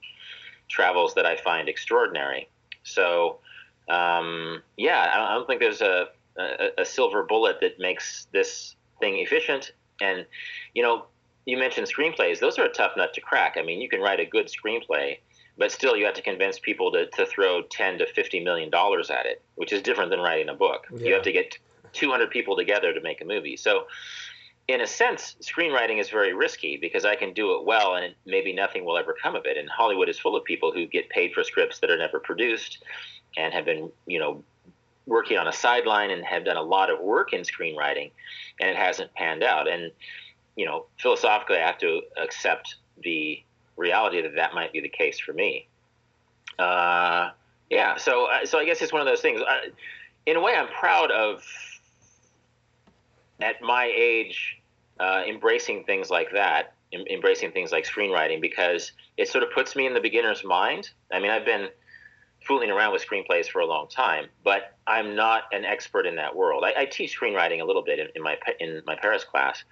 travels 0.71 1.15
that 1.15 1.27
I 1.27 1.37
find 1.37 1.69
extraordinary. 1.69 2.49
So, 2.85 3.41
um, 3.89 4.63
yeah, 4.79 5.27
I 5.29 5.35
don't 5.35 5.47
think 5.47 5.61
there's 5.61 5.83
a, 5.83 6.09
a, 6.39 6.69
a 6.79 6.85
silver 6.85 7.23
bullet 7.25 7.59
that 7.61 7.79
makes 7.79 8.29
this 8.33 8.77
thing 9.01 9.19
efficient. 9.19 9.73
And, 10.01 10.25
you 10.73 10.83
know, 10.83 11.05
you 11.45 11.59
mentioned 11.59 11.89
screenplays; 11.89 12.39
those 12.39 12.59
are 12.59 12.65
a 12.65 12.73
tough 12.73 12.93
nut 12.97 13.13
to 13.15 13.21
crack. 13.21 13.57
I 13.59 13.63
mean, 13.63 13.81
you 13.81 13.89
can 13.89 14.01
write 14.01 14.21
a 14.21 14.25
good 14.25 14.49
screenplay, 14.49 15.19
but 15.59 15.73
still, 15.73 15.97
you 15.97 16.05
have 16.07 16.15
to 16.15 16.23
convince 16.23 16.59
people 16.59 16.93
to, 16.93 17.07
to 17.17 17.27
throw 17.27 17.63
ten 17.63 17.99
to 17.99 18.07
fifty 18.07 18.41
million 18.41 18.71
dollars 18.71 19.11
at 19.11 19.27
it, 19.27 19.43
which 19.57 19.73
is 19.73 19.83
different 19.83 20.11
than 20.11 20.21
writing 20.21 20.49
a 20.49 20.55
book. 20.55 20.87
Yeah. 20.91 21.07
You 21.07 21.15
have 21.15 21.23
to 21.25 21.33
get 21.33 21.59
two 21.93 22.11
hundred 22.11 22.31
people 22.31 22.57
together 22.57 22.95
to 22.95 23.01
make 23.01 23.21
a 23.21 23.25
movie. 23.25 23.57
So, 23.57 23.87
in 24.73 24.81
a 24.81 24.87
sense, 24.87 25.37
screenwriting 25.41 26.01
is 26.01 26.11
very 26.11 26.33
risky 26.33 26.77
because 26.77 27.05
I 27.05 27.17
can 27.17 27.33
do 27.33 27.55
it 27.57 27.65
well 27.65 27.95
and 27.95 28.15
maybe 28.27 28.53
nothing 28.53 28.85
will 28.85 28.99
ever 28.99 29.15
come 29.21 29.35
of 29.35 29.47
it. 29.47 29.57
And 29.57 29.69
Hollywood 29.69 30.09
is 30.09 30.19
full 30.19 30.37
of 30.37 30.45
people 30.45 30.73
who 30.73 30.87
get 30.87 31.09
paid 31.09 31.33
for 31.33 31.43
scripts 31.43 31.79
that 31.81 31.91
are 31.91 31.99
never 31.99 32.21
produced 32.21 32.83
and 33.37 33.53
have 33.53 33.65
been, 33.65 33.91
you 34.07 34.19
know, 34.19 34.45
working 35.07 35.39
on 35.39 35.49
a 35.49 35.53
sideline 35.53 36.11
and 36.11 36.25
have 36.25 36.45
done 36.45 36.57
a 36.57 36.63
lot 36.63 36.91
of 36.91 37.01
work 37.01 37.33
in 37.33 37.41
screenwriting 37.41 38.11
and 38.61 38.71
it 38.71 38.77
hasn't 38.77 39.13
panned 39.15 39.43
out. 39.43 39.69
And, 39.69 39.91
you 40.57 40.67
know, 40.67 40.87
philosophically, 40.99 41.57
I 41.57 41.67
have 41.67 41.79
to 41.79 42.03
accept 42.17 42.77
the 43.03 43.43
reality 43.77 44.21
that 44.23 44.35
that 44.37 44.55
might 44.55 44.73
be 44.73 44.81
the 44.81 44.89
case 44.89 45.19
for 45.19 45.33
me. 45.33 45.69
Uh, 46.59 47.31
yeah, 47.71 47.97
so 47.97 48.27
uh, 48.27 48.45
so 48.45 48.59
I 48.59 48.65
guess 48.65 48.83
it's 48.83 48.93
one 48.93 49.01
of 49.01 49.07
those 49.07 49.23
things. 49.23 49.41
I, 49.47 49.71
in 50.27 50.37
a 50.37 50.41
way, 50.41 50.55
I'm 50.55 50.69
proud 50.69 51.11
of 51.11 51.43
at 53.41 53.63
my 53.63 53.91
age 53.95 54.60
uh, 55.01 55.23
embracing 55.27 55.85
things 55.85 56.11
like 56.11 56.31
that, 56.33 56.75
em- 56.93 57.07
embracing 57.11 57.51
things 57.51 57.73
like 57.73 57.85
screenwriting, 57.85 58.41
because 58.41 58.93
it 59.17 59.29
sort 59.29 59.43
of 59.43 59.51
puts 59.51 59.75
me 59.75 59.87
in 59.87 59.95
the 59.95 60.01
beginner's 60.01 60.45
mind. 60.45 60.91
I 61.11 61.19
mean, 61.19 61.31
I've 61.31 61.47
been 61.47 61.69
fooling 62.47 62.71
around 62.71 62.93
with 62.93 63.05
screenplays 63.07 63.47
for 63.49 63.61
a 63.61 63.67
long 63.67 63.89
time, 63.89 64.27
but 64.45 64.77
I'm 64.87 65.15
not 65.15 65.45
an 65.53 65.65
expert 65.65 66.07
in 66.07 66.17
that 66.17 66.35
world. 66.35 66.65
I, 66.65 66.83
I 66.83 66.85
teach 66.87 67.19
screenwriting 67.19 67.61
a 67.61 67.65
little 67.65 67.83
bit 67.83 67.99
in, 67.99 68.09
in, 68.15 68.23
my 68.23 68.39
in 68.59 68.83
my 68.87 68.97
Paris 68.97 69.25
class, 69.25 69.65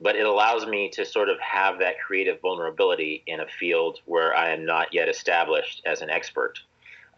but 0.00 0.16
it 0.16 0.26
allows 0.26 0.66
me 0.66 0.90
to 0.90 1.04
sort 1.04 1.28
of 1.28 1.38
have 1.40 1.78
that 1.78 1.94
creative 1.98 2.40
vulnerability 2.40 3.22
in 3.26 3.40
a 3.40 3.46
field 3.46 4.00
where 4.06 4.34
I 4.36 4.50
am 4.50 4.64
not 4.64 4.92
yet 4.92 5.08
established 5.08 5.82
as 5.86 6.02
an 6.02 6.10
expert. 6.10 6.58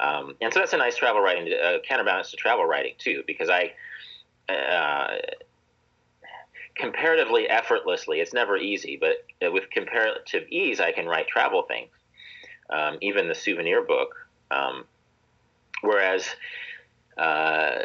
Um, 0.00 0.34
and 0.40 0.52
so 0.52 0.60
that's 0.60 0.72
a 0.72 0.78
nice 0.78 0.96
travel 0.96 1.20
writing, 1.20 1.52
uh, 1.52 1.78
counterbalance 1.88 2.30
to 2.30 2.36
travel 2.36 2.64
writing 2.64 2.94
too, 2.98 3.22
because 3.26 3.48
I. 3.48 3.72
Uh, 4.48 5.18
comparatively 6.82 7.48
effortlessly. 7.48 8.18
It's 8.18 8.32
never 8.32 8.56
easy, 8.56 9.00
but 9.00 9.52
with 9.52 9.70
comparative 9.70 10.48
ease, 10.50 10.80
I 10.80 10.90
can 10.90 11.06
write 11.06 11.28
travel 11.28 11.62
things. 11.62 11.90
Um, 12.70 12.98
even 13.00 13.28
the 13.28 13.36
souvenir 13.36 13.82
book. 13.82 14.16
Um, 14.50 14.84
whereas, 15.82 16.28
uh, 17.16 17.82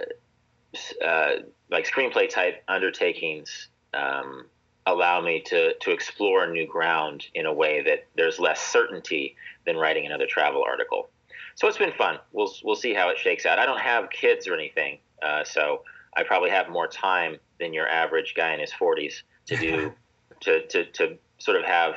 uh, 1.05 1.31
like 1.69 1.85
screenplay 1.85 2.27
type 2.27 2.63
undertakings 2.67 3.67
um, 3.93 4.45
allow 4.87 5.21
me 5.21 5.41
to 5.41 5.75
to 5.75 5.91
explore 5.91 6.47
new 6.47 6.65
ground 6.65 7.25
in 7.35 7.45
a 7.45 7.53
way 7.53 7.83
that 7.83 8.07
there's 8.15 8.39
less 8.39 8.61
certainty 8.61 9.35
than 9.65 9.77
writing 9.77 10.05
another 10.05 10.25
travel 10.27 10.63
article. 10.65 11.09
So 11.55 11.67
it's 11.67 11.77
been 11.77 11.93
fun. 11.93 12.17
We'll 12.31 12.51
we'll 12.63 12.75
see 12.75 12.93
how 12.93 13.09
it 13.09 13.17
shakes 13.17 13.45
out. 13.45 13.59
I 13.59 13.65
don't 13.65 13.79
have 13.79 14.09
kids 14.09 14.47
or 14.47 14.55
anything, 14.55 14.97
uh, 15.21 15.43
so 15.43 15.83
I 16.17 16.23
probably 16.23 16.49
have 16.49 16.67
more 16.67 16.87
time 16.87 17.37
than 17.59 17.73
your 17.73 17.87
average 17.87 18.33
guy 18.35 18.53
in 18.53 18.59
his 18.59 18.71
40s 18.73 19.21
to 19.45 19.55
do 19.55 19.93
to, 20.41 20.65
to 20.67 20.85
to 20.85 21.17
sort 21.37 21.57
of 21.57 21.63
have 21.63 21.95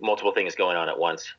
multiple 0.00 0.32
things 0.32 0.54
going 0.54 0.76
on 0.76 0.88
at 0.88 0.98
once. 0.98 1.34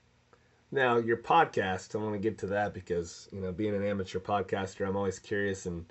Now, 0.72 0.98
your 0.98 1.18
podcast, 1.18 1.96
I 1.96 1.98
want 1.98 2.14
to 2.14 2.20
get 2.20 2.38
to 2.40 2.48
that 2.48 2.74
because, 2.74 3.28
you 3.32 3.42
know, 3.42 3.52
being 3.52 3.76
an 3.76 3.84
amateur 3.84 4.20
podcaster, 4.20 4.88
I'm 4.88 4.96
always 4.96 5.20
curious 5.20 5.66
and 5.66 5.86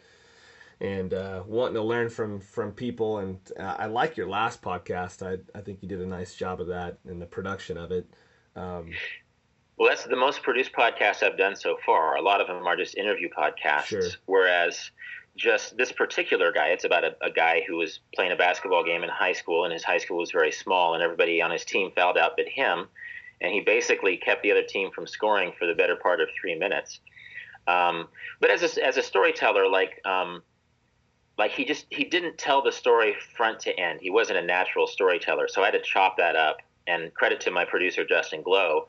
and 0.80 1.12
uh, 1.12 1.42
wanting 1.46 1.74
to 1.74 1.82
learn 1.82 2.08
from 2.08 2.40
from 2.40 2.72
people. 2.72 3.18
And 3.18 3.38
uh, 3.58 3.76
I 3.78 3.86
like 3.86 4.16
your 4.16 4.28
last 4.28 4.62
podcast. 4.62 5.26
I 5.26 5.38
I 5.58 5.62
think 5.62 5.82
you 5.82 5.88
did 5.88 6.00
a 6.00 6.06
nice 6.06 6.34
job 6.34 6.60
of 6.60 6.66
that 6.68 6.98
and 7.06 7.20
the 7.20 7.26
production 7.26 7.76
of 7.76 7.92
it. 7.92 8.06
Um, 8.56 8.90
well, 9.76 9.88
that's 9.88 10.04
the 10.04 10.16
most 10.16 10.42
produced 10.42 10.72
podcast 10.72 11.22
I've 11.22 11.38
done 11.38 11.56
so 11.56 11.78
far. 11.86 12.16
A 12.16 12.22
lot 12.22 12.42
of 12.42 12.46
them 12.46 12.66
are 12.66 12.76
just 12.76 12.96
interview 12.96 13.28
podcasts, 13.30 13.84
Sure. 13.84 14.08
whereas 14.26 14.90
just 15.36 15.76
this 15.76 15.92
particular 15.92 16.52
guy, 16.52 16.68
it's 16.68 16.84
about 16.84 17.04
a, 17.04 17.16
a 17.22 17.30
guy 17.30 17.62
who 17.66 17.76
was 17.76 18.00
playing 18.14 18.32
a 18.32 18.36
basketball 18.36 18.84
game 18.84 19.02
in 19.02 19.08
high 19.08 19.32
school, 19.32 19.64
and 19.64 19.72
his 19.72 19.84
high 19.84 19.98
school 19.98 20.18
was 20.18 20.30
very 20.30 20.52
small, 20.52 20.94
and 20.94 21.02
everybody 21.02 21.40
on 21.40 21.50
his 21.50 21.64
team 21.64 21.90
fouled 21.94 22.18
out 22.18 22.32
but 22.36 22.46
him, 22.48 22.86
and 23.40 23.52
he 23.52 23.60
basically 23.60 24.16
kept 24.16 24.42
the 24.42 24.50
other 24.50 24.62
team 24.62 24.90
from 24.90 25.06
scoring 25.06 25.52
for 25.58 25.66
the 25.66 25.74
better 25.74 25.96
part 25.96 26.20
of 26.20 26.28
three 26.40 26.54
minutes. 26.54 27.00
Um, 27.66 28.08
but 28.40 28.50
as 28.50 28.62
a, 28.76 28.84
as 28.84 28.96
a 28.96 29.02
storyteller, 29.02 29.68
like 29.68 30.04
um, 30.04 30.42
like 31.38 31.52
he 31.52 31.64
just 31.64 31.86
he 31.90 32.04
didn't 32.04 32.36
tell 32.36 32.62
the 32.62 32.72
story 32.72 33.14
front 33.36 33.60
to 33.60 33.78
end. 33.78 34.00
He 34.02 34.10
wasn't 34.10 34.38
a 34.38 34.42
natural 34.42 34.86
storyteller, 34.86 35.48
so 35.48 35.62
I 35.62 35.66
had 35.66 35.72
to 35.72 35.80
chop 35.80 36.16
that 36.18 36.36
up. 36.36 36.58
And 36.86 37.14
credit 37.14 37.40
to 37.42 37.50
my 37.50 37.64
producer 37.64 38.04
Justin 38.04 38.42
Glow. 38.42 38.88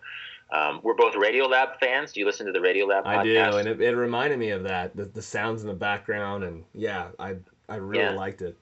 Um, 0.52 0.82
we're 0.84 0.96
both 0.96 1.14
Radiolab 1.14 1.78
fans. 1.80 2.12
Do 2.12 2.20
you 2.20 2.26
listen 2.26 2.46
to 2.46 2.52
the 2.52 2.60
Radiolab 2.60 3.04
podcast? 3.06 3.06
I 3.06 3.24
do, 3.52 3.58
and 3.58 3.68
it, 3.70 3.82
it 3.82 3.96
reminded 3.96 4.38
me 4.38 4.50
of 4.52 4.64
that 4.64 4.96
the, 4.96 5.06
the 5.06 5.22
sounds 5.22 5.62
in 5.62 5.68
the 5.68 5.74
background, 5.74 6.44
and 6.44 6.64
yeah, 6.74 7.08
I 7.20 7.38
I 7.70 7.78
really 7.78 8.04
Yeah. 8.04 8.12
liked 8.12 8.42
it. 8.42 8.58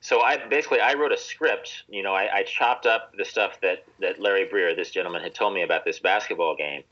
so 0.00 0.20
I 0.20 0.36
basically 0.48 0.80
I 0.80 0.94
wrote 0.94 1.12
a 1.12 1.16
script. 1.18 1.84
You 1.88 2.02
know, 2.02 2.14
I, 2.14 2.38
I 2.38 2.42
chopped 2.44 2.86
up 2.86 3.12
the 3.16 3.24
stuff 3.24 3.60
that 3.62 3.84
that 4.00 4.20
Larry 4.20 4.46
Breer, 4.46 4.76
this 4.76 4.90
gentleman, 4.90 5.22
had 5.22 5.34
told 5.34 5.54
me 5.54 5.62
about 5.62 5.84
this 5.84 5.98
basketball 5.98 6.54
game, 6.56 6.82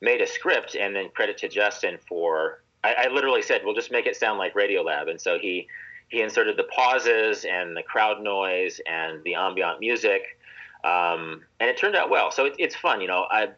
made 0.00 0.20
a 0.20 0.26
script, 0.26 0.74
and 0.76 0.94
then 0.94 1.08
credit 1.10 1.38
to 1.38 1.48
Justin 1.48 1.98
for. 2.06 2.62
I, 2.82 3.04
I 3.04 3.08
literally 3.08 3.40
said, 3.42 3.62
"We'll 3.64 3.74
just 3.74 3.90
make 3.90 4.04
it 4.06 4.14
sound 4.16 4.38
like 4.38 4.52
Radiolab," 4.54 5.08
and 5.08 5.18
so 5.20 5.38
he 5.38 5.66
he 6.08 6.20
inserted 6.20 6.58
the 6.58 6.64
pauses 6.64 7.46
and 7.46 7.74
the 7.74 7.82
crowd 7.82 8.20
noise 8.22 8.78
and 8.86 9.24
the 9.24 9.34
ambient 9.34 9.80
music, 9.80 10.38
um, 10.84 11.42
and 11.58 11.70
it 11.70 11.76
turned 11.76 11.96
out 11.96 12.10
well. 12.10 12.30
So 12.30 12.44
it, 12.44 12.54
it's 12.58 12.76
fun. 12.76 13.00
You 13.00 13.08
know, 13.08 13.26
I. 13.30 13.48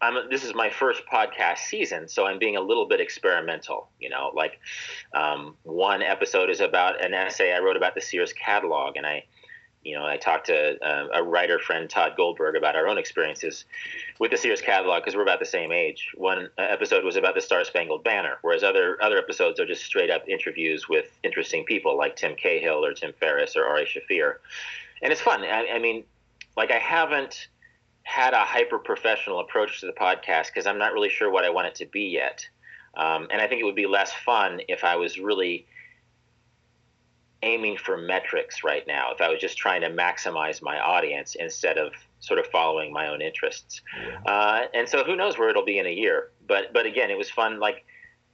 I'm, 0.00 0.28
this 0.28 0.42
is 0.42 0.52
my 0.52 0.68
first 0.68 1.04
podcast 1.06 1.58
season, 1.58 2.08
so 2.08 2.26
I'm 2.26 2.40
being 2.40 2.56
a 2.56 2.60
little 2.60 2.88
bit 2.88 3.00
experimental. 3.00 3.88
You 4.00 4.08
know, 4.10 4.32
like 4.34 4.58
um, 5.14 5.54
one 5.62 6.02
episode 6.02 6.50
is 6.50 6.58
about 6.60 7.04
an 7.04 7.14
essay 7.14 7.52
I 7.52 7.60
wrote 7.60 7.76
about 7.76 7.94
the 7.94 8.00
Sears 8.00 8.32
catalog, 8.32 8.96
and 8.96 9.06
I, 9.06 9.22
you 9.84 9.96
know, 9.96 10.04
I 10.04 10.16
talked 10.16 10.46
to 10.46 10.76
uh, 10.84 11.06
a 11.14 11.22
writer 11.22 11.60
friend, 11.60 11.88
Tod 11.88 12.14
Goldberg, 12.16 12.56
about 12.56 12.74
our 12.74 12.88
own 12.88 12.98
experiences 12.98 13.64
with 14.18 14.32
the 14.32 14.36
Sears 14.36 14.60
catalog 14.60 15.04
because 15.04 15.14
we're 15.14 15.22
about 15.22 15.38
the 15.38 15.46
same 15.46 15.70
age. 15.70 16.08
One 16.16 16.48
uh, 16.58 16.62
episode 16.62 17.04
was 17.04 17.14
about 17.14 17.36
the 17.36 17.40
Star 17.40 17.62
Spangled 17.64 18.02
Banner, 18.02 18.38
whereas 18.42 18.64
other 18.64 19.00
other 19.00 19.18
episodes 19.18 19.60
are 19.60 19.66
just 19.66 19.84
straight 19.84 20.10
up 20.10 20.28
interviews 20.28 20.88
with 20.88 21.16
interesting 21.22 21.64
people 21.64 21.96
like 21.96 22.16
Tim 22.16 22.34
Cahill 22.34 22.84
or 22.84 22.92
Tim 22.92 23.12
Ferriss 23.20 23.54
or 23.54 23.66
Ari 23.66 23.86
Shaffir, 23.86 24.38
and 25.02 25.12
it's 25.12 25.20
fun. 25.20 25.42
I, 25.42 25.66
I 25.74 25.78
mean, 25.78 26.04
like 26.56 26.70
I 26.70 26.78
haven't 26.78 27.48
had 28.04 28.34
a 28.34 28.40
hyper 28.40 28.78
professional 28.78 29.40
approach 29.40 29.80
to 29.80 29.86
the 29.86 29.92
podcast 29.92 30.48
because 30.48 30.66
I'm 30.66 30.78
not 30.78 30.92
really 30.92 31.08
sure 31.08 31.30
what 31.30 31.44
I 31.44 31.50
want 31.50 31.68
it 31.68 31.74
to 31.76 31.86
be 31.86 32.04
yet. 32.08 32.44
Um, 32.96 33.28
and 33.30 33.40
I 33.40 33.46
think 33.46 33.60
it 33.60 33.64
would 33.64 33.74
be 33.74 33.86
less 33.86 34.12
fun 34.12 34.60
if 34.68 34.84
I 34.84 34.96
was 34.96 35.18
really 35.18 35.66
aiming 37.42 37.76
for 37.76 37.96
metrics 37.96 38.62
right 38.62 38.86
now, 38.86 39.12
if 39.12 39.20
I 39.20 39.28
was 39.28 39.40
just 39.40 39.56
trying 39.56 39.80
to 39.80 39.90
maximize 39.90 40.62
my 40.62 40.78
audience 40.78 41.34
instead 41.34 41.78
of 41.78 41.92
sort 42.20 42.38
of 42.38 42.46
following 42.46 42.92
my 42.92 43.08
own 43.08 43.20
interests. 43.20 43.80
Uh, 44.26 44.62
and 44.74 44.88
so 44.88 45.02
who 45.02 45.16
knows 45.16 45.38
where 45.38 45.48
it'll 45.48 45.64
be 45.64 45.78
in 45.78 45.86
a 45.86 45.92
year. 45.92 46.30
But 46.46 46.72
but 46.72 46.86
again, 46.86 47.10
it 47.10 47.18
was 47.18 47.30
fun. 47.30 47.58
Like 47.58 47.84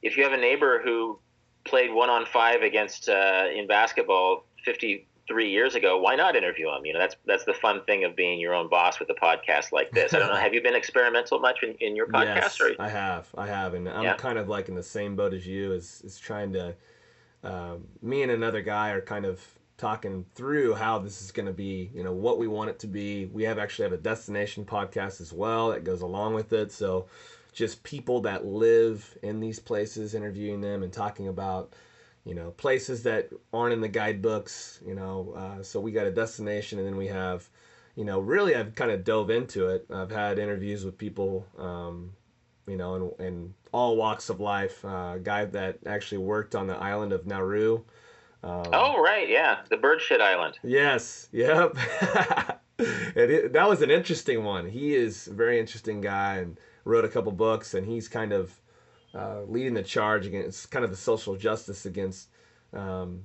if 0.02 0.16
you 0.16 0.24
have 0.24 0.32
a 0.32 0.38
neighbor 0.38 0.80
who 0.82 1.18
played 1.64 1.92
one 1.92 2.10
on 2.10 2.26
five 2.26 2.62
against 2.62 3.08
uh, 3.08 3.46
in 3.54 3.66
basketball 3.66 4.44
53 5.28 5.50
years 5.50 5.74
ago, 5.74 5.98
why 5.98 6.14
not 6.14 6.36
interview 6.36 6.68
him? 6.68 6.84
You 6.84 6.94
know, 6.94 6.98
that's 6.98 7.16
that's 7.26 7.44
the 7.44 7.52
fun 7.54 7.82
thing 7.86 8.04
of 8.04 8.16
being 8.16 8.40
your 8.40 8.54
own 8.54 8.68
boss 8.68 8.98
with 8.98 9.10
a 9.10 9.14
podcast 9.14 9.72
like 9.72 9.90
this. 9.90 10.14
I 10.14 10.18
don't 10.18 10.28
know. 10.28 10.36
Have 10.40 10.54
you 10.54 10.62
been 10.62 10.74
experimental 10.74 11.38
much 11.38 11.58
in, 11.62 11.74
in 11.80 11.96
your 11.96 12.06
podcast? 12.06 12.58
Yes, 12.58 12.60
or? 12.60 12.70
I 12.78 12.88
have, 12.88 13.28
I 13.36 13.46
have, 13.46 13.74
and 13.74 13.88
I'm 13.88 14.04
Yeah. 14.04 14.14
kind 14.16 14.38
of 14.38 14.48
like 14.48 14.68
in 14.68 14.74
the 14.74 14.82
same 14.82 15.16
boat 15.16 15.34
as 15.34 15.46
you. 15.46 15.72
Is 15.72 16.02
is 16.04 16.18
trying 16.18 16.52
to. 16.54 16.74
Um, 17.44 17.86
me 18.02 18.22
and 18.22 18.32
another 18.32 18.60
guy 18.62 18.90
are 18.90 19.00
kind 19.00 19.24
of 19.24 19.40
talking 19.76 20.24
through 20.34 20.74
how 20.74 20.98
this 20.98 21.22
is 21.22 21.30
going 21.30 21.46
to 21.46 21.52
be. 21.52 21.90
You 21.94 22.02
know 22.02 22.12
what 22.12 22.38
we 22.38 22.48
want 22.48 22.70
it 22.70 22.78
to 22.80 22.86
be. 22.86 23.26
We 23.26 23.44
have 23.44 23.58
actually 23.58 23.84
have 23.84 23.92
a 23.92 23.98
destination 24.02 24.64
podcast 24.64 25.20
as 25.20 25.32
well 25.32 25.70
that 25.70 25.84
goes 25.84 26.00
along 26.00 26.34
with 26.34 26.52
it. 26.52 26.72
So, 26.72 27.06
just 27.52 27.82
people 27.82 28.22
that 28.22 28.44
live 28.44 29.16
in 29.22 29.40
these 29.40 29.58
places, 29.58 30.14
interviewing 30.14 30.62
them 30.62 30.82
and 30.82 30.92
talking 30.92 31.28
about 31.28 31.74
you 32.28 32.34
know 32.34 32.50
places 32.52 33.02
that 33.04 33.30
aren't 33.52 33.72
in 33.72 33.80
the 33.80 33.88
guidebooks 33.88 34.80
you 34.86 34.94
know 34.94 35.34
uh, 35.34 35.62
so 35.62 35.80
we 35.80 35.90
got 35.90 36.06
a 36.06 36.10
destination 36.10 36.78
and 36.78 36.86
then 36.86 36.96
we 36.96 37.06
have 37.06 37.48
you 37.96 38.04
know 38.04 38.20
really 38.20 38.54
i've 38.54 38.74
kind 38.74 38.90
of 38.90 39.02
dove 39.02 39.30
into 39.30 39.68
it 39.68 39.86
i've 39.92 40.10
had 40.10 40.38
interviews 40.38 40.84
with 40.84 40.98
people 40.98 41.46
um, 41.56 42.12
you 42.66 42.76
know 42.76 43.14
in, 43.18 43.26
in 43.26 43.54
all 43.72 43.96
walks 43.96 44.28
of 44.28 44.40
life 44.40 44.84
uh, 44.84 45.14
a 45.16 45.20
guy 45.22 45.46
that 45.46 45.78
actually 45.86 46.18
worked 46.18 46.54
on 46.54 46.66
the 46.66 46.76
island 46.76 47.12
of 47.12 47.26
nauru 47.26 47.82
um, 48.44 48.62
Oh 48.72 49.02
right, 49.02 49.28
yeah, 49.28 49.62
the 49.68 49.76
bird 49.76 50.00
shit 50.00 50.20
island. 50.20 50.58
Yes. 50.62 51.28
Yep. 51.32 51.76
it, 52.78 53.52
that 53.52 53.68
was 53.68 53.82
an 53.82 53.90
interesting 53.90 54.44
one. 54.44 54.68
He 54.68 54.94
is 54.94 55.26
a 55.26 55.32
very 55.32 55.58
interesting 55.58 56.00
guy 56.00 56.36
and 56.36 56.58
wrote 56.84 57.04
a 57.04 57.08
couple 57.08 57.32
books, 57.32 57.74
and 57.74 57.84
he's 57.84 58.06
kind 58.06 58.32
of 58.32 58.60
uh, 59.18 59.42
leading 59.46 59.74
the 59.74 59.82
charge 59.82 60.26
against 60.26 60.70
kind 60.70 60.84
of 60.84 60.90
the 60.90 60.96
social 60.96 61.34
justice 61.36 61.86
against 61.86 62.28
um, 62.72 63.24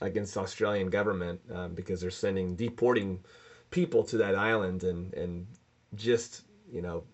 against 0.00 0.36
Australian 0.36 0.88
government 0.88 1.40
um, 1.52 1.74
because 1.74 2.00
they're 2.00 2.10
sending 2.10 2.54
deporting 2.54 3.20
people 3.70 4.02
to 4.04 4.16
that 4.18 4.34
island 4.34 4.84
and 4.84 5.12
and 5.14 5.46
just 5.94 6.42
you 6.70 6.80
know 6.82 7.04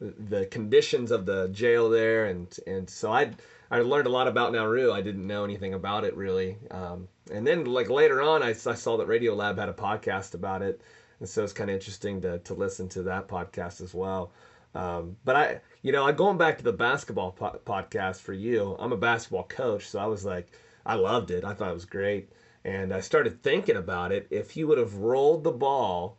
the- 0.00 0.14
the 0.38 0.46
conditions 0.46 1.10
of 1.10 1.26
the 1.26 1.48
jail 1.48 1.88
there 1.88 2.26
and 2.26 2.58
and 2.66 2.90
so 2.90 3.12
I 3.12 3.32
I 3.70 3.80
learned 3.80 4.06
a 4.06 4.10
lot 4.10 4.28
about 4.28 4.52
Nauru. 4.52 4.92
I 4.92 5.00
didn't 5.00 5.26
know 5.26 5.44
anything 5.44 5.72
about 5.72 6.04
it 6.04 6.14
really. 6.14 6.58
Um, 6.70 7.08
and 7.30 7.46
then 7.46 7.64
like 7.64 7.88
later 7.88 8.20
on, 8.20 8.42
I, 8.42 8.50
I 8.50 8.52
saw 8.74 8.98
that 8.98 9.08
Radiolab 9.08 9.56
had 9.58 9.70
a 9.70 9.72
podcast 9.72 10.34
about 10.34 10.60
it, 10.60 10.82
and 11.20 11.28
so 11.28 11.42
it's 11.42 11.54
kind 11.54 11.70
of 11.70 11.74
interesting 11.74 12.20
to 12.22 12.38
to 12.40 12.54
listen 12.54 12.88
to 12.90 13.02
that 13.04 13.28
podcast 13.28 13.80
as 13.80 13.94
well. 13.94 14.32
Um, 14.74 15.16
but 15.24 15.36
I, 15.36 15.60
you 15.82 15.92
know, 15.92 16.04
I 16.04 16.12
going 16.12 16.38
back 16.38 16.58
to 16.58 16.64
the 16.64 16.72
basketball 16.72 17.32
po- 17.32 17.60
podcast 17.64 18.20
for 18.20 18.32
you. 18.32 18.76
I'm 18.78 18.92
a 18.92 18.96
basketball 18.96 19.44
coach, 19.44 19.88
so 19.88 19.98
I 19.98 20.06
was 20.06 20.24
like, 20.24 20.52
I 20.86 20.94
loved 20.94 21.30
it. 21.30 21.44
I 21.44 21.54
thought 21.54 21.70
it 21.70 21.74
was 21.74 21.84
great, 21.84 22.32
and 22.64 22.92
I 22.92 23.00
started 23.00 23.42
thinking 23.42 23.76
about 23.76 24.12
it. 24.12 24.26
If 24.30 24.56
you 24.56 24.66
would 24.68 24.78
have 24.78 24.94
rolled 24.94 25.44
the 25.44 25.52
ball, 25.52 26.18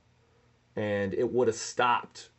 and 0.75 1.13
it 1.13 1.31
would 1.31 1.47
have 1.47 1.57
stopped, 1.57 2.29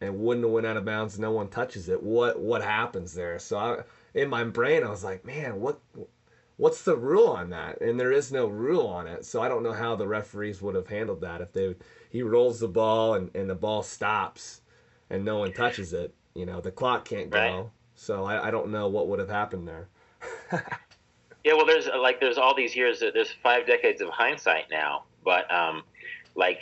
and 0.00 0.20
wouldn't 0.20 0.44
have 0.44 0.52
went 0.52 0.66
out 0.66 0.76
of 0.76 0.84
bounds, 0.84 1.18
no 1.18 1.32
one 1.32 1.48
touches 1.48 1.88
it. 1.88 2.02
What 2.02 2.40
what 2.40 2.62
happens 2.62 3.14
there? 3.14 3.38
So 3.38 3.58
I, 3.58 3.82
in 4.14 4.28
my 4.28 4.44
brain, 4.44 4.84
I 4.84 4.90
was 4.90 5.04
like, 5.04 5.24
man, 5.24 5.60
what 5.60 5.80
what's 6.56 6.82
the 6.82 6.96
rule 6.96 7.28
on 7.28 7.50
that? 7.50 7.80
And 7.80 7.98
there 7.98 8.12
is 8.12 8.30
no 8.30 8.46
rule 8.46 8.86
on 8.86 9.06
it. 9.06 9.24
So 9.24 9.42
I 9.42 9.48
don't 9.48 9.62
know 9.62 9.72
how 9.72 9.96
the 9.96 10.06
referees 10.06 10.62
would 10.62 10.74
have 10.74 10.88
handled 10.88 11.20
that 11.22 11.40
if 11.40 11.52
they 11.52 11.74
he 12.10 12.22
rolls 12.22 12.60
the 12.60 12.68
ball 12.68 13.14
and, 13.14 13.30
and 13.34 13.50
the 13.50 13.54
ball 13.54 13.82
stops 13.82 14.60
and 15.10 15.24
no 15.24 15.38
one 15.38 15.52
touches 15.52 15.92
it. 15.92 16.14
You 16.34 16.46
know, 16.46 16.60
the 16.60 16.70
clock 16.70 17.04
can't 17.04 17.30
go. 17.30 17.38
Right. 17.38 17.66
So 17.94 18.24
I, 18.24 18.48
I 18.48 18.50
don't 18.50 18.70
know 18.70 18.88
what 18.88 19.08
would 19.08 19.18
have 19.18 19.28
happened 19.28 19.66
there. 19.66 19.88
yeah, 21.44 21.54
well, 21.54 21.66
there's 21.66 21.88
like 22.00 22.20
there's 22.20 22.38
all 22.38 22.54
these 22.54 22.76
years. 22.76 23.00
There's 23.00 23.32
five 23.42 23.66
decades 23.66 24.00
of 24.00 24.08
hindsight 24.10 24.66
now, 24.70 25.04
but 25.24 25.52
um, 25.52 25.82
like 26.34 26.60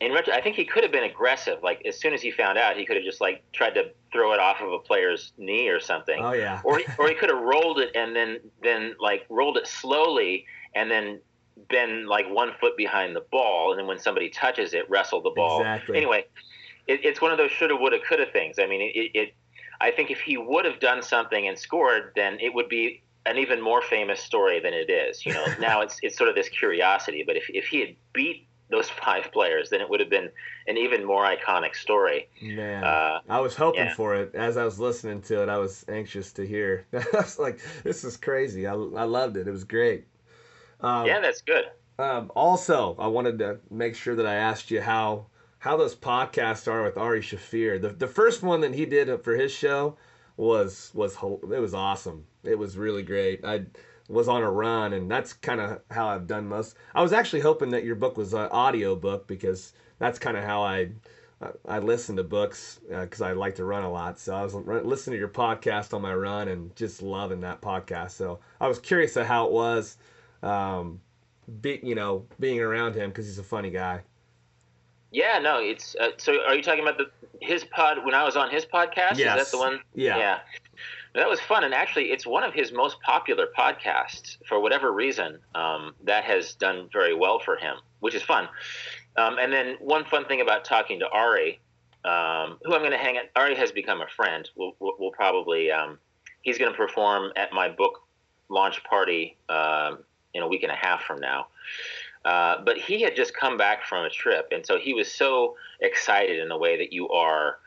in 0.00 0.12
retro, 0.12 0.32
I 0.32 0.40
think 0.40 0.56
he 0.56 0.64
could 0.64 0.82
have 0.82 0.92
been 0.92 1.04
aggressive. 1.04 1.62
Like 1.62 1.82
as 1.86 1.98
soon 1.98 2.14
as 2.14 2.22
he 2.22 2.30
found 2.30 2.56
out, 2.56 2.76
he 2.76 2.86
could 2.86 2.96
have 2.96 3.04
just 3.04 3.20
like 3.20 3.42
tried 3.52 3.74
to 3.74 3.90
throw 4.12 4.32
it 4.32 4.40
off 4.40 4.60
of 4.60 4.72
a 4.72 4.78
player's 4.78 5.32
knee 5.38 5.68
or 5.68 5.80
something. 5.80 6.22
Oh 6.22 6.32
yeah. 6.32 6.60
or 6.64 6.80
or 6.98 7.08
he 7.08 7.14
could 7.18 7.30
have 7.30 7.42
rolled 7.42 7.80
it 7.80 7.90
and 7.94 8.14
then 8.14 8.38
then 8.62 8.94
like 9.00 9.26
rolled 9.28 9.56
it 9.56 9.66
slowly 9.66 10.46
and 10.74 10.90
then 10.90 11.20
been 11.68 12.06
like 12.06 12.28
one 12.30 12.52
foot 12.60 12.76
behind 12.76 13.14
the 13.14 13.24
ball, 13.32 13.72
and 13.72 13.78
then 13.78 13.86
when 13.86 13.98
somebody 13.98 14.28
touches 14.28 14.72
it, 14.74 14.88
wrestle 14.88 15.20
the 15.20 15.30
ball. 15.30 15.60
Exactly. 15.60 15.96
Anyway, 15.96 16.24
it, 16.90 17.04
it's 17.04 17.20
one 17.20 17.30
of 17.30 17.38
those 17.38 17.50
shoulda, 17.50 17.76
woulda, 17.76 17.98
coulda 18.06 18.26
things. 18.26 18.58
I 18.58 18.66
mean, 18.66 18.80
it, 18.82 19.10
it. 19.14 19.34
I 19.80 19.90
think 19.90 20.10
if 20.10 20.20
he 20.20 20.36
would 20.36 20.64
have 20.64 20.80
done 20.80 21.02
something 21.02 21.48
and 21.48 21.58
scored, 21.58 22.12
then 22.14 22.38
it 22.40 22.52
would 22.52 22.68
be 22.68 23.02
an 23.26 23.38
even 23.38 23.60
more 23.60 23.80
famous 23.80 24.20
story 24.20 24.60
than 24.60 24.74
it 24.74 24.90
is. 24.90 25.24
You 25.24 25.32
know, 25.32 25.44
now 25.60 25.80
it's 25.80 25.98
it's 26.02 26.16
sort 26.16 26.28
of 26.28 26.34
this 26.34 26.48
curiosity. 26.48 27.22
But 27.26 27.36
if 27.36 27.48
if 27.50 27.66
he 27.66 27.80
had 27.80 27.96
beat 28.12 28.46
those 28.70 28.90
five 29.04 29.30
players, 29.32 29.70
then 29.70 29.80
it 29.80 29.88
would 29.88 30.00
have 30.00 30.10
been 30.10 30.30
an 30.66 30.76
even 30.76 31.04
more 31.04 31.24
iconic 31.24 31.74
story. 31.76 32.28
Man, 32.42 32.84
uh, 32.84 33.20
I 33.28 33.40
was 33.40 33.54
hoping 33.54 33.86
yeah. 33.86 33.94
for 33.94 34.16
it 34.16 34.34
as 34.34 34.56
I 34.56 34.64
was 34.64 34.78
listening 34.78 35.22
to 35.22 35.42
it. 35.42 35.48
I 35.48 35.58
was 35.58 35.84
anxious 35.88 36.32
to 36.34 36.46
hear. 36.46 36.86
I 36.92 37.04
was 37.14 37.38
like, 37.38 37.60
"This 37.84 38.04
is 38.04 38.16
crazy." 38.16 38.66
I, 38.66 38.72
I 38.72 39.04
loved 39.04 39.36
it. 39.36 39.46
It 39.46 39.52
was 39.52 39.64
great. 39.64 40.04
Um, 40.80 41.06
yeah, 41.06 41.20
that's 41.20 41.42
good. 41.42 41.66
Um, 41.98 42.32
also, 42.34 42.96
I 42.98 43.08
wanted 43.08 43.38
to 43.40 43.58
make 43.70 43.94
sure 43.94 44.14
that 44.14 44.26
I 44.26 44.34
asked 44.34 44.70
you 44.70 44.80
how 44.80 45.26
how 45.60 45.76
those 45.76 45.94
podcasts 45.94 46.66
are 46.70 46.82
with 46.82 46.96
Ari 46.96 47.20
Shaffir. 47.20 47.80
The 47.80 47.90
the 47.90 48.08
first 48.08 48.42
one 48.42 48.60
that 48.62 48.74
he 48.74 48.86
did 48.86 49.22
for 49.22 49.34
his 49.36 49.52
show 49.52 49.96
was 50.36 50.90
was 50.94 51.16
it 51.22 51.60
was 51.60 51.74
awesome. 51.74 52.24
It 52.42 52.58
was 52.58 52.76
really 52.76 53.02
great. 53.02 53.44
I 53.44 53.66
was 54.08 54.26
on 54.26 54.42
a 54.42 54.50
run, 54.50 54.92
and 54.94 55.10
that's 55.10 55.34
kind 55.34 55.60
of 55.60 55.82
how 55.90 56.08
I've 56.08 56.26
done 56.26 56.48
most. 56.48 56.76
I 56.94 57.02
was 57.02 57.12
actually 57.12 57.40
hoping 57.40 57.70
that 57.70 57.84
your 57.84 57.94
book 57.94 58.16
was 58.16 58.32
an 58.34 58.48
audio 58.50 58.96
book 58.96 59.26
because 59.26 59.72
that's 59.98 60.18
kind 60.18 60.36
of 60.36 60.44
how 60.44 60.62
I 60.62 60.88
I 61.66 61.78
listen 61.78 62.16
to 62.16 62.24
books 62.24 62.80
because 62.88 63.20
uh, 63.20 63.26
I 63.26 63.32
like 63.32 63.54
to 63.56 63.64
run 63.64 63.82
a 63.82 63.90
lot. 63.90 64.18
So 64.18 64.34
I 64.34 64.42
was 64.42 64.54
listening 64.54 65.14
to 65.14 65.18
your 65.18 65.28
podcast 65.28 65.92
on 65.94 66.02
my 66.02 66.14
run 66.14 66.48
and 66.48 66.74
just 66.74 67.02
loving 67.02 67.40
that 67.40 67.60
podcast. 67.60 68.12
So 68.12 68.40
I 68.60 68.66
was 68.66 68.78
curious 68.78 69.16
of 69.16 69.26
how 69.26 69.46
it 69.46 69.52
was, 69.52 69.96
um, 70.42 71.00
be, 71.60 71.80
you 71.82 71.94
know, 71.94 72.26
being 72.38 72.60
around 72.60 72.94
him 72.94 73.10
because 73.10 73.26
he's 73.26 73.38
a 73.38 73.42
funny 73.42 73.70
guy. 73.70 74.02
Yeah, 75.12 75.38
no, 75.38 75.58
it's 75.58 75.96
uh, 75.96 76.10
so. 76.18 76.42
Are 76.46 76.54
you 76.54 76.62
talking 76.62 76.82
about 76.82 76.98
the 76.98 77.10
his 77.40 77.64
pod 77.64 78.04
when 78.04 78.14
I 78.14 78.24
was 78.24 78.36
on 78.36 78.50
his 78.50 78.64
podcast? 78.64 79.16
Yes. 79.16 79.40
Is 79.40 79.44
that 79.44 79.50
the 79.50 79.58
one? 79.58 79.80
Yeah. 79.94 80.16
Yeah. 80.18 80.38
That 81.14 81.28
was 81.28 81.40
fun, 81.40 81.64
and 81.64 81.74
actually, 81.74 82.12
it's 82.12 82.24
one 82.24 82.44
of 82.44 82.54
his 82.54 82.72
most 82.72 83.00
popular 83.00 83.48
podcasts. 83.58 84.36
For 84.46 84.60
whatever 84.60 84.92
reason, 84.92 85.38
um, 85.56 85.94
that 86.04 86.22
has 86.24 86.54
done 86.54 86.88
very 86.92 87.14
well 87.14 87.40
for 87.40 87.56
him, 87.56 87.76
which 87.98 88.14
is 88.14 88.22
fun. 88.22 88.48
Um, 89.16 89.38
and 89.38 89.52
then 89.52 89.76
one 89.80 90.04
fun 90.04 90.26
thing 90.26 90.40
about 90.40 90.64
talking 90.64 91.00
to 91.00 91.08
Ari, 91.08 91.58
um, 92.04 92.58
who 92.62 92.74
I'm 92.74 92.80
going 92.80 92.92
to 92.92 92.98
hang 92.98 93.16
at. 93.16 93.30
Ari 93.34 93.56
has 93.56 93.72
become 93.72 94.00
a 94.02 94.06
friend. 94.06 94.48
We'll, 94.54 94.76
we'll, 94.78 94.94
we'll 95.00 95.10
probably 95.10 95.72
um, 95.72 95.98
he's 96.42 96.58
going 96.58 96.70
to 96.70 96.76
perform 96.76 97.32
at 97.34 97.52
my 97.52 97.68
book 97.68 98.02
launch 98.48 98.82
party 98.84 99.36
uh, 99.48 99.96
in 100.34 100.42
a 100.42 100.48
week 100.48 100.62
and 100.62 100.72
a 100.72 100.76
half 100.76 101.02
from 101.02 101.20
now. 101.20 101.48
Uh, 102.24 102.56
but 102.64 102.76
he 102.76 103.00
had 103.00 103.16
just 103.16 103.34
come 103.34 103.56
back 103.56 103.84
from 103.84 104.04
a 104.04 104.10
trip, 104.10 104.48
and 104.52 104.64
so 104.64 104.78
he 104.78 104.92
was 104.92 105.10
so 105.10 105.56
excited 105.80 106.38
in 106.38 106.50
a 106.50 106.58
way 106.58 106.76
that 106.76 106.92
you 106.92 107.08
are, 107.08 107.58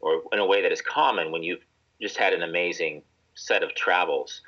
or 0.00 0.22
in 0.32 0.38
a 0.38 0.46
way 0.46 0.60
that 0.60 0.72
is 0.72 0.82
common 0.82 1.32
when 1.32 1.42
you've 1.42 1.64
just 2.02 2.16
had 2.18 2.34
an 2.34 2.42
amazing 2.42 3.02
set 3.34 3.62
of 3.62 3.74
travels. 3.74 4.42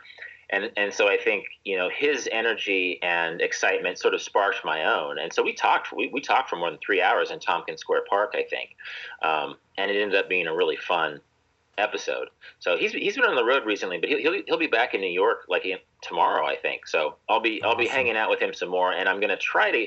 And, 0.51 0.71
and 0.77 0.93
so 0.93 1.09
I 1.09 1.17
think 1.17 1.47
you 1.65 1.77
know 1.77 1.89
his 1.89 2.29
energy 2.31 3.01
and 3.03 3.41
excitement 3.41 3.99
sort 3.99 4.15
of 4.15 4.21
sparked 4.21 4.65
my 4.65 4.85
own, 4.85 5.19
and 5.19 5.33
so 5.33 5.43
we 5.43 5.55
talked. 5.55 5.93
We, 5.93 6.09
we 6.13 6.21
talked 6.21 6.51
for 6.51 6.57
more 6.57 6.71
than 6.71 6.79
three 6.85 7.01
hours 7.01 7.31
in 7.31 7.41
Tompkins 7.41 7.81
Square 7.81 8.05
Park, 8.09 8.35
I 8.35 8.45
think, 8.49 8.77
um, 9.23 9.57
and 9.79 9.91
it 9.91 10.01
ended 10.01 10.21
up 10.21 10.29
being 10.29 10.47
a 10.47 10.55
really 10.55 10.77
fun 10.77 11.21
episode. 11.79 12.29
So 12.59 12.77
he's 12.77 12.93
he's 12.93 13.17
been 13.17 13.25
on 13.25 13.37
the 13.37 13.45
road 13.45 13.65
recently, 13.65 13.99
but 13.99 14.09
he'll 14.09 14.19
he'll, 14.19 14.43
he'll 14.47 14.59
be 14.59 14.67
back 14.67 14.95
in 14.95 15.01
New 15.01 15.13
York 15.13 15.45
like 15.49 15.65
tomorrow, 16.03 16.47
I 16.47 16.57
think. 16.57 16.87
So 16.87 17.17
I'll 17.29 17.41
be 17.41 17.61
awesome. 17.61 17.71
I'll 17.71 17.77
be 17.77 17.87
hanging 17.87 18.17
out 18.17 18.31
with 18.31 18.41
him 18.41 18.55
some 18.55 18.69
more, 18.69 18.93
and 18.93 19.09
I'm 19.09 19.21
going 19.21 19.31
to 19.31 19.37
try 19.37 19.71
to 19.71 19.87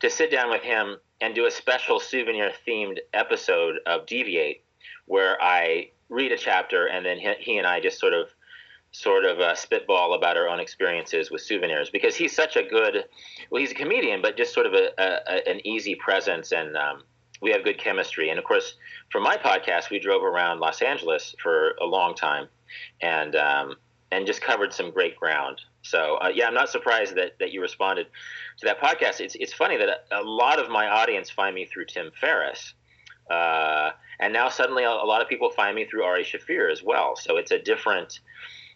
to 0.00 0.10
sit 0.10 0.30
down 0.30 0.50
with 0.50 0.62
him 0.62 0.96
and 1.20 1.34
do 1.34 1.46
a 1.46 1.50
special 1.50 2.00
souvenir 2.00 2.52
themed 2.66 2.98
episode 3.14 3.76
of 3.86 4.06
Deviate, 4.06 4.64
where 5.06 5.40
I 5.40 5.90
read 6.08 6.32
a 6.32 6.36
chapter 6.36 6.86
and 6.86 7.06
then 7.06 7.18
he, 7.18 7.32
he 7.38 7.58
and 7.58 7.66
I 7.66 7.80
just 7.80 7.98
sort 7.98 8.12
of 8.12 8.28
sort 8.90 9.24
of 9.24 9.40
uh, 9.40 9.54
spitball 9.54 10.12
about 10.12 10.36
our 10.36 10.48
own 10.48 10.60
experiences 10.60 11.30
with 11.30 11.40
souvenirs 11.40 11.88
because 11.88 12.14
he's 12.14 12.36
such 12.36 12.56
a 12.56 12.62
good 12.62 13.04
well 13.50 13.60
he's 13.60 13.70
a 13.70 13.74
comedian 13.74 14.20
but 14.20 14.36
just 14.36 14.52
sort 14.52 14.66
of 14.66 14.74
a, 14.74 14.90
a 14.98 15.48
an 15.48 15.66
easy 15.66 15.94
presence 15.94 16.52
and 16.52 16.76
um, 16.76 17.02
we 17.42 17.50
have 17.50 17.64
good 17.64 17.78
chemistry. 17.78 18.30
And 18.30 18.38
of 18.38 18.44
course, 18.44 18.76
for 19.10 19.20
my 19.20 19.36
podcast, 19.36 19.90
we 19.90 19.98
drove 19.98 20.22
around 20.22 20.60
Los 20.60 20.80
Angeles 20.80 21.34
for 21.42 21.72
a 21.82 21.84
long 21.84 22.14
time, 22.14 22.48
and 23.02 23.36
um, 23.36 23.74
and 24.10 24.26
just 24.26 24.40
covered 24.40 24.72
some 24.72 24.90
great 24.90 25.16
ground. 25.16 25.60
So 25.82 26.16
uh, 26.22 26.30
yeah, 26.32 26.46
I'm 26.46 26.54
not 26.54 26.70
surprised 26.70 27.16
that, 27.16 27.38
that 27.40 27.52
you 27.52 27.60
responded 27.60 28.06
to 28.58 28.66
that 28.66 28.80
podcast. 28.80 29.20
It's 29.20 29.34
it's 29.34 29.52
funny 29.52 29.76
that 29.76 30.06
a, 30.12 30.22
lot 30.22 30.58
of 30.58 30.70
my 30.70 30.86
audience 30.86 31.28
find 31.28 31.54
me 31.54 31.66
through 31.66 31.86
Tim 31.86 32.12
Ferriss, 32.18 32.74
uh, 33.30 33.90
and 34.20 34.32
now 34.32 34.48
suddenly 34.48 34.84
a, 34.84 34.90
a, 34.90 35.06
lot 35.06 35.20
of 35.20 35.28
people 35.28 35.50
find 35.50 35.74
me 35.74 35.84
through 35.84 36.04
Ari 36.04 36.24
Shaffir 36.24 36.70
as 36.70 36.82
well. 36.82 37.16
So 37.16 37.36
it's 37.36 37.50
a 37.50 37.58
different. 37.58 38.20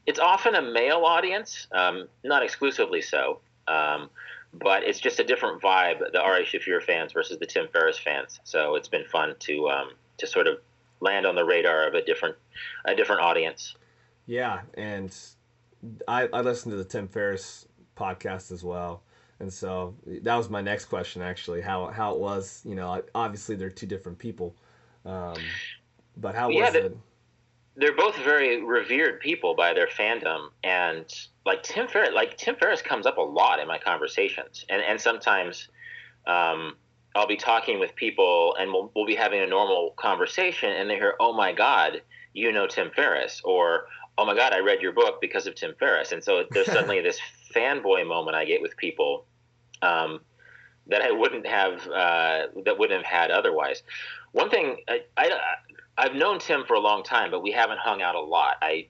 It's 0.06 0.20
often 0.20 0.54
a 0.54 0.62
male 0.62 1.04
audience, 1.04 1.66
um, 1.72 2.06
not 2.22 2.44
exclusively 2.44 3.02
so. 3.02 3.40
Um, 3.66 4.08
but 4.52 4.82
it's 4.82 5.00
just 5.00 5.20
a 5.20 5.24
different 5.24 5.62
vibe, 5.62 5.98
the 6.12 6.20
Ari 6.20 6.44
Shaffir 6.44 6.82
fans 6.82 7.12
versus 7.12 7.38
the 7.38 7.46
Tim 7.46 7.68
Ferriss 7.72 7.98
fans. 7.98 8.40
So 8.44 8.74
it's 8.74 8.88
been 8.88 9.04
fun 9.04 9.34
to 9.40 9.68
um, 9.68 9.90
to 10.18 10.26
sort 10.26 10.46
of 10.46 10.58
land 11.00 11.26
on 11.26 11.34
the 11.34 11.44
radar 11.44 11.86
of 11.86 11.94
a 11.94 12.02
different 12.02 12.36
a 12.84 12.94
different 12.94 13.22
audience. 13.22 13.74
Yeah, 14.26 14.62
and 14.74 15.14
I 16.08 16.28
I 16.32 16.40
listened 16.40 16.72
to 16.72 16.76
the 16.76 16.84
Tim 16.84 17.08
Ferriss 17.08 17.66
podcast 17.96 18.52
as 18.52 18.62
well. 18.64 19.02
And 19.38 19.52
so 19.52 19.94
that 20.06 20.34
was 20.34 20.48
my 20.48 20.62
next 20.62 20.86
question, 20.86 21.20
actually, 21.20 21.60
how 21.60 21.86
how 21.88 22.14
it 22.14 22.20
was. 22.20 22.62
You 22.64 22.74
know, 22.74 23.02
obviously 23.14 23.56
they're 23.56 23.70
two 23.70 23.86
different 23.86 24.18
people, 24.18 24.56
um, 25.04 25.36
but 26.16 26.34
how 26.34 26.48
was 26.48 26.56
yeah, 26.56 26.70
the, 26.70 26.86
it? 26.86 26.96
they're 27.76 27.96
both 27.96 28.16
very 28.16 28.62
revered 28.64 29.20
people 29.20 29.54
by 29.54 29.74
their 29.74 29.88
fandom, 29.88 30.48
and 30.64 31.06
like 31.46 31.62
Tim 31.62 31.86
Ferriss, 31.86 32.10
like 32.12 32.36
Tim 32.36 32.56
Ferriss 32.56 32.82
comes 32.82 33.06
up 33.06 33.16
a 33.18 33.22
lot 33.22 33.60
in 33.60 33.68
my 33.68 33.78
conversations, 33.78 34.66
and 34.68 34.82
and 34.82 35.00
sometimes 35.00 35.68
um, 36.26 36.76
I'll 37.14 37.28
be 37.28 37.36
talking 37.36 37.78
with 37.78 37.94
people, 37.94 38.56
and 38.58 38.72
we'll 38.72 38.90
we'll 38.94 39.06
be 39.06 39.14
having 39.14 39.40
a 39.40 39.46
normal 39.46 39.94
conversation, 39.96 40.70
and 40.70 40.90
they 40.90 40.96
hear, 40.96 41.14
"Oh 41.20 41.32
my 41.32 41.52
God, 41.52 42.02
you 42.34 42.50
know 42.52 42.66
Tim 42.66 42.90
Ferriss," 42.90 43.40
or 43.44 43.86
"Oh 44.18 44.26
my 44.26 44.34
God, 44.34 44.52
I 44.52 44.58
read 44.58 44.82
your 44.82 44.92
book 44.92 45.20
because 45.20 45.46
of 45.46 45.54
Tim 45.54 45.74
Ferriss," 45.78 46.10
and 46.10 46.22
so 46.22 46.44
there's 46.52 46.66
suddenly 46.66 47.00
this 47.00 47.20
fanboy 47.54 48.06
moment 48.06 48.36
I 48.36 48.44
get 48.44 48.60
with 48.60 48.76
people. 48.76 49.24
Um, 49.82 50.20
that 50.88 51.02
I 51.02 51.10
wouldn't 51.10 51.46
have 51.46 51.86
uh, 51.88 52.46
that 52.64 52.78
wouldn't 52.78 53.04
have 53.04 53.20
had 53.20 53.30
otherwise. 53.30 53.82
One 54.32 54.50
thing 54.50 54.76
I, 54.88 55.00
I, 55.16 55.30
I've 55.98 56.14
known 56.14 56.38
Tim 56.38 56.64
for 56.64 56.74
a 56.74 56.80
long 56.80 57.02
time, 57.02 57.30
but 57.30 57.42
we 57.42 57.50
haven't 57.50 57.78
hung 57.78 58.02
out 58.02 58.14
a 58.14 58.20
lot. 58.20 58.56
I 58.62 58.86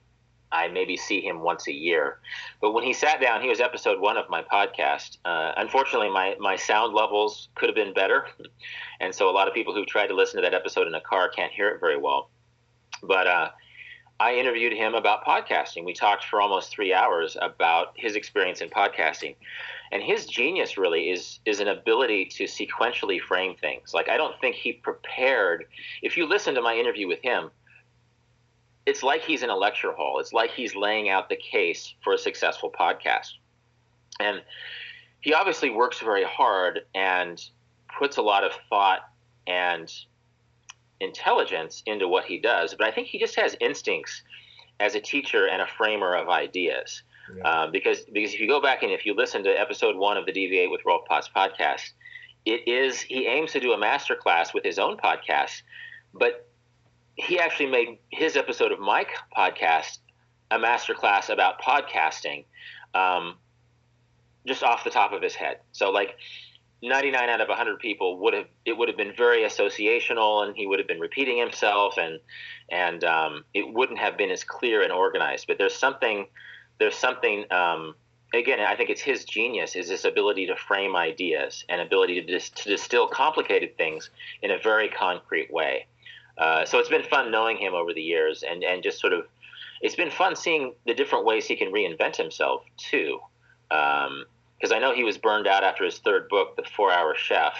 I 0.51 0.67
maybe 0.67 0.97
see 0.97 1.21
him 1.21 1.41
once 1.41 1.67
a 1.67 1.73
year. 1.73 2.19
But 2.61 2.73
when 2.73 2.83
he 2.83 2.93
sat 2.93 3.21
down, 3.21 3.41
he 3.41 3.49
was 3.49 3.59
episode 3.59 3.99
one 3.99 4.17
of 4.17 4.29
my 4.29 4.41
podcast. 4.41 5.17
Uh, 5.25 5.53
unfortunately, 5.57 6.09
my, 6.09 6.35
my 6.39 6.55
sound 6.55 6.93
levels 6.93 7.49
could 7.55 7.69
have 7.69 7.75
been 7.75 7.93
better. 7.93 8.27
And 8.99 9.13
so 9.13 9.29
a 9.29 9.31
lot 9.31 9.47
of 9.47 9.53
people 9.53 9.75
who 9.75 9.85
tried 9.85 10.07
to 10.07 10.15
listen 10.15 10.41
to 10.41 10.49
that 10.49 10.55
episode 10.55 10.87
in 10.87 10.95
a 10.95 11.01
car 11.01 11.29
can't 11.29 11.51
hear 11.51 11.69
it 11.69 11.79
very 11.79 11.97
well. 11.97 12.31
But 13.03 13.27
uh, 13.27 13.49
I 14.19 14.35
interviewed 14.35 14.73
him 14.73 14.95
about 14.95 15.23
podcasting. 15.23 15.85
We 15.85 15.93
talked 15.93 16.25
for 16.25 16.41
almost 16.41 16.71
three 16.71 16.93
hours 16.93 17.37
about 17.39 17.93
his 17.95 18.15
experience 18.15 18.61
in 18.61 18.69
podcasting 18.69 19.35
and 19.91 20.03
his 20.03 20.25
genius 20.25 20.77
really 20.77 21.09
is 21.09 21.39
is 21.45 21.59
an 21.59 21.67
ability 21.67 22.25
to 22.25 22.43
sequentially 22.43 23.19
frame 23.19 23.55
things 23.55 23.93
like 23.93 24.09
i 24.09 24.17
don't 24.17 24.39
think 24.41 24.55
he 24.55 24.73
prepared 24.73 25.65
if 26.01 26.17
you 26.17 26.27
listen 26.27 26.55
to 26.55 26.61
my 26.61 26.75
interview 26.75 27.07
with 27.07 27.21
him 27.21 27.49
it's 28.87 29.03
like 29.03 29.21
he's 29.21 29.43
in 29.43 29.51
a 29.51 29.55
lecture 29.55 29.91
hall. 29.91 30.19
It's 30.19 30.33
like 30.33 30.51
he's 30.51 30.75
laying 30.75 31.09
out 31.09 31.29
the 31.29 31.35
case 31.35 31.93
for 32.03 32.13
a 32.13 32.17
successful 32.17 32.71
podcast. 32.71 33.27
And 34.19 34.41
he 35.19 35.33
obviously 35.33 35.69
works 35.69 35.99
very 35.99 36.23
hard 36.23 36.79
and 36.95 37.39
puts 37.99 38.17
a 38.17 38.21
lot 38.21 38.43
of 38.43 38.53
thought 38.69 39.01
and 39.45 39.91
intelligence 40.99 41.83
into 41.85 42.07
what 42.07 42.25
he 42.25 42.39
does 42.39 42.73
but 42.73 42.87
i 42.87 42.91
think 42.91 43.07
he 43.07 43.19
just 43.19 43.35
has 43.35 43.55
instincts 43.61 44.23
as 44.79 44.95
a 44.95 44.99
teacher 44.99 45.47
and 45.47 45.61
a 45.61 45.67
framer 45.77 46.15
of 46.15 46.29
ideas. 46.29 47.03
Yeah. 47.35 47.43
Uh, 47.43 47.67
because 47.71 48.01
because 48.01 48.33
if 48.33 48.39
you 48.39 48.47
go 48.47 48.61
back 48.61 48.83
and 48.83 48.91
if 48.91 49.05
you 49.05 49.13
listen 49.13 49.43
to 49.43 49.49
episode 49.49 49.95
one 49.95 50.17
of 50.17 50.25
the 50.25 50.31
Deviate 50.31 50.71
with 50.71 50.81
Rolf 50.85 51.05
Potts 51.05 51.29
podcast, 51.35 51.91
it 52.45 52.67
is 52.67 53.01
he 53.01 53.27
aims 53.27 53.51
to 53.53 53.59
do 53.59 53.73
a 53.73 53.77
master 53.77 54.15
class 54.15 54.53
with 54.53 54.63
his 54.63 54.79
own 54.79 54.97
podcast, 54.97 55.61
but 56.13 56.49
he 57.17 57.39
actually 57.39 57.69
made 57.69 57.97
his 58.11 58.37
episode 58.37 58.71
of 58.71 58.79
my 58.79 59.05
podcast 59.35 59.97
a 60.51 60.59
master 60.59 60.93
class 60.93 61.29
about 61.29 61.61
podcasting, 61.61 62.45
um, 62.93 63.35
just 64.45 64.63
off 64.63 64.83
the 64.83 64.89
top 64.89 65.11
of 65.11 65.21
his 65.21 65.35
head. 65.35 65.57
So 65.73 65.89
like 65.89 66.15
99 66.83 67.29
out 67.29 67.41
of 67.41 67.47
100 67.49 67.79
people 67.79 68.19
would 68.19 68.33
have 68.33 68.45
it 68.65 68.77
would 68.77 68.87
have 68.87 68.97
been 68.97 69.13
very 69.15 69.41
associational 69.41 70.45
and 70.45 70.55
he 70.55 70.67
would 70.67 70.79
have 70.79 70.87
been 70.87 70.99
repeating 70.99 71.37
himself 71.37 71.97
and 71.97 72.19
and 72.69 73.03
um, 73.03 73.43
it 73.53 73.73
wouldn't 73.73 73.99
have 73.99 74.17
been 74.17 74.29
as 74.29 74.43
clear 74.43 74.83
and 74.83 74.91
organized 74.91 75.47
but 75.47 75.57
there's 75.57 75.75
something 75.75 76.27
there's 76.79 76.95
something 76.95 77.45
um, 77.51 77.95
again 78.31 78.59
i 78.59 78.75
think 78.75 78.91
it's 78.91 79.01
his 79.01 79.25
genius 79.25 79.75
is 79.75 79.89
this 79.89 80.05
ability 80.05 80.45
to 80.45 80.55
frame 80.55 80.95
ideas 80.95 81.65
and 81.67 81.81
ability 81.81 82.21
to, 82.21 82.27
dis- 82.27 82.51
to 82.51 82.69
distill 82.69 83.07
complicated 83.07 83.75
things 83.75 84.11
in 84.43 84.51
a 84.51 84.59
very 84.59 84.87
concrete 84.87 85.51
way 85.51 85.87
uh, 86.37 86.65
so 86.65 86.79
it's 86.79 86.89
been 86.89 87.03
fun 87.03 87.31
knowing 87.31 87.57
him 87.57 87.73
over 87.73 87.93
the 87.93 88.01
years 88.01 88.43
and 88.43 88.63
and 88.63 88.83
just 88.83 88.99
sort 88.99 89.13
of 89.13 89.25
it's 89.81 89.95
been 89.95 90.11
fun 90.11 90.35
seeing 90.35 90.73
the 90.85 90.93
different 90.93 91.25
ways 91.25 91.45
he 91.45 91.55
can 91.55 91.71
reinvent 91.71 92.15
himself 92.15 92.63
too 92.77 93.19
um, 93.71 94.25
because 94.57 94.71
I 94.71 94.79
know 94.79 94.93
he 94.93 95.03
was 95.03 95.17
burned 95.17 95.47
out 95.47 95.63
after 95.63 95.85
his 95.85 95.99
third 95.99 96.29
book, 96.29 96.55
The 96.55 96.63
Four 96.63 96.91
Hour 96.91 97.15
Chef, 97.15 97.53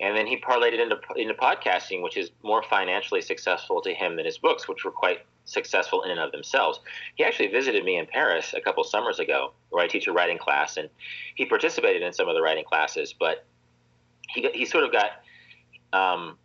and 0.00 0.16
then 0.16 0.26
he 0.26 0.36
parlayed 0.36 0.72
it 0.72 0.80
into 0.80 0.98
into 1.16 1.34
podcasting, 1.34 2.02
which 2.02 2.16
is 2.16 2.30
more 2.42 2.62
financially 2.62 3.22
successful 3.22 3.80
to 3.82 3.94
him 3.94 4.16
than 4.16 4.24
his 4.24 4.38
books, 4.38 4.68
which 4.68 4.84
were 4.84 4.90
quite 4.90 5.20
successful 5.44 6.02
in 6.02 6.10
and 6.10 6.20
of 6.20 6.32
themselves. 6.32 6.80
He 7.14 7.24
actually 7.24 7.48
visited 7.48 7.84
me 7.84 7.98
in 7.98 8.06
Paris 8.06 8.54
a 8.56 8.60
couple 8.60 8.82
summers 8.82 9.20
ago, 9.20 9.52
where 9.70 9.84
I 9.84 9.86
teach 9.86 10.08
a 10.08 10.12
writing 10.12 10.38
class, 10.38 10.76
and 10.76 10.88
he 11.36 11.44
participated 11.44 12.02
in 12.02 12.12
some 12.12 12.28
of 12.28 12.34
the 12.34 12.42
writing 12.42 12.64
classes, 12.64 13.14
but 13.18 13.44
he 14.28 14.48
he 14.52 14.64
sort 14.64 14.84
of 14.84 14.90
got 14.90 15.10
um, 15.92 16.36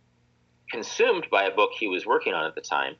consumed 0.70 1.26
by 1.30 1.44
a 1.44 1.50
book 1.50 1.70
he 1.78 1.88
was 1.88 2.06
working 2.06 2.34
on 2.34 2.46
at 2.46 2.54
the 2.54 2.60
time. 2.60 2.96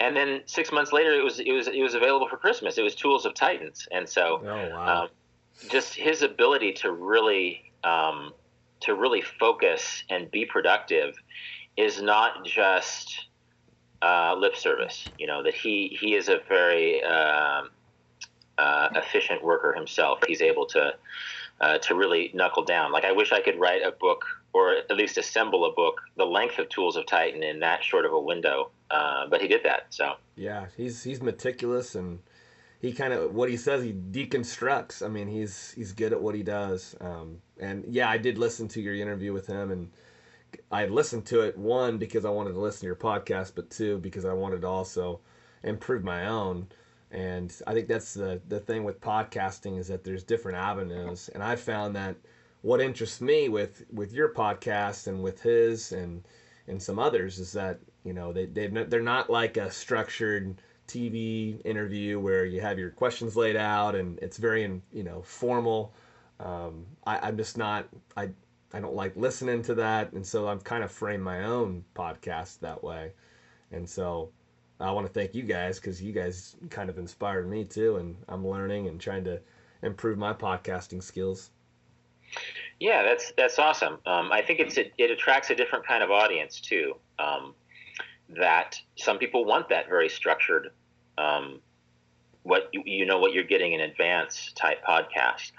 And 0.00 0.16
then 0.16 0.42
six 0.46 0.70
months 0.70 0.92
later, 0.92 1.12
it 1.12 1.24
was 1.24 1.40
it 1.40 1.50
was 1.50 1.66
it 1.66 1.82
was 1.82 1.94
available 1.94 2.28
for 2.28 2.36
Christmas. 2.36 2.78
It 2.78 2.82
was 2.82 2.94
Tools 2.94 3.26
of 3.26 3.34
Titans, 3.34 3.88
and 3.90 4.08
so 4.08 4.40
oh, 4.44 4.68
wow. 4.70 5.02
um, 5.02 5.08
just 5.68 5.94
his 5.94 6.22
ability 6.22 6.72
to 6.74 6.92
really 6.92 7.72
um, 7.82 8.32
to 8.80 8.94
really 8.94 9.22
focus 9.22 10.04
and 10.08 10.30
be 10.30 10.44
productive 10.44 11.16
is 11.76 12.00
not 12.00 12.44
just 12.44 13.26
uh, 14.02 14.36
lip 14.38 14.56
service. 14.56 15.10
You 15.18 15.26
know 15.26 15.42
that 15.42 15.54
he 15.54 15.96
he 16.00 16.14
is 16.14 16.28
a 16.28 16.38
very 16.48 17.02
uh, 17.02 17.62
uh, 18.56 18.88
efficient 18.94 19.42
worker 19.42 19.72
himself. 19.72 20.20
He's 20.28 20.42
able 20.42 20.66
to 20.66 20.92
uh, 21.60 21.78
to 21.78 21.94
really 21.94 22.30
knuckle 22.34 22.64
down. 22.64 22.92
Like 22.92 23.04
I 23.04 23.12
wish 23.12 23.32
I 23.32 23.40
could 23.40 23.58
write 23.58 23.82
a 23.82 23.92
book 23.92 24.24
or 24.52 24.74
at 24.76 24.96
least 24.96 25.18
assemble 25.18 25.64
a 25.66 25.72
book 25.72 26.00
the 26.16 26.24
length 26.24 26.58
of 26.58 26.68
Tools 26.68 26.96
of 26.96 27.06
Titan 27.06 27.42
in 27.42 27.60
that 27.60 27.84
short 27.84 28.04
of 28.04 28.12
a 28.12 28.20
window. 28.20 28.70
Uh, 28.90 29.26
but 29.28 29.40
he 29.40 29.48
did 29.48 29.64
that. 29.64 29.86
So 29.90 30.14
yeah, 30.36 30.66
he's 30.76 31.02
he's 31.02 31.20
meticulous 31.20 31.94
and 31.94 32.20
he 32.80 32.92
kind 32.92 33.12
of 33.12 33.34
what 33.34 33.50
he 33.50 33.56
says 33.56 33.82
he 33.82 33.92
deconstructs. 33.92 35.04
I 35.04 35.08
mean, 35.08 35.28
he's 35.28 35.72
he's 35.72 35.92
good 35.92 36.12
at 36.12 36.20
what 36.20 36.34
he 36.34 36.42
does. 36.42 36.94
Um, 37.00 37.38
and 37.58 37.84
yeah, 37.88 38.08
I 38.08 38.18
did 38.18 38.38
listen 38.38 38.68
to 38.68 38.80
your 38.80 38.94
interview 38.94 39.32
with 39.32 39.46
him, 39.46 39.70
and 39.70 39.90
I 40.70 40.86
listened 40.86 41.26
to 41.26 41.40
it 41.40 41.58
one 41.58 41.98
because 41.98 42.24
I 42.24 42.30
wanted 42.30 42.52
to 42.52 42.60
listen 42.60 42.80
to 42.80 42.86
your 42.86 42.96
podcast, 42.96 43.52
but 43.54 43.70
two 43.70 43.98
because 43.98 44.24
I 44.24 44.32
wanted 44.32 44.62
to 44.62 44.68
also 44.68 45.20
improve 45.62 46.04
my 46.04 46.26
own. 46.26 46.68
And 47.10 47.54
I 47.66 47.72
think 47.72 47.88
that's 47.88 48.14
the 48.14 48.40
the 48.48 48.60
thing 48.60 48.84
with 48.84 49.00
podcasting 49.00 49.78
is 49.78 49.88
that 49.88 50.04
there's 50.04 50.24
different 50.24 50.58
avenues, 50.58 51.30
and 51.32 51.42
I 51.42 51.56
found 51.56 51.96
that 51.96 52.16
what 52.62 52.80
interests 52.80 53.20
me 53.20 53.48
with 53.48 53.84
with 53.92 54.12
your 54.12 54.28
podcast 54.28 55.06
and 55.06 55.22
with 55.22 55.40
his 55.40 55.92
and 55.92 56.22
and 56.66 56.82
some 56.82 56.98
others 56.98 57.38
is 57.38 57.52
that 57.52 57.80
you 58.04 58.12
know 58.12 58.32
they 58.32 58.46
they 58.46 58.66
they're 58.66 59.00
not 59.00 59.30
like 59.30 59.56
a 59.56 59.70
structured 59.70 60.60
TV 60.88 61.60
interview 61.64 62.18
where 62.18 62.44
you 62.44 62.60
have 62.60 62.78
your 62.78 62.90
questions 62.90 63.36
laid 63.36 63.56
out 63.56 63.94
and 63.94 64.18
it's 64.20 64.38
very, 64.38 64.62
you 64.92 65.04
know, 65.04 65.22
formal. 65.22 65.92
Um, 66.40 66.86
I, 67.06 67.18
I'm 67.18 67.36
just 67.36 67.58
not, 67.58 67.86
I, 68.16 68.30
I 68.72 68.80
don't 68.80 68.94
like 68.94 69.14
listening 69.14 69.62
to 69.64 69.74
that. 69.76 70.12
And 70.12 70.26
so 70.26 70.48
I've 70.48 70.64
kind 70.64 70.82
of 70.82 70.90
framed 70.90 71.22
my 71.22 71.44
own 71.44 71.84
podcast 71.94 72.60
that 72.60 72.82
way. 72.82 73.12
And 73.70 73.88
so 73.88 74.30
I 74.80 74.90
want 74.92 75.06
to 75.06 75.12
thank 75.12 75.34
you 75.34 75.42
guys 75.42 75.80
because 75.80 76.02
you 76.02 76.12
guys 76.12 76.56
kind 76.70 76.88
of 76.88 76.98
inspired 76.98 77.50
me 77.50 77.64
too. 77.64 77.96
And 77.96 78.16
I'm 78.28 78.46
learning 78.46 78.86
and 78.86 79.00
trying 79.00 79.24
to 79.24 79.40
improve 79.82 80.18
my 80.18 80.32
podcasting 80.32 81.02
skills. 81.02 81.50
Yeah, 82.78 83.02
that's 83.02 83.32
that's 83.36 83.58
awesome. 83.58 83.98
Um, 84.06 84.30
I 84.30 84.42
think 84.42 84.60
it's 84.60 84.76
it, 84.76 84.92
it, 84.98 85.10
attracts 85.10 85.50
a 85.50 85.54
different 85.54 85.86
kind 85.86 86.02
of 86.02 86.10
audience 86.10 86.60
too. 86.60 86.94
Um, 87.18 87.54
that 88.28 88.80
some 88.96 89.18
people 89.18 89.44
want 89.44 89.68
that 89.70 89.88
very 89.88 90.08
structured 90.08 90.70
um, 91.16 91.60
what 92.42 92.68
you, 92.72 92.82
you, 92.84 93.06
know 93.06 93.18
what 93.18 93.32
you're 93.32 93.44
getting 93.44 93.72
in 93.72 93.80
advance 93.80 94.52
type 94.54 94.84
podcast 94.84 95.52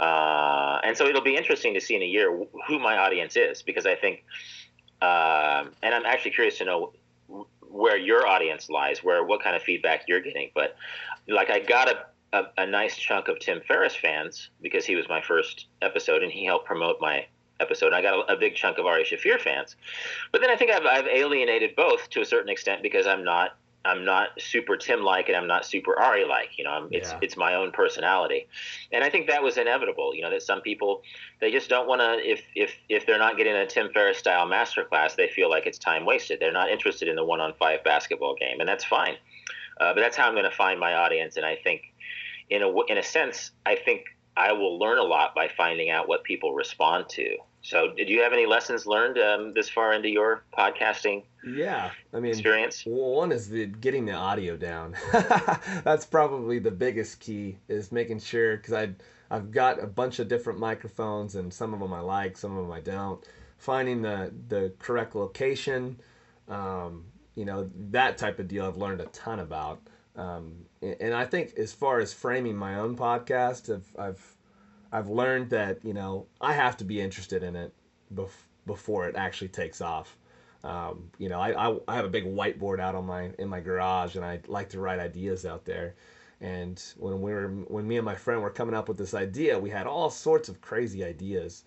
uh, 0.00 0.80
and 0.84 0.96
so 0.96 1.06
it'll 1.06 1.22
be 1.22 1.36
interesting 1.36 1.74
to 1.74 1.80
see 1.80 1.94
in 1.94 2.02
a 2.02 2.06
year 2.06 2.44
who 2.66 2.78
my 2.78 2.96
audience 2.98 3.36
is 3.36 3.62
because 3.62 3.86
i 3.86 3.94
think 3.94 4.24
uh, 5.02 5.64
and 5.82 5.94
i'm 5.94 6.04
actually 6.04 6.30
curious 6.30 6.58
to 6.58 6.64
know 6.64 6.92
where 7.70 7.96
your 7.96 8.26
audience 8.26 8.68
lies 8.68 9.02
where 9.02 9.24
what 9.24 9.42
kind 9.42 9.56
of 9.56 9.62
feedback 9.62 10.02
you're 10.08 10.20
getting 10.20 10.50
but 10.54 10.76
like 11.28 11.50
i 11.50 11.58
got 11.58 11.88
a, 11.88 12.06
a, 12.32 12.44
a 12.58 12.66
nice 12.66 12.96
chunk 12.96 13.28
of 13.28 13.38
tim 13.38 13.60
ferriss 13.66 13.94
fans 13.94 14.50
because 14.62 14.84
he 14.84 14.96
was 14.96 15.08
my 15.08 15.20
first 15.20 15.66
episode 15.82 16.22
and 16.22 16.32
he 16.32 16.44
helped 16.44 16.66
promote 16.66 17.00
my 17.00 17.26
episode. 17.60 17.92
I 17.92 18.02
got 18.02 18.28
a, 18.28 18.34
a, 18.34 18.36
big 18.36 18.54
chunk 18.54 18.78
of 18.78 18.86
Ari 18.86 19.04
Shaffir 19.04 19.40
fans, 19.40 19.76
but 20.32 20.40
then 20.40 20.50
I 20.50 20.56
think 20.56 20.70
I've, 20.70 20.84
I've, 20.84 21.06
alienated 21.06 21.74
both 21.76 22.10
to 22.10 22.20
a 22.20 22.24
certain 22.24 22.50
extent 22.50 22.82
because 22.82 23.06
I'm 23.06 23.24
not 23.24 23.56
I'm 23.86 24.04
not 24.04 24.30
super 24.38 24.76
Tim 24.76 25.02
like 25.02 25.28
and 25.28 25.36
I'm 25.36 25.46
not 25.46 25.64
super 25.64 25.98
Ari 25.98 26.26
like. 26.26 26.50
You 26.58 26.64
know, 26.64 26.70
I'm, 26.70 26.88
it's 26.90 27.10
yeah. 27.10 27.18
it's 27.22 27.36
my 27.36 27.54
own 27.54 27.72
personality, 27.72 28.48
and 28.92 29.04
I 29.04 29.10
think 29.10 29.28
that 29.28 29.42
was 29.42 29.56
inevitable. 29.56 30.14
You 30.14 30.22
know, 30.22 30.30
that 30.30 30.42
some 30.42 30.60
people 30.60 31.02
they 31.40 31.50
just 31.50 31.68
don't 31.68 31.88
want 31.88 32.00
to 32.00 32.18
if 32.28 32.42
if 32.54 32.74
if 32.88 33.06
they're 33.06 33.18
not 33.18 33.36
getting 33.36 33.54
a 33.54 33.66
Tim 33.66 33.90
Ferriss 33.92 34.18
style 34.18 34.46
masterclass, 34.46 35.16
they 35.16 35.28
feel 35.28 35.48
like 35.48 35.66
it's 35.66 35.78
time 35.78 36.04
wasted. 36.04 36.40
They're 36.40 36.52
not 36.52 36.70
interested 36.70 37.08
in 37.08 37.16
the 37.16 37.24
one 37.24 37.40
on 37.40 37.54
five 37.54 37.84
basketball 37.84 38.34
game, 38.34 38.60
and 38.60 38.68
that's 38.68 38.84
fine. 38.84 39.16
Uh, 39.80 39.92
but 39.94 40.00
that's 40.00 40.16
how 40.16 40.26
I'm 40.26 40.34
going 40.34 40.50
to 40.50 40.56
find 40.56 40.80
my 40.80 40.94
audience, 40.94 41.36
and 41.36 41.44
I 41.44 41.56
think, 41.56 41.82
in 42.50 42.62
a 42.62 42.82
in 42.84 42.98
a 42.98 43.02
sense, 43.02 43.50
I 43.64 43.76
think 43.76 44.06
I 44.36 44.52
will 44.52 44.78
learn 44.78 44.98
a 44.98 45.02
lot 45.02 45.34
by 45.34 45.48
finding 45.48 45.90
out 45.90 46.08
what 46.08 46.24
people 46.24 46.54
respond 46.54 47.08
to. 47.10 47.36
So, 47.66 47.92
did 47.96 48.08
you 48.08 48.22
have 48.22 48.32
any 48.32 48.46
lessons 48.46 48.86
learned 48.86 49.18
um, 49.18 49.52
this 49.52 49.68
far 49.68 49.92
into 49.92 50.08
your 50.08 50.44
podcasting? 50.56 51.24
Yeah, 51.44 51.90
I 52.14 52.20
mean, 52.20 52.30
experience. 52.30 52.84
One 52.86 53.32
is 53.32 53.48
the 53.48 53.66
getting 53.66 54.06
the 54.06 54.12
audio 54.12 54.56
down. 54.56 54.94
That's 55.82 56.06
probably 56.06 56.60
the 56.60 56.70
biggest 56.70 57.18
key 57.18 57.58
is 57.66 57.90
making 57.90 58.20
sure 58.20 58.56
because 58.56 58.72
I 58.72 58.90
I've 59.32 59.50
got 59.50 59.82
a 59.82 59.86
bunch 59.88 60.20
of 60.20 60.28
different 60.28 60.60
microphones 60.60 61.34
and 61.34 61.52
some 61.52 61.74
of 61.74 61.80
them 61.80 61.92
I 61.92 61.98
like, 61.98 62.36
some 62.36 62.56
of 62.56 62.62
them 62.62 62.70
I 62.70 62.78
don't. 62.78 63.20
Finding 63.58 64.00
the 64.00 64.32
the 64.46 64.72
correct 64.78 65.16
location, 65.16 65.98
um, 66.48 67.04
you 67.34 67.46
know, 67.46 67.68
that 67.90 68.16
type 68.16 68.38
of 68.38 68.46
deal 68.46 68.64
I've 68.64 68.76
learned 68.76 69.00
a 69.00 69.06
ton 69.06 69.40
about. 69.40 69.80
Um, 70.14 70.54
and 70.82 71.12
I 71.12 71.24
think 71.24 71.54
as 71.58 71.72
far 71.72 71.98
as 71.98 72.12
framing 72.12 72.56
my 72.56 72.76
own 72.76 72.96
podcast, 72.96 73.74
I've, 73.74 73.96
I've 73.98 74.35
I've 74.96 75.10
learned 75.10 75.50
that 75.50 75.84
you 75.84 75.92
know 75.92 76.26
I 76.40 76.54
have 76.54 76.78
to 76.78 76.84
be 76.84 77.02
interested 77.02 77.42
in 77.42 77.54
it 77.54 77.70
bef- 78.14 78.46
before 78.66 79.06
it 79.06 79.14
actually 79.14 79.48
takes 79.48 79.82
off. 79.82 80.16
Um, 80.64 81.10
you 81.18 81.28
know, 81.28 81.38
I, 81.38 81.68
I, 81.68 81.78
I 81.86 81.96
have 81.96 82.06
a 82.06 82.08
big 82.08 82.24
whiteboard 82.24 82.80
out 82.80 82.94
on 82.94 83.04
my 83.04 83.30
in 83.38 83.46
my 83.46 83.60
garage, 83.60 84.16
and 84.16 84.24
I 84.24 84.40
like 84.46 84.70
to 84.70 84.80
write 84.80 84.98
ideas 84.98 85.44
out 85.44 85.66
there. 85.66 85.96
And 86.40 86.82
when 86.96 87.20
we 87.20 87.30
were 87.30 87.48
when 87.68 87.86
me 87.86 87.96
and 87.96 88.06
my 88.06 88.14
friend 88.14 88.40
were 88.40 88.48
coming 88.50 88.74
up 88.74 88.88
with 88.88 88.96
this 88.96 89.12
idea, 89.12 89.58
we 89.58 89.68
had 89.68 89.86
all 89.86 90.08
sorts 90.08 90.48
of 90.48 90.62
crazy 90.62 91.04
ideas, 91.04 91.64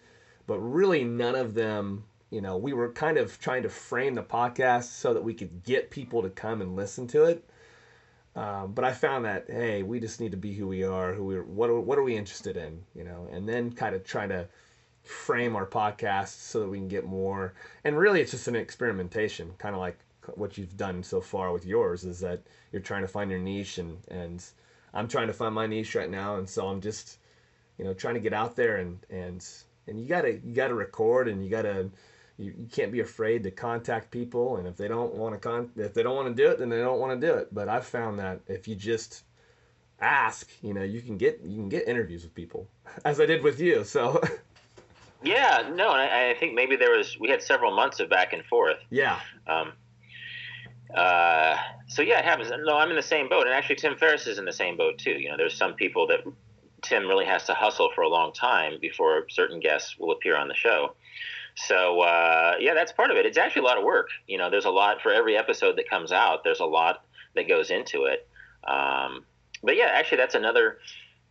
but 0.48 0.58
really 0.58 1.04
none 1.04 1.36
of 1.36 1.54
them. 1.54 2.06
You 2.32 2.42
know, 2.42 2.58
we 2.58 2.74
were 2.74 2.92
kind 2.92 3.18
of 3.20 3.40
trying 3.40 3.62
to 3.64 3.70
frame 3.70 4.16
the 4.16 4.24
podcast 4.24 4.86
so 4.86 5.14
that 5.14 5.24
we 5.24 5.36
could 5.36 5.64
get 5.64 5.92
people 5.92 6.24
to 6.24 6.30
come 6.30 6.62
and 6.62 6.76
listen 6.76 7.06
to 7.08 7.26
it 7.26 7.48
um, 8.36 8.74
but 8.74 8.86
I 8.86 8.94
found 8.94 9.26
that 9.26 9.46
hey, 9.48 9.84
we 9.84 10.00
just 10.00 10.20
need 10.20 10.32
to 10.32 10.38
be 10.38 10.54
who 10.54 10.68
we 10.68 10.84
are, 10.84 11.14
who 11.14 11.26
we 11.26 11.36
what 11.40 11.70
are, 11.70 11.80
what 11.80 11.98
are 11.98 12.04
we 12.04 12.16
interested 12.16 12.58
in, 12.58 12.84
you 12.96 13.04
know, 13.04 13.28
and 13.32 13.48
then 13.48 13.72
kind 13.72 13.96
of 13.96 14.04
try 14.04 14.28
to 14.28 14.48
frame 15.04 15.56
our 15.56 15.66
podcast 15.66 16.40
so 16.42 16.60
that 16.60 16.70
we 16.70 16.78
can 16.78 16.88
get 16.88 17.06
more. 17.06 17.54
And 17.84 17.98
really, 17.98 18.22
it's 18.22 18.32
just 18.32 18.48
an 18.48 18.56
experimentation, 18.56 19.54
kind 19.58 19.74
of 19.74 19.82
like 19.82 19.98
what 20.36 20.58
you've 20.58 20.78
done 20.78 21.02
so 21.02 21.20
far 21.22 21.52
with 21.52 21.66
yours. 21.66 22.04
Is 22.04 22.20
that 22.20 22.42
you're 22.72 22.82
trying 22.82 23.02
to 23.02 23.08
find 23.08 23.32
your 23.32 23.40
niche, 23.40 23.78
and 23.80 23.98
and 24.10 24.44
I'm 24.94 25.08
trying 25.08 25.28
to 25.28 25.34
find 25.34 25.54
my 25.56 25.68
niche 25.68 25.96
right 25.96 26.10
now, 26.10 26.36
and 26.36 26.48
so 26.48 26.68
I'm 26.68 26.82
just 26.82 27.18
you 27.78 27.86
know 27.86 27.94
trying 27.94 28.16
to 28.16 28.20
get 28.20 28.34
out 28.34 28.56
there 28.56 28.78
and 28.78 29.00
and 29.10 29.46
and 29.88 30.00
you 30.00 30.08
gotta 30.08 30.34
you 30.34 30.54
gotta 30.54 30.76
record 30.76 31.28
and 31.28 31.44
you 31.44 31.50
gotta 31.50 31.90
you, 32.40 32.54
you 32.58 32.68
can't 32.72 32.92
be 32.92 33.02
afraid 33.02 33.44
to 33.44 33.52
contact 33.52 34.10
people 34.10 34.58
and 34.58 34.68
if 34.68 34.78
they 34.78 34.88
don't 34.88 35.14
want 35.14 35.36
to 35.36 35.40
con 35.40 35.70
if 35.76 35.94
they 35.94 36.02
don't 36.02 36.16
want 36.16 36.28
to 36.28 36.44
do 36.44 36.50
it 36.50 36.58
then 36.58 36.70
they 36.70 36.78
don't 36.78 37.00
want 37.00 37.20
to 37.20 37.28
do 37.28 37.34
it 37.34 37.54
but 37.54 37.70
i've 37.70 37.86
found 37.86 38.18
that 38.18 38.40
if 38.48 38.68
you 38.68 38.76
just 38.76 39.24
ask, 40.02 40.50
you 40.62 40.74
know, 40.74 40.84
you 40.84 41.02
can 41.02 41.18
get 41.18 41.42
you 41.44 41.56
can 41.56 41.70
get 41.70 41.88
interviews 41.88 42.24
with 42.24 42.34
people, 42.34 42.68
as 43.06 43.20
I 43.20 43.26
did 43.26 43.44
with 43.44 43.60
you. 43.60 43.84
So. 43.84 44.22
yeah, 45.24 45.70
no, 45.74 45.92
and 45.94 46.02
I, 46.02 46.32
I, 46.32 46.36
think 46.36 46.54
maybe 46.54 46.76
there 46.76 46.96
was 46.96 47.18
we 47.20 47.30
had 47.30 47.42
several 47.42 47.76
months 47.76 48.00
of 48.00 48.10
back 48.10 48.34
and 48.34 48.44
forth. 48.46 48.78
Yeah. 48.90 49.20
Um, 49.48 49.74
uh, 50.96 51.56
so 51.88 52.02
yeah, 52.02 52.20
it 52.20 52.26
happens. 52.26 52.52
No, 52.64 52.78
I'm 52.78 52.90
in 52.90 52.96
the 52.96 53.02
same 53.02 53.30
boat, 53.30 53.46
and 53.46 53.54
actually 53.54 53.76
Tim 53.76 53.96
Ferriss 53.96 54.28
is 54.28 54.40
in 54.40 54.46
the 54.46 54.54
same 54.54 54.78
boat 54.78 54.98
too. 54.98 55.12
You 55.12 55.30
know, 55.30 55.38
there's 55.38 55.56
some 55.56 55.74
people 55.74 56.08
that 56.08 56.22
Tim 56.82 57.08
really 57.08 57.26
has 57.26 57.46
to 57.46 57.54
hustle 57.54 57.92
for 57.94 58.02
a 58.02 58.10
long 58.10 58.34
time 58.34 58.80
before 58.80 59.26
certain 59.30 59.60
guests 59.60 59.98
will 60.00 60.12
appear 60.12 60.36
on 60.38 60.48
the 60.48 60.56
show. 60.56 60.96
So 61.68 62.02
uh, 62.02 62.56
yeah, 62.60 62.74
that's 62.74 62.92
part 62.92 63.12
of 63.12 63.18
it. 63.18 63.26
It's 63.26 63.38
actually 63.38 63.64
a 63.64 63.66
lot 63.66 63.78
of 63.78 63.84
work. 63.84 64.10
You 64.28 64.38
know, 64.38 64.50
there's 64.50 64.66
a 64.66 64.70
lot 64.70 65.02
for 65.02 65.12
every 65.12 65.36
episode 65.36 65.76
that 65.78 65.90
comes 65.90 66.12
out. 66.12 66.44
There's 66.44 66.62
a 66.62 66.66
lot 66.66 67.04
that 67.36 67.48
goes 67.48 67.70
into 67.70 68.06
it. 68.06 68.28
Um, 68.66 69.26
but 69.62 69.76
yeah, 69.76 69.90
actually, 69.92 70.18
that's 70.18 70.36
another. 70.36 70.80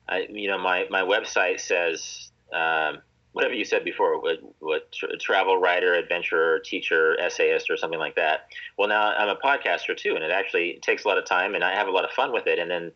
I, 0.09 0.27
you 0.31 0.49
know, 0.49 0.59
my 0.59 0.87
my 0.91 1.03
website 1.03 1.61
says 1.61 2.31
um, 2.53 2.99
whatever 3.33 3.55
you 3.55 3.65
said 3.65 3.85
before, 3.85 4.21
what, 4.21 4.39
what 4.59 4.91
tra- 4.93 5.17
travel 5.19 5.59
writer, 5.59 5.95
adventurer, 5.95 6.59
teacher, 6.59 7.19
essayist, 7.21 7.71
or 7.71 7.77
something 7.77 7.99
like 7.99 8.17
that. 8.17 8.49
Well, 8.77 8.89
now 8.89 9.15
I'm 9.15 9.29
a 9.29 9.37
podcaster 9.37 9.97
too, 9.97 10.15
and 10.15 10.25
it 10.25 10.31
actually 10.31 10.79
takes 10.83 11.05
a 11.05 11.09
lot 11.09 11.19
of 11.19 11.25
time, 11.25 11.55
and 11.55 11.63
I 11.63 11.75
have 11.75 11.89
a 11.89 11.91
lot 11.91 12.05
of 12.05 12.11
fun 12.11 12.33
with 12.33 12.47
it. 12.47 12.59
And 12.59 12.71
then, 12.71 12.93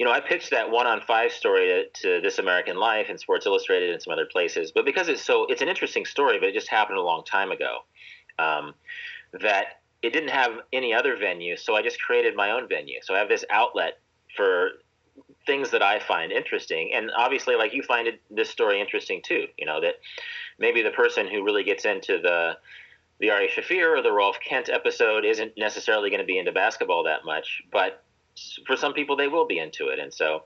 you 0.00 0.06
know, 0.06 0.12
I 0.12 0.20
pitched 0.20 0.52
that 0.52 0.70
one 0.70 0.86
on 0.86 1.02
five 1.02 1.30
story 1.30 1.66
to, 1.66 2.00
to 2.00 2.20
This 2.22 2.38
American 2.38 2.78
Life 2.78 3.08
and 3.10 3.20
Sports 3.20 3.44
Illustrated 3.44 3.90
and 3.90 4.00
some 4.00 4.14
other 4.14 4.24
places, 4.24 4.72
but 4.74 4.86
because 4.86 5.08
it's 5.08 5.22
so, 5.22 5.44
it's 5.50 5.60
an 5.60 5.68
interesting 5.68 6.06
story, 6.06 6.38
but 6.40 6.48
it 6.48 6.54
just 6.54 6.70
happened 6.70 6.96
a 6.96 7.02
long 7.02 7.22
time 7.22 7.50
ago. 7.50 7.80
Um, 8.38 8.72
that 9.42 9.82
it 10.00 10.14
didn't 10.14 10.30
have 10.30 10.52
any 10.72 10.94
other 10.94 11.18
venue, 11.18 11.54
so 11.58 11.76
I 11.76 11.82
just 11.82 12.00
created 12.00 12.34
my 12.34 12.52
own 12.52 12.66
venue. 12.66 13.00
So 13.02 13.14
I 13.14 13.18
have 13.18 13.28
this 13.28 13.44
outlet 13.50 13.98
for 14.34 14.70
things 15.44 15.70
that 15.72 15.82
I 15.82 15.98
find 15.98 16.32
interesting. 16.32 16.92
And 16.94 17.10
obviously, 17.14 17.54
like 17.56 17.74
you 17.74 17.82
find 17.82 18.08
it, 18.08 18.22
this 18.30 18.48
story 18.48 18.80
interesting 18.80 19.20
too. 19.22 19.48
You 19.58 19.66
know 19.66 19.82
that 19.82 19.96
maybe 20.58 20.80
the 20.80 20.92
person 20.92 21.28
who 21.28 21.44
really 21.44 21.62
gets 21.62 21.84
into 21.84 22.18
the 22.22 22.56
the 23.18 23.28
Ari 23.28 23.48
Shaffir 23.48 23.98
or 23.98 24.02
the 24.02 24.12
Rolf 24.12 24.38
Kent 24.40 24.70
episode 24.70 25.26
isn't 25.26 25.52
necessarily 25.58 26.08
going 26.08 26.20
to 26.20 26.26
be 26.26 26.38
into 26.38 26.52
basketball 26.52 27.04
that 27.04 27.26
much, 27.26 27.60
but 27.70 28.02
for 28.66 28.76
some 28.76 28.92
people 28.92 29.16
they 29.16 29.28
will 29.28 29.46
be 29.46 29.58
into 29.58 29.88
it, 29.88 29.98
and 29.98 30.12
so 30.12 30.44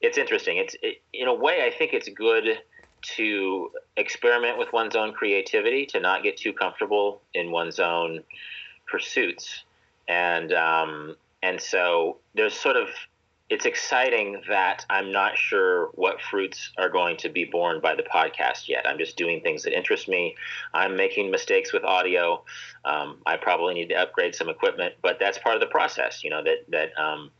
it's 0.00 0.18
interesting. 0.18 0.56
It's 0.56 0.76
it, 0.82 1.02
in 1.12 1.28
a 1.28 1.34
way, 1.34 1.64
I 1.64 1.76
think 1.76 1.92
it's 1.92 2.08
good 2.08 2.60
to 3.16 3.70
experiment 3.96 4.58
with 4.58 4.72
one's 4.72 4.96
own 4.96 5.12
creativity, 5.12 5.86
to 5.86 6.00
not 6.00 6.22
get 6.22 6.36
too 6.36 6.52
comfortable 6.52 7.22
in 7.34 7.50
one's 7.50 7.80
own 7.80 8.22
pursuits, 8.86 9.64
and 10.08 10.52
um, 10.52 11.16
and 11.42 11.60
so 11.60 12.18
there's 12.34 12.54
sort 12.54 12.76
of 12.76 12.88
it's 13.50 13.66
exciting 13.66 14.40
that 14.48 14.86
I'm 14.88 15.10
not 15.10 15.36
sure 15.36 15.90
what 15.94 16.22
fruits 16.22 16.70
are 16.78 16.88
going 16.88 17.16
to 17.18 17.28
be 17.28 17.44
born 17.44 17.80
by 17.80 17.96
the 17.96 18.04
podcast 18.04 18.68
yet. 18.68 18.86
I'm 18.86 18.96
just 18.96 19.16
doing 19.16 19.40
things 19.40 19.64
that 19.64 19.76
interest 19.76 20.08
me. 20.08 20.36
I'm 20.72 20.96
making 20.96 21.32
mistakes 21.32 21.72
with 21.72 21.82
audio. 21.82 22.44
Um, 22.84 23.18
I 23.26 23.36
probably 23.36 23.74
need 23.74 23.88
to 23.88 23.96
upgrade 23.96 24.36
some 24.36 24.48
equipment, 24.48 24.94
but 25.02 25.18
that's 25.18 25.36
part 25.36 25.56
of 25.56 25.60
the 25.60 25.66
process. 25.66 26.22
You 26.22 26.30
know 26.30 26.44
that 26.44 26.58
that 26.68 26.96
um, 26.96 27.32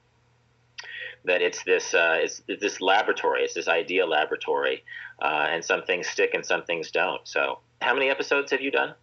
that 1.24 1.42
it's 1.42 1.62
this 1.62 1.94
uh, 1.94 2.18
it's, 2.20 2.42
this 2.48 2.80
laboratory. 2.80 3.42
It's 3.44 3.54
this 3.54 3.68
idea 3.68 4.04
laboratory, 4.04 4.82
uh, 5.22 5.46
and 5.48 5.64
some 5.64 5.84
things 5.84 6.08
stick 6.08 6.34
and 6.34 6.44
some 6.44 6.64
things 6.64 6.90
don't. 6.90 7.26
So, 7.26 7.60
how 7.80 7.94
many 7.94 8.10
episodes 8.10 8.50
have 8.50 8.60
you 8.60 8.72
done? 8.72 8.94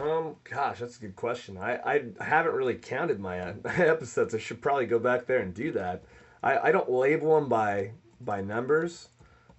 Um, 0.00 0.36
gosh, 0.44 0.78
that's 0.78 0.96
a 0.96 1.00
good 1.00 1.16
question. 1.16 1.58
I, 1.58 1.78
I 2.18 2.24
haven't 2.24 2.54
really 2.54 2.74
counted 2.74 3.20
my 3.20 3.40
uh, 3.40 3.54
episodes. 3.64 4.34
I 4.34 4.38
should 4.38 4.62
probably 4.62 4.86
go 4.86 4.98
back 4.98 5.26
there 5.26 5.40
and 5.40 5.52
do 5.52 5.72
that. 5.72 6.02
I, 6.42 6.58
I 6.58 6.72
don't 6.72 6.90
label 6.90 7.34
them 7.34 7.48
by 7.48 7.92
by 8.20 8.40
numbers 8.40 9.08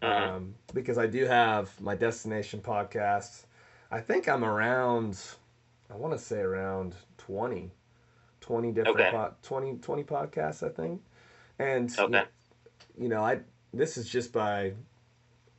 uh-huh. 0.02 0.36
um, 0.36 0.56
because 0.74 0.98
I 0.98 1.08
do 1.08 1.26
have 1.26 1.80
my 1.82 1.96
destination 1.96 2.62
podcast. 2.62 3.46
I 3.92 4.00
think 4.00 4.28
I'm 4.28 4.44
around. 4.44 5.20
I 5.92 5.96
want 5.96 6.18
to 6.18 6.20
say 6.20 6.40
around 6.40 6.96
20, 7.18 7.72
20 8.42 8.72
different 8.72 9.00
okay. 9.00 9.12
po- 9.12 9.34
20, 9.44 9.76
20 9.78 10.04
podcasts. 10.04 10.64
I 10.64 10.70
think, 10.70 11.02
and 11.60 11.94
okay. 11.98 12.24
you, 12.98 13.04
you 13.04 13.10
know, 13.10 13.24
I 13.24 13.40
this 13.74 13.98
is 13.98 14.10
just 14.10 14.34
by 14.34 14.74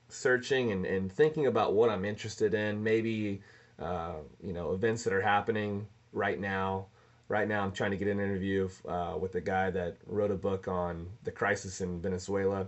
searching 0.09 0.72
and, 0.72 0.85
and 0.87 1.11
thinking 1.11 1.47
about 1.47 1.75
what 1.75 1.91
I'm 1.91 2.05
interested 2.05 2.55
in. 2.55 2.83
Maybe 2.83 3.43
uh, 3.79 4.14
you 4.43 4.53
know, 4.53 4.72
events 4.72 5.05
that 5.05 5.12
are 5.12 5.22
happening 5.22 5.87
right 6.12 6.39
now. 6.39 6.87
Right 7.29 7.49
now, 7.49 7.64
I'm 7.64 7.72
trying 7.72 7.91
to 7.93 7.97
get 7.97 8.09
an 8.09 8.20
interview 8.20 8.68
uh, 8.87 9.16
with 9.18 9.35
a 9.35 9.41
guy 9.41 9.70
that 9.70 9.97
wrote 10.07 10.31
a 10.31 10.37
book 10.37 10.68
on 10.68 11.09
the 11.25 11.31
crisis 11.31 11.81
in 11.81 12.01
Venezuela. 12.01 12.66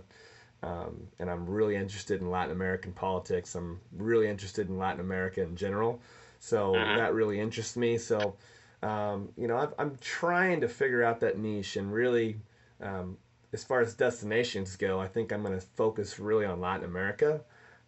Um, 0.63 1.07
and 1.19 1.29
I'm 1.29 1.45
really 1.45 1.75
interested 1.75 2.21
in 2.21 2.31
Latin 2.31 2.51
American 2.51 2.91
politics. 2.91 3.53
I'm 3.53 3.79
really 3.95 4.27
interested 4.27 4.67
in 4.67 4.77
Latin 4.77 4.99
America 4.99 5.43
in 5.43 5.55
general. 5.55 6.01
So 6.39 6.75
uh-huh. 6.75 6.97
that 6.97 7.13
really 7.13 7.39
interests 7.39 7.77
me. 7.77 7.97
So, 7.97 8.35
um, 8.81 9.29
you 9.37 9.47
know, 9.47 9.71
i 9.77 9.81
am 9.81 9.97
trying 10.01 10.61
to 10.61 10.67
figure 10.67 11.03
out 11.03 11.19
that 11.19 11.37
niche 11.37 11.77
and 11.77 11.93
really, 11.93 12.37
um, 12.81 13.17
as 13.53 13.63
far 13.63 13.79
as 13.79 13.93
destinations 13.93 14.75
go, 14.75 14.99
I 14.99 15.07
think 15.07 15.31
I'm 15.31 15.43
going 15.43 15.57
to 15.57 15.65
focus 15.65 16.19
really 16.19 16.45
on 16.45 16.59
Latin 16.59 16.85
America 16.85 17.41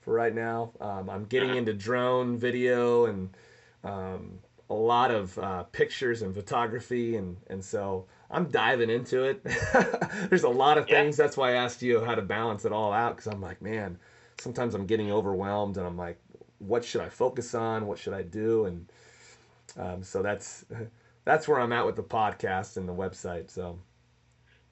for 0.09 0.15
right 0.15 0.33
now. 0.33 0.71
Um, 0.81 1.07
I'm 1.07 1.25
getting 1.25 1.55
into 1.55 1.71
drone 1.71 2.35
video 2.35 3.05
and 3.05 3.29
um, 3.83 4.39
a 4.67 4.73
lot 4.73 5.11
of 5.11 5.37
uh, 5.37 5.63
pictures 5.63 6.23
and 6.23 6.33
photography, 6.33 7.15
and 7.15 7.37
and 7.47 7.63
so 7.63 8.07
I'm 8.31 8.45
diving 8.49 8.89
into 8.89 9.23
it. 9.23 9.43
There's 10.29 10.43
a 10.43 10.49
lot 10.49 10.79
of 10.79 10.87
things. 10.87 11.17
Yeah. 11.17 11.25
That's 11.25 11.37
why 11.37 11.51
I 11.51 11.53
asked 11.57 11.83
you 11.83 12.03
how 12.03 12.15
to 12.15 12.23
balance 12.23 12.65
it 12.65 12.71
all 12.71 12.91
out 12.91 13.17
because 13.17 13.31
I'm 13.31 13.39
like, 13.39 13.61
man, 13.61 13.99
sometimes 14.39 14.73
I'm 14.73 14.87
getting 14.87 15.11
overwhelmed, 15.11 15.77
and 15.77 15.85
I'm 15.85 15.97
like, 15.97 16.19
what 16.57 16.83
should 16.83 17.01
I 17.01 17.09
focus 17.09 17.53
on? 17.53 17.85
What 17.85 17.99
should 17.99 18.13
I 18.13 18.23
do? 18.23 18.65
And 18.65 18.91
um, 19.77 20.03
so 20.03 20.23
that's 20.23 20.65
that's 21.23 21.47
where 21.47 21.59
I'm 21.59 21.71
at 21.71 21.85
with 21.85 21.97
the 21.97 22.03
podcast 22.03 22.77
and 22.77 22.89
the 22.89 22.95
website. 22.95 23.51
So. 23.51 23.77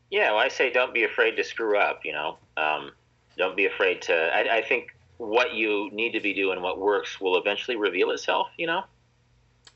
Yeah, 0.09 0.31
well, 0.31 0.39
I 0.39 0.47
say 0.47 0.71
don't 0.71 0.93
be 0.93 1.03
afraid 1.03 1.35
to 1.35 1.43
screw 1.43 1.77
up. 1.77 1.99
You 2.05 2.13
know, 2.13 2.37
um, 2.55 2.91
don't 3.37 3.55
be 3.55 3.65
afraid 3.65 4.01
to. 4.03 4.13
I, 4.13 4.57
I 4.57 4.61
think 4.63 4.96
what 5.17 5.53
you 5.53 5.89
need 5.91 6.11
to 6.13 6.21
be 6.21 6.33
doing, 6.33 6.61
what 6.61 6.79
works, 6.79 7.19
will 7.19 7.37
eventually 7.37 7.77
reveal 7.77 8.11
itself. 8.11 8.47
You 8.57 8.67
know. 8.67 8.83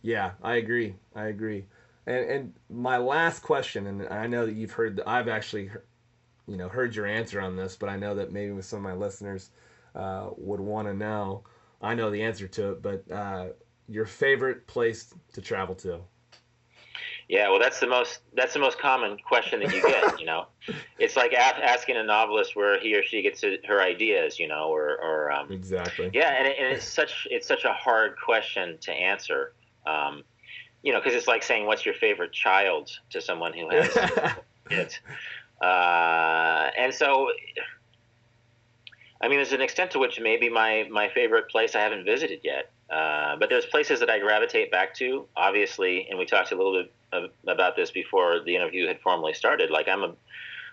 Yeah, 0.02 0.32
I 0.42 0.56
agree. 0.56 0.96
I 1.16 1.26
agree. 1.26 1.66
And 2.06 2.30
and 2.30 2.54
my 2.70 2.98
last 2.98 3.42
question, 3.42 3.88
and 3.88 4.08
I 4.10 4.28
know 4.28 4.46
that 4.46 4.56
you've 4.56 4.72
heard, 4.72 5.02
I've 5.06 5.28
actually, 5.28 5.70
you 6.48 6.58
know, 6.58 6.70
heard 6.70 6.96
your 6.96 7.06
answer 7.06 7.40
on 7.40 7.56
this, 7.56 7.76
but 7.76 7.90
I 7.90 7.98
know 7.98 8.16
that 8.16 8.32
maybe 8.32 8.60
some 8.62 8.78
of 8.78 8.84
my 8.84 8.94
listeners 8.94 9.52
uh, 9.96 10.30
would 10.38 10.60
want 10.60 10.88
to 10.88 10.94
know. 10.94 11.44
I 11.82 11.96
know 11.96 12.12
the 12.12 12.24
answer 12.24 12.48
to 12.48 12.72
it, 12.72 12.82
but 12.82 13.12
uh, 13.12 13.48
your 13.88 14.06
favorite 14.06 14.68
place 14.68 15.14
to 15.34 15.42
travel 15.42 15.76
to. 15.76 16.02
Yeah, 17.32 17.48
well, 17.48 17.60
that's 17.60 17.80
the 17.80 17.88
most 17.88 18.20
that's 18.36 18.54
the 18.54 18.60
most 18.60 18.78
common 18.78 19.18
question 19.26 19.62
that 19.62 19.74
you 19.74 19.82
get. 19.82 20.20
you 20.20 20.26
know, 20.26 20.48
it's 21.00 21.16
like 21.16 21.32
a- 21.32 21.38
asking 21.66 21.96
a 21.96 22.04
novelist 22.04 22.58
where 22.58 22.78
he 22.78 22.94
or 22.94 23.04
she 23.04 23.22
gets 23.22 23.42
her 23.42 23.82
ideas. 23.82 24.38
You 24.38 24.50
know, 24.50 24.68
or 24.68 24.98
or 25.02 25.32
um, 25.32 25.50
exactly. 25.50 26.12
Yeah, 26.14 26.30
and, 26.38 26.46
it, 26.46 26.58
and 26.60 26.68
it's 26.74 26.86
such 26.86 27.30
it's 27.32 27.48
such 27.48 27.64
a 27.64 27.72
hard 27.72 28.18
question 28.22 28.78
to 28.82 28.92
answer. 28.92 29.54
Um, 29.88 30.24
you 30.84 30.92
know, 30.92 31.00
because 31.00 31.16
it's 31.16 31.28
like 31.28 31.42
saying 31.42 31.66
what's 31.66 31.86
your 31.86 31.96
favorite 31.96 32.34
child 32.34 32.92
to 33.12 33.22
someone 33.22 33.54
who 33.54 33.70
has 33.70 33.96
it. 34.70 35.00
Uh, 35.62 36.70
and 36.78 36.94
so, 36.94 37.30
I 39.22 39.30
mean, 39.30 39.38
there's 39.38 39.54
an 39.54 39.62
extent 39.62 39.92
to 39.92 40.00
which 40.00 40.20
maybe 40.20 40.50
my 40.50 40.86
my 40.92 41.08
favorite 41.08 41.48
place 41.50 41.76
I 41.76 41.80
haven't 41.80 42.04
visited 42.04 42.42
yet. 42.44 42.74
Uh, 42.92 43.38
but 43.38 43.50
there's 43.50 43.66
places 43.66 44.02
that 44.02 44.10
I 44.10 44.20
gravitate 44.20 44.70
back 44.70 44.94
to, 44.96 45.26
obviously, 45.36 46.08
and 46.10 46.20
we 46.20 46.26
talked 46.26 46.52
a 46.52 46.56
little 46.56 46.84
bit 46.84 47.32
about 47.48 47.76
this 47.76 47.92
before 47.92 48.42
the 48.46 48.56
interview 48.56 48.88
had 48.88 49.00
formally 49.00 49.34
started. 49.34 49.70
Like 49.70 49.88
I'm 49.88 50.04
a, 50.04 50.14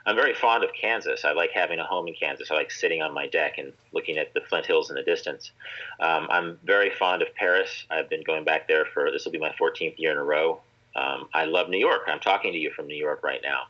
I'm 0.04 0.16
very 0.16 0.34
fond 0.34 0.64
of 0.64 0.70
Kansas. 0.72 1.24
I 1.24 1.32
like 1.32 1.50
having 1.52 1.78
a 1.78 1.84
home 1.84 2.08
in 2.08 2.14
Kansas. 2.14 2.50
I 2.50 2.54
like 2.54 2.70
sitting 2.70 3.02
on 3.02 3.14
my 3.14 3.28
deck 3.28 3.58
and 3.58 3.72
looking 3.92 4.18
at 4.18 4.34
the 4.34 4.40
Flint 4.40 4.66
Hills 4.66 4.90
in 4.90 4.96
the 4.96 5.02
distance. 5.02 5.52
Um, 6.00 6.26
I'm 6.30 6.58
very 6.64 6.90
fond 6.90 7.22
of 7.22 7.34
Paris. 7.34 7.84
I've 7.90 8.08
been 8.08 8.22
going 8.24 8.44
back 8.44 8.66
there 8.66 8.84
for 8.86 9.10
this 9.12 9.24
will 9.24 9.32
be 9.32 9.38
my 9.38 9.54
14th 9.60 9.94
year 9.98 10.12
in 10.12 10.18
a 10.18 10.24
row. 10.24 10.60
Um, 10.96 11.28
I 11.32 11.44
love 11.44 11.68
New 11.68 11.78
York. 11.78 12.02
I'm 12.08 12.20
talking 12.20 12.52
to 12.52 12.58
you 12.58 12.70
from 12.70 12.86
New 12.88 12.96
York 12.96 13.22
right 13.22 13.42
now. 13.42 13.62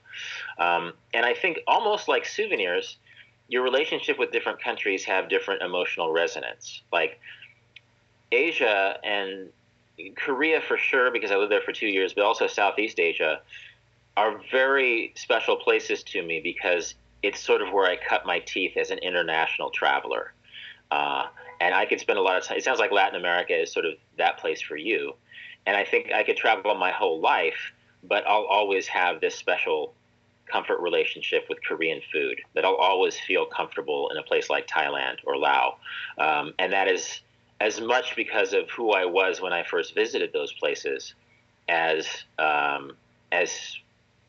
Um, 0.64 0.92
and 1.12 1.26
I 1.26 1.34
think 1.34 1.58
almost 1.66 2.08
like 2.08 2.24
souvenirs, 2.24 2.96
your 3.48 3.62
relationship 3.62 4.18
with 4.18 4.30
different 4.30 4.62
countries 4.62 5.04
have 5.04 5.28
different 5.28 5.62
emotional 5.62 6.12
resonance. 6.12 6.82
Like 6.92 7.20
Asia 8.32 8.98
and 9.02 9.48
Korea 10.16 10.60
for 10.60 10.76
sure 10.76 11.10
because 11.10 11.30
I 11.30 11.36
lived 11.36 11.52
there 11.52 11.60
for 11.60 11.72
two 11.72 11.86
years, 11.86 12.14
but 12.14 12.24
also 12.24 12.46
Southeast 12.46 13.00
Asia 13.00 13.40
are 14.16 14.40
very 14.50 15.12
special 15.16 15.56
places 15.56 16.02
to 16.04 16.22
me 16.22 16.40
because 16.40 16.94
it's 17.22 17.40
sort 17.40 17.62
of 17.62 17.72
where 17.72 17.86
I 17.86 17.96
cut 17.96 18.26
my 18.26 18.38
teeth 18.40 18.76
as 18.76 18.90
an 18.90 18.98
international 18.98 19.70
traveler. 19.70 20.32
Uh, 20.90 21.26
and 21.60 21.74
I 21.74 21.86
could 21.86 22.00
spend 22.00 22.18
a 22.18 22.22
lot 22.22 22.36
of 22.36 22.44
time. 22.44 22.56
It 22.56 22.64
sounds 22.64 22.78
like 22.78 22.92
Latin 22.92 23.18
America 23.18 23.60
is 23.60 23.72
sort 23.72 23.84
of 23.84 23.94
that 24.16 24.38
place 24.38 24.60
for 24.60 24.76
you. 24.76 25.14
And 25.66 25.76
I 25.76 25.84
think 25.84 26.12
I 26.12 26.22
could 26.22 26.36
travel 26.36 26.74
my 26.74 26.90
whole 26.90 27.20
life, 27.20 27.72
but 28.02 28.26
I'll 28.26 28.44
always 28.44 28.86
have 28.88 29.20
this 29.20 29.34
special 29.34 29.92
comfort 30.50 30.80
relationship 30.80 31.46
with 31.48 31.58
Korean 31.62 32.00
food. 32.12 32.40
That 32.54 32.64
I'll 32.64 32.74
always 32.74 33.18
feel 33.18 33.44
comfortable 33.46 34.08
in 34.10 34.16
a 34.16 34.22
place 34.22 34.48
like 34.48 34.66
Thailand 34.66 35.16
or 35.24 35.36
Laos, 35.36 35.74
um, 36.16 36.54
and 36.58 36.72
that 36.72 36.88
is 36.88 37.20
as 37.60 37.80
much 37.80 38.14
because 38.16 38.52
of 38.52 38.70
who 38.70 38.92
I 38.92 39.04
was 39.04 39.40
when 39.40 39.52
I 39.52 39.62
first 39.64 39.94
visited 39.94 40.32
those 40.32 40.52
places, 40.52 41.14
as 41.68 42.06
um, 42.38 42.92
as 43.32 43.76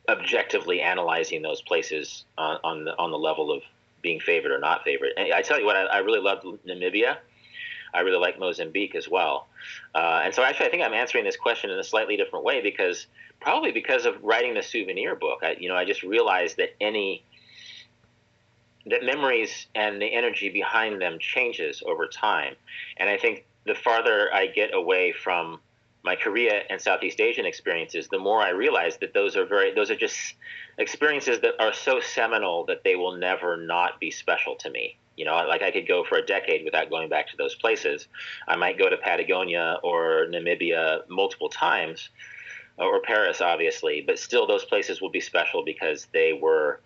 objectively 0.07 0.81
analyzing 0.81 1.41
those 1.41 1.61
places 1.61 2.25
on, 2.37 2.59
on 2.63 2.85
the 2.85 2.97
on 2.97 3.11
the 3.11 3.17
level 3.17 3.51
of 3.51 3.61
being 4.01 4.19
favored 4.19 4.51
or 4.51 4.59
not 4.59 4.83
favored. 4.83 5.09
And 5.17 5.33
I 5.33 5.41
tell 5.41 5.59
you 5.59 5.65
what, 5.65 5.75
I, 5.75 5.83
I 5.83 5.97
really 5.99 6.21
loved 6.21 6.45
Namibia. 6.67 7.17
I 7.93 8.01
really 8.01 8.19
like 8.19 8.39
Mozambique 8.39 8.95
as 8.95 9.09
well. 9.09 9.47
Uh, 9.95 10.21
and 10.23 10.33
so 10.33 10.43
actually, 10.43 10.67
I 10.67 10.69
think 10.69 10.83
I'm 10.83 10.93
answering 10.93 11.23
this 11.23 11.37
question 11.37 11.69
in 11.69 11.79
a 11.79 11.83
slightly 11.83 12.17
different 12.17 12.45
way 12.45 12.61
because 12.61 13.07
probably 13.39 13.71
because 13.71 14.05
of 14.05 14.23
writing 14.23 14.53
the 14.53 14.61
souvenir 14.61 15.15
book. 15.15 15.39
I, 15.41 15.55
you 15.59 15.69
know, 15.69 15.75
I 15.75 15.85
just 15.85 16.03
realized 16.03 16.57
that 16.57 16.75
any 16.79 17.23
that 18.85 19.03
memories 19.03 19.67
and 19.75 20.01
the 20.01 20.13
energy 20.13 20.49
behind 20.49 21.01
them 21.01 21.17
changes 21.19 21.83
over 21.85 22.07
time. 22.07 22.55
And 22.97 23.09
I 23.09 23.17
think 23.17 23.45
the 23.65 23.75
farther 23.75 24.33
I 24.33 24.47
get 24.47 24.73
away 24.73 25.11
from 25.11 25.59
my 26.03 26.15
Korea 26.15 26.63
and 26.69 26.79
Southeast 26.79 27.19
Asian 27.19 27.45
experiences, 27.45 28.07
the 28.07 28.19
more 28.19 28.41
I 28.41 28.49
realize 28.49 28.97
that 28.97 29.13
those 29.13 29.35
are 29.35 29.45
very 29.45 29.73
those 29.73 29.91
are 29.91 29.95
just 29.95 30.35
experiences 30.77 31.41
that 31.41 31.55
are 31.59 31.73
so 31.73 31.99
seminal 31.99 32.65
that 32.65 32.83
they 32.83 32.95
will 32.95 33.17
never 33.17 33.57
not 33.57 33.99
be 33.99 34.11
special 34.11 34.55
to 34.57 34.69
me. 34.69 34.97
You 35.17 35.25
know, 35.25 35.33
like 35.47 35.61
I 35.61 35.71
could 35.71 35.87
go 35.87 36.05
for 36.05 36.17
a 36.17 36.25
decade 36.25 36.63
without 36.63 36.89
going 36.89 37.09
back 37.09 37.27
to 37.29 37.37
those 37.37 37.53
places. 37.55 38.07
I 38.47 38.55
might 38.55 38.77
go 38.77 38.89
to 38.89 38.95
Patagonia 38.95 39.77
or 39.83 40.27
Namibia 40.29 41.01
multiple 41.09 41.49
times, 41.49 42.09
or 42.77 43.01
Paris, 43.01 43.41
obviously, 43.41 44.01
but 44.01 44.17
still 44.17 44.47
those 44.47 44.63
places 44.63 45.01
will 45.01 45.11
be 45.11 45.19
special 45.19 45.65
because 45.65 46.07
they 46.13 46.31
were 46.31 46.79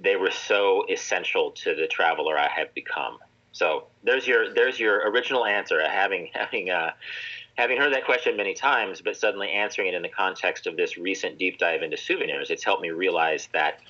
they 0.00 0.16
were 0.16 0.30
so 0.30 0.84
essential 0.88 1.50
to 1.52 1.74
the 1.74 1.86
traveler 1.86 2.38
I 2.38 2.48
have 2.48 2.72
become. 2.74 3.18
So 3.52 3.86
there's 4.04 4.26
your 4.26 4.54
there's 4.54 4.78
your 4.78 5.10
original 5.10 5.44
answer. 5.44 5.80
Having 5.88 6.30
having 6.34 6.70
uh, 6.70 6.92
having 7.56 7.76
heard 7.76 7.92
that 7.92 8.04
question 8.04 8.36
many 8.36 8.54
times, 8.54 9.00
but 9.00 9.16
suddenly 9.16 9.50
answering 9.50 9.88
it 9.88 9.94
in 9.94 10.02
the 10.02 10.08
context 10.08 10.66
of 10.66 10.76
this 10.76 10.96
recent 10.96 11.38
deep 11.38 11.58
dive 11.58 11.82
into 11.82 11.96
souvenirs, 11.96 12.50
it's 12.50 12.64
helped 12.64 12.82
me 12.82 12.90
realize 12.90 13.48
that 13.52 13.80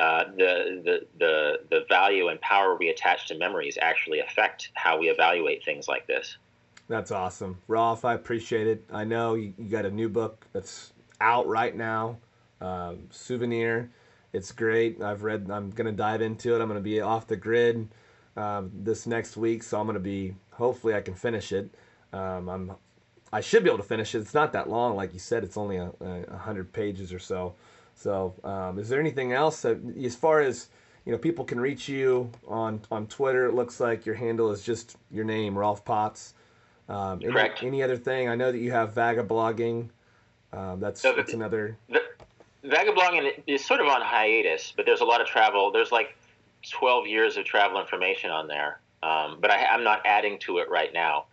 uh, 0.00 0.24
the, 0.36 0.80
the, 0.84 1.06
the, 1.18 1.60
the 1.70 1.84
value 1.88 2.28
and 2.28 2.40
power 2.40 2.76
we 2.76 2.88
attach 2.88 3.26
to 3.26 3.34
memories 3.36 3.76
actually 3.82 4.20
affect 4.20 4.70
how 4.74 4.96
we 4.96 5.08
evaluate 5.08 5.64
things 5.64 5.88
like 5.88 6.06
this. 6.06 6.38
That's 6.88 7.10
awesome. 7.10 7.58
Rolf, 7.66 8.04
I 8.04 8.14
appreciate 8.14 8.66
it. 8.66 8.84
I 8.92 9.04
know 9.04 9.34
you, 9.34 9.52
you 9.58 9.68
got 9.68 9.84
a 9.84 9.90
new 9.90 10.08
book 10.08 10.46
that's 10.52 10.92
out 11.20 11.46
right 11.48 11.76
now, 11.76 12.16
um, 12.60 13.08
Souvenir. 13.10 13.90
It's 14.32 14.52
great. 14.52 15.00
I've 15.02 15.22
read, 15.22 15.48
I'm 15.50 15.70
going 15.70 15.86
to 15.86 15.92
dive 15.92 16.20
into 16.20 16.54
it. 16.54 16.60
I'm 16.60 16.68
going 16.68 16.78
to 16.78 16.84
be 16.84 17.00
off 17.00 17.26
the 17.26 17.36
grid 17.36 17.88
um, 18.36 18.70
this 18.74 19.06
next 19.06 19.36
week, 19.36 19.62
so 19.62 19.80
I'm 19.80 19.86
going 19.86 19.94
to 19.94 20.00
be, 20.00 20.34
hopefully, 20.52 20.94
I 20.94 21.00
can 21.00 21.14
finish 21.14 21.50
it. 21.52 21.70
Um, 22.12 22.48
I'm, 22.48 22.72
I 23.32 23.40
should 23.40 23.62
be 23.64 23.68
able 23.70 23.78
to 23.78 23.84
finish 23.84 24.14
it. 24.14 24.18
It's 24.20 24.34
not 24.34 24.52
that 24.52 24.68
long, 24.68 24.96
like 24.96 25.12
you 25.12 25.18
said. 25.18 25.44
It's 25.44 25.56
only 25.56 25.76
a, 25.76 25.90
a 26.00 26.36
hundred 26.36 26.72
pages 26.72 27.12
or 27.12 27.18
so. 27.18 27.54
So, 27.94 28.34
um, 28.44 28.78
is 28.78 28.88
there 28.88 29.00
anything 29.00 29.32
else 29.32 29.62
that, 29.62 29.78
as 30.02 30.14
far 30.14 30.40
as 30.40 30.68
you 31.04 31.12
know, 31.12 31.18
people 31.18 31.44
can 31.44 31.58
reach 31.58 31.88
you 31.88 32.30
on 32.46 32.80
on 32.90 33.06
Twitter? 33.06 33.46
It 33.46 33.54
looks 33.54 33.80
like 33.80 34.06
your 34.06 34.14
handle 34.14 34.50
is 34.52 34.62
just 34.62 34.96
your 35.10 35.24
name, 35.24 35.58
Rolf 35.58 35.84
Potts. 35.84 36.34
Um, 36.88 37.20
any, 37.22 37.32
Correct. 37.32 37.62
Any 37.62 37.82
other 37.82 37.96
thing? 37.96 38.28
I 38.28 38.34
know 38.36 38.52
that 38.52 38.58
you 38.58 38.70
have 38.72 38.94
Vagablogging. 38.94 39.88
Um, 40.52 40.80
that's 40.80 41.02
the- 41.02 41.14
that's 41.16 41.32
another. 41.34 41.76
The, 41.88 42.00
Vagablogging 42.68 43.42
is 43.46 43.64
sort 43.64 43.80
of 43.80 43.86
on 43.86 44.02
hiatus, 44.02 44.72
but 44.76 44.84
there's 44.84 45.00
a 45.00 45.04
lot 45.04 45.20
of 45.20 45.26
travel. 45.26 45.72
There's 45.72 45.90
like 45.90 46.16
12 46.70 47.06
years 47.06 47.36
of 47.36 47.44
travel 47.44 47.80
information 47.80 48.30
on 48.30 48.46
there, 48.46 48.80
um, 49.02 49.38
but 49.40 49.50
I, 49.50 49.66
I'm 49.66 49.84
not 49.84 50.02
adding 50.04 50.38
to 50.40 50.58
it 50.58 50.68
right 50.68 50.92
now. 50.92 51.26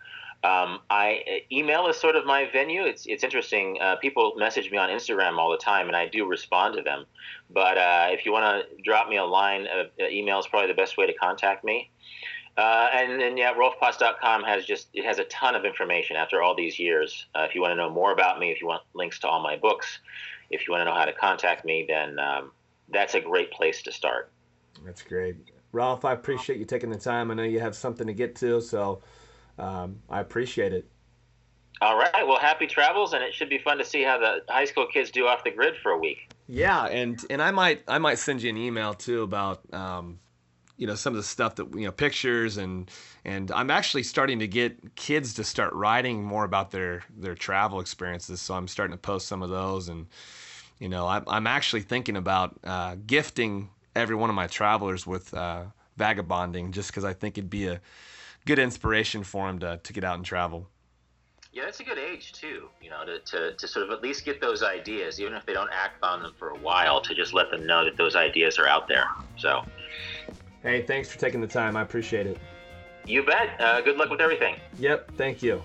Um, 0.43 0.79
I 0.91 1.41
email 1.51 1.87
is 1.87 1.97
sort 1.97 2.15
of 2.15 2.25
my 2.25 2.47
venue. 2.51 2.83
It's 2.83 3.07
it's 3.07 3.23
interesting. 3.23 3.79
Uh, 3.81 3.95
people 3.95 4.33
message 4.37 4.69
me 4.69 4.77
on 4.77 4.89
Instagram 4.89 5.37
all 5.39 5.49
the 5.49 5.57
time, 5.57 5.87
and 5.87 5.95
I 5.95 6.07
do 6.07 6.27
respond 6.27 6.75
to 6.75 6.83
them. 6.83 7.05
But 7.49 7.77
uh, 7.77 8.07
if 8.11 8.25
you 8.25 8.31
want 8.31 8.67
to 8.69 8.81
drop 8.83 9.09
me 9.09 9.17
a 9.17 9.25
line, 9.25 9.65
uh, 9.67 9.85
email 9.99 10.39
is 10.39 10.45
probably 10.45 10.67
the 10.67 10.75
best 10.75 10.97
way 10.97 11.07
to 11.07 11.13
contact 11.13 11.63
me. 11.63 11.89
Uh, 12.57 12.89
and 12.93 13.19
then 13.19 13.35
yeah, 13.35 13.53
rolfpotts.com 13.53 14.43
has 14.43 14.65
just 14.65 14.87
it 14.93 15.03
has 15.03 15.19
a 15.19 15.25
ton 15.25 15.55
of 15.55 15.65
information 15.65 16.15
after 16.15 16.41
all 16.41 16.55
these 16.55 16.77
years. 16.79 17.25
Uh, 17.33 17.45
if 17.49 17.55
you 17.55 17.61
want 17.61 17.71
to 17.71 17.75
know 17.75 17.89
more 17.89 18.11
about 18.11 18.39
me, 18.39 18.51
if 18.51 18.61
you 18.61 18.67
want 18.67 18.83
links 18.93 19.19
to 19.19 19.27
all 19.27 19.41
my 19.41 19.57
books, 19.57 19.99
if 20.49 20.67
you 20.67 20.71
want 20.71 20.81
to 20.81 20.85
know 20.85 20.95
how 20.95 21.05
to 21.05 21.13
contact 21.13 21.65
me, 21.65 21.85
then 21.87 22.19
um, 22.19 22.51
that's 22.89 23.15
a 23.15 23.21
great 23.21 23.51
place 23.51 23.81
to 23.83 23.91
start. 23.91 24.31
That's 24.83 25.01
great, 25.01 25.37
Rolf. 25.71 26.05
I 26.05 26.13
appreciate 26.13 26.59
you 26.59 26.65
taking 26.65 26.89
the 26.89 26.99
time. 26.99 27.31
I 27.31 27.33
know 27.33 27.43
you 27.43 27.59
have 27.59 27.75
something 27.75 28.07
to 28.07 28.13
get 28.13 28.35
to, 28.37 28.61
so 28.61 29.01
um, 29.57 30.01
I 30.09 30.19
appreciate 30.19 30.73
it. 30.73 30.89
All 31.81 31.97
right. 31.97 32.25
Well, 32.25 32.39
happy 32.39 32.67
travels, 32.67 33.13
and 33.13 33.23
it 33.23 33.33
should 33.33 33.49
be 33.49 33.57
fun 33.57 33.77
to 33.79 33.85
see 33.85 34.01
how 34.01 34.17
the 34.17 34.39
high 34.47 34.65
school 34.65 34.87
kids 34.87 35.11
do 35.11 35.27
off 35.27 35.43
the 35.43 35.51
grid 35.51 35.75
for 35.81 35.91
a 35.91 35.97
week. 35.97 36.31
Yeah, 36.47 36.85
and 36.85 37.19
and 37.29 37.41
I 37.41 37.51
might 37.51 37.83
I 37.87 37.97
might 37.97 38.17
send 38.17 38.41
you 38.41 38.49
an 38.49 38.57
email 38.57 38.93
too 38.93 39.23
about 39.23 39.61
um, 39.73 40.19
you 40.77 40.87
know 40.87 40.95
some 40.95 41.13
of 41.13 41.17
the 41.17 41.23
stuff 41.23 41.55
that 41.55 41.73
you 41.73 41.85
know 41.85 41.91
pictures 41.91 42.57
and 42.57 42.89
and 43.23 43.51
I'm 43.51 43.71
actually 43.71 44.03
starting 44.03 44.39
to 44.39 44.47
get 44.47 44.95
kids 44.95 45.33
to 45.35 45.43
start 45.43 45.73
writing 45.73 46.23
more 46.23 46.43
about 46.43 46.71
their 46.71 47.03
their 47.17 47.35
travel 47.35 47.79
experiences. 47.79 48.41
So 48.41 48.53
I'm 48.53 48.67
starting 48.67 48.93
to 48.93 49.01
post 49.01 49.27
some 49.27 49.41
of 49.41 49.49
those, 49.49 49.89
and 49.89 50.07
you 50.79 50.89
know 50.89 51.07
I'm 51.07 51.23
I'm 51.27 51.47
actually 51.47 51.81
thinking 51.81 52.17
about 52.17 52.57
uh, 52.63 52.95
gifting 53.05 53.69
every 53.95 54.15
one 54.15 54.29
of 54.29 54.35
my 54.35 54.47
travelers 54.47 55.07
with 55.07 55.33
uh, 55.33 55.63
vagabonding 55.97 56.71
just 56.71 56.89
because 56.89 57.05
I 57.05 57.13
think 57.13 57.37
it'd 57.37 57.49
be 57.49 57.67
a 57.67 57.81
good 58.45 58.59
inspiration 58.59 59.23
for 59.23 59.47
them 59.47 59.59
to 59.59 59.79
to 59.81 59.93
get 59.93 60.03
out 60.03 60.15
and 60.15 60.25
travel. 60.25 60.67
Yeah, 61.55 61.63
that's 61.63 61.79
a 61.79 61.85
good 61.85 61.97
age 61.97 62.33
too. 62.33 62.67
You 62.81 62.89
know, 62.89 63.05
to, 63.05 63.19
to, 63.19 63.53
to 63.53 63.67
sort 63.67 63.85
of 63.85 63.91
at 63.91 64.03
least 64.03 64.25
get 64.25 64.41
those 64.41 64.61
ideas, 64.61 65.21
even 65.21 65.33
if 65.33 65.45
they 65.45 65.53
don't 65.53 65.69
act 65.71 66.03
on 66.03 66.21
them 66.21 66.33
for 66.37 66.49
a 66.49 66.57
while, 66.57 66.99
to 66.99 67.15
just 67.15 67.33
let 67.33 67.49
them 67.49 67.65
know 67.65 67.85
that 67.85 67.95
those 67.95 68.13
ideas 68.13 68.59
are 68.59 68.67
out 68.67 68.89
there. 68.89 69.07
So, 69.37 69.63
Hey, 70.65 70.81
thanks 70.81 71.07
for 71.11 71.19
taking 71.19 71.41
the 71.41 71.47
time. 71.47 71.77
I 71.77 71.83
appreciate 71.83 72.25
it. 72.25 72.39
you 73.05 73.23
bet. 73.23 73.61
Uh, 73.61 73.81
good 73.81 73.97
luck 73.97 74.09
with 74.09 74.19
everything. 74.19 74.55
Yep, 74.79 75.11
thank 75.15 75.43
you. 75.43 75.61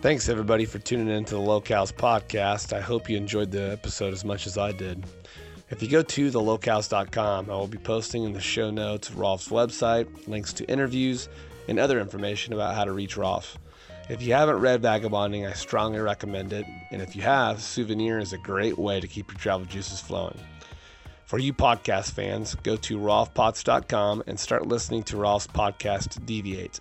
Thanks, 0.00 0.28
everybody, 0.28 0.64
for 0.64 0.78
tuning 0.78 1.08
in 1.08 1.24
to 1.24 1.34
the 1.34 1.40
Locales 1.40 1.92
podcast. 1.92 2.72
I 2.72 2.80
hope 2.80 3.10
you 3.10 3.16
enjoyed 3.16 3.50
the 3.50 3.72
episode 3.72 4.12
as 4.12 4.24
much 4.24 4.46
as 4.46 4.56
I 4.56 4.70
did. 4.70 5.04
If 5.70 5.82
you 5.82 5.88
go 5.88 6.02
to 6.02 6.30
thelocales.com, 6.30 7.50
I 7.50 7.52
will 7.52 7.66
be 7.66 7.78
posting 7.78 8.22
in 8.22 8.32
the 8.32 8.40
show 8.40 8.70
notes 8.70 9.10
Rolf's 9.10 9.48
website, 9.48 10.28
links 10.28 10.52
to 10.54 10.64
interviews, 10.66 11.28
and 11.66 11.80
other 11.80 11.98
information 11.98 12.52
about 12.52 12.76
how 12.76 12.84
to 12.84 12.92
reach 12.92 13.16
Rolf. 13.16 13.58
If 14.08 14.22
you 14.22 14.34
haven't 14.34 14.56
read 14.56 14.82
Vagabonding, 14.82 15.46
I 15.46 15.52
strongly 15.52 15.98
recommend 15.98 16.52
it. 16.52 16.64
And 16.92 17.02
if 17.02 17.16
you 17.16 17.22
have, 17.22 17.60
Souvenir 17.60 18.20
is 18.20 18.32
a 18.32 18.38
great 18.38 18.78
way 18.78 19.00
to 19.00 19.08
keep 19.08 19.32
your 19.32 19.38
travel 19.38 19.66
juices 19.66 20.00
flowing. 20.00 20.38
For 21.30 21.38
you 21.38 21.52
podcast 21.52 22.10
fans, 22.10 22.56
go 22.56 22.74
to 22.74 22.98
rolfpotts.com 22.98 24.24
and 24.26 24.36
start 24.36 24.66
listening 24.66 25.04
to 25.04 25.16
Rolf's 25.16 25.46
podcast, 25.46 26.26
Deviate. 26.26 26.80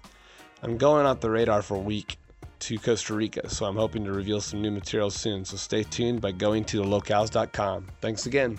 I'm 0.64 0.76
going 0.76 1.06
off 1.06 1.20
the 1.20 1.30
radar 1.30 1.62
for 1.62 1.76
a 1.76 1.80
week 1.80 2.18
to 2.62 2.80
Costa 2.80 3.14
Rica, 3.14 3.48
so 3.48 3.68
I'm 3.68 3.76
hoping 3.76 4.06
to 4.06 4.12
reveal 4.12 4.42
some 4.42 4.60
new 4.60 4.72
material 4.72 5.12
soon. 5.12 5.46
So 5.46 5.56
stay 5.56 5.84
tuned 5.84 6.22
by 6.22 6.32
going 6.32 6.66
to 6.66 6.82
thelocales.com. 6.82 7.86
Thanks 8.02 8.26
again. 8.26 8.58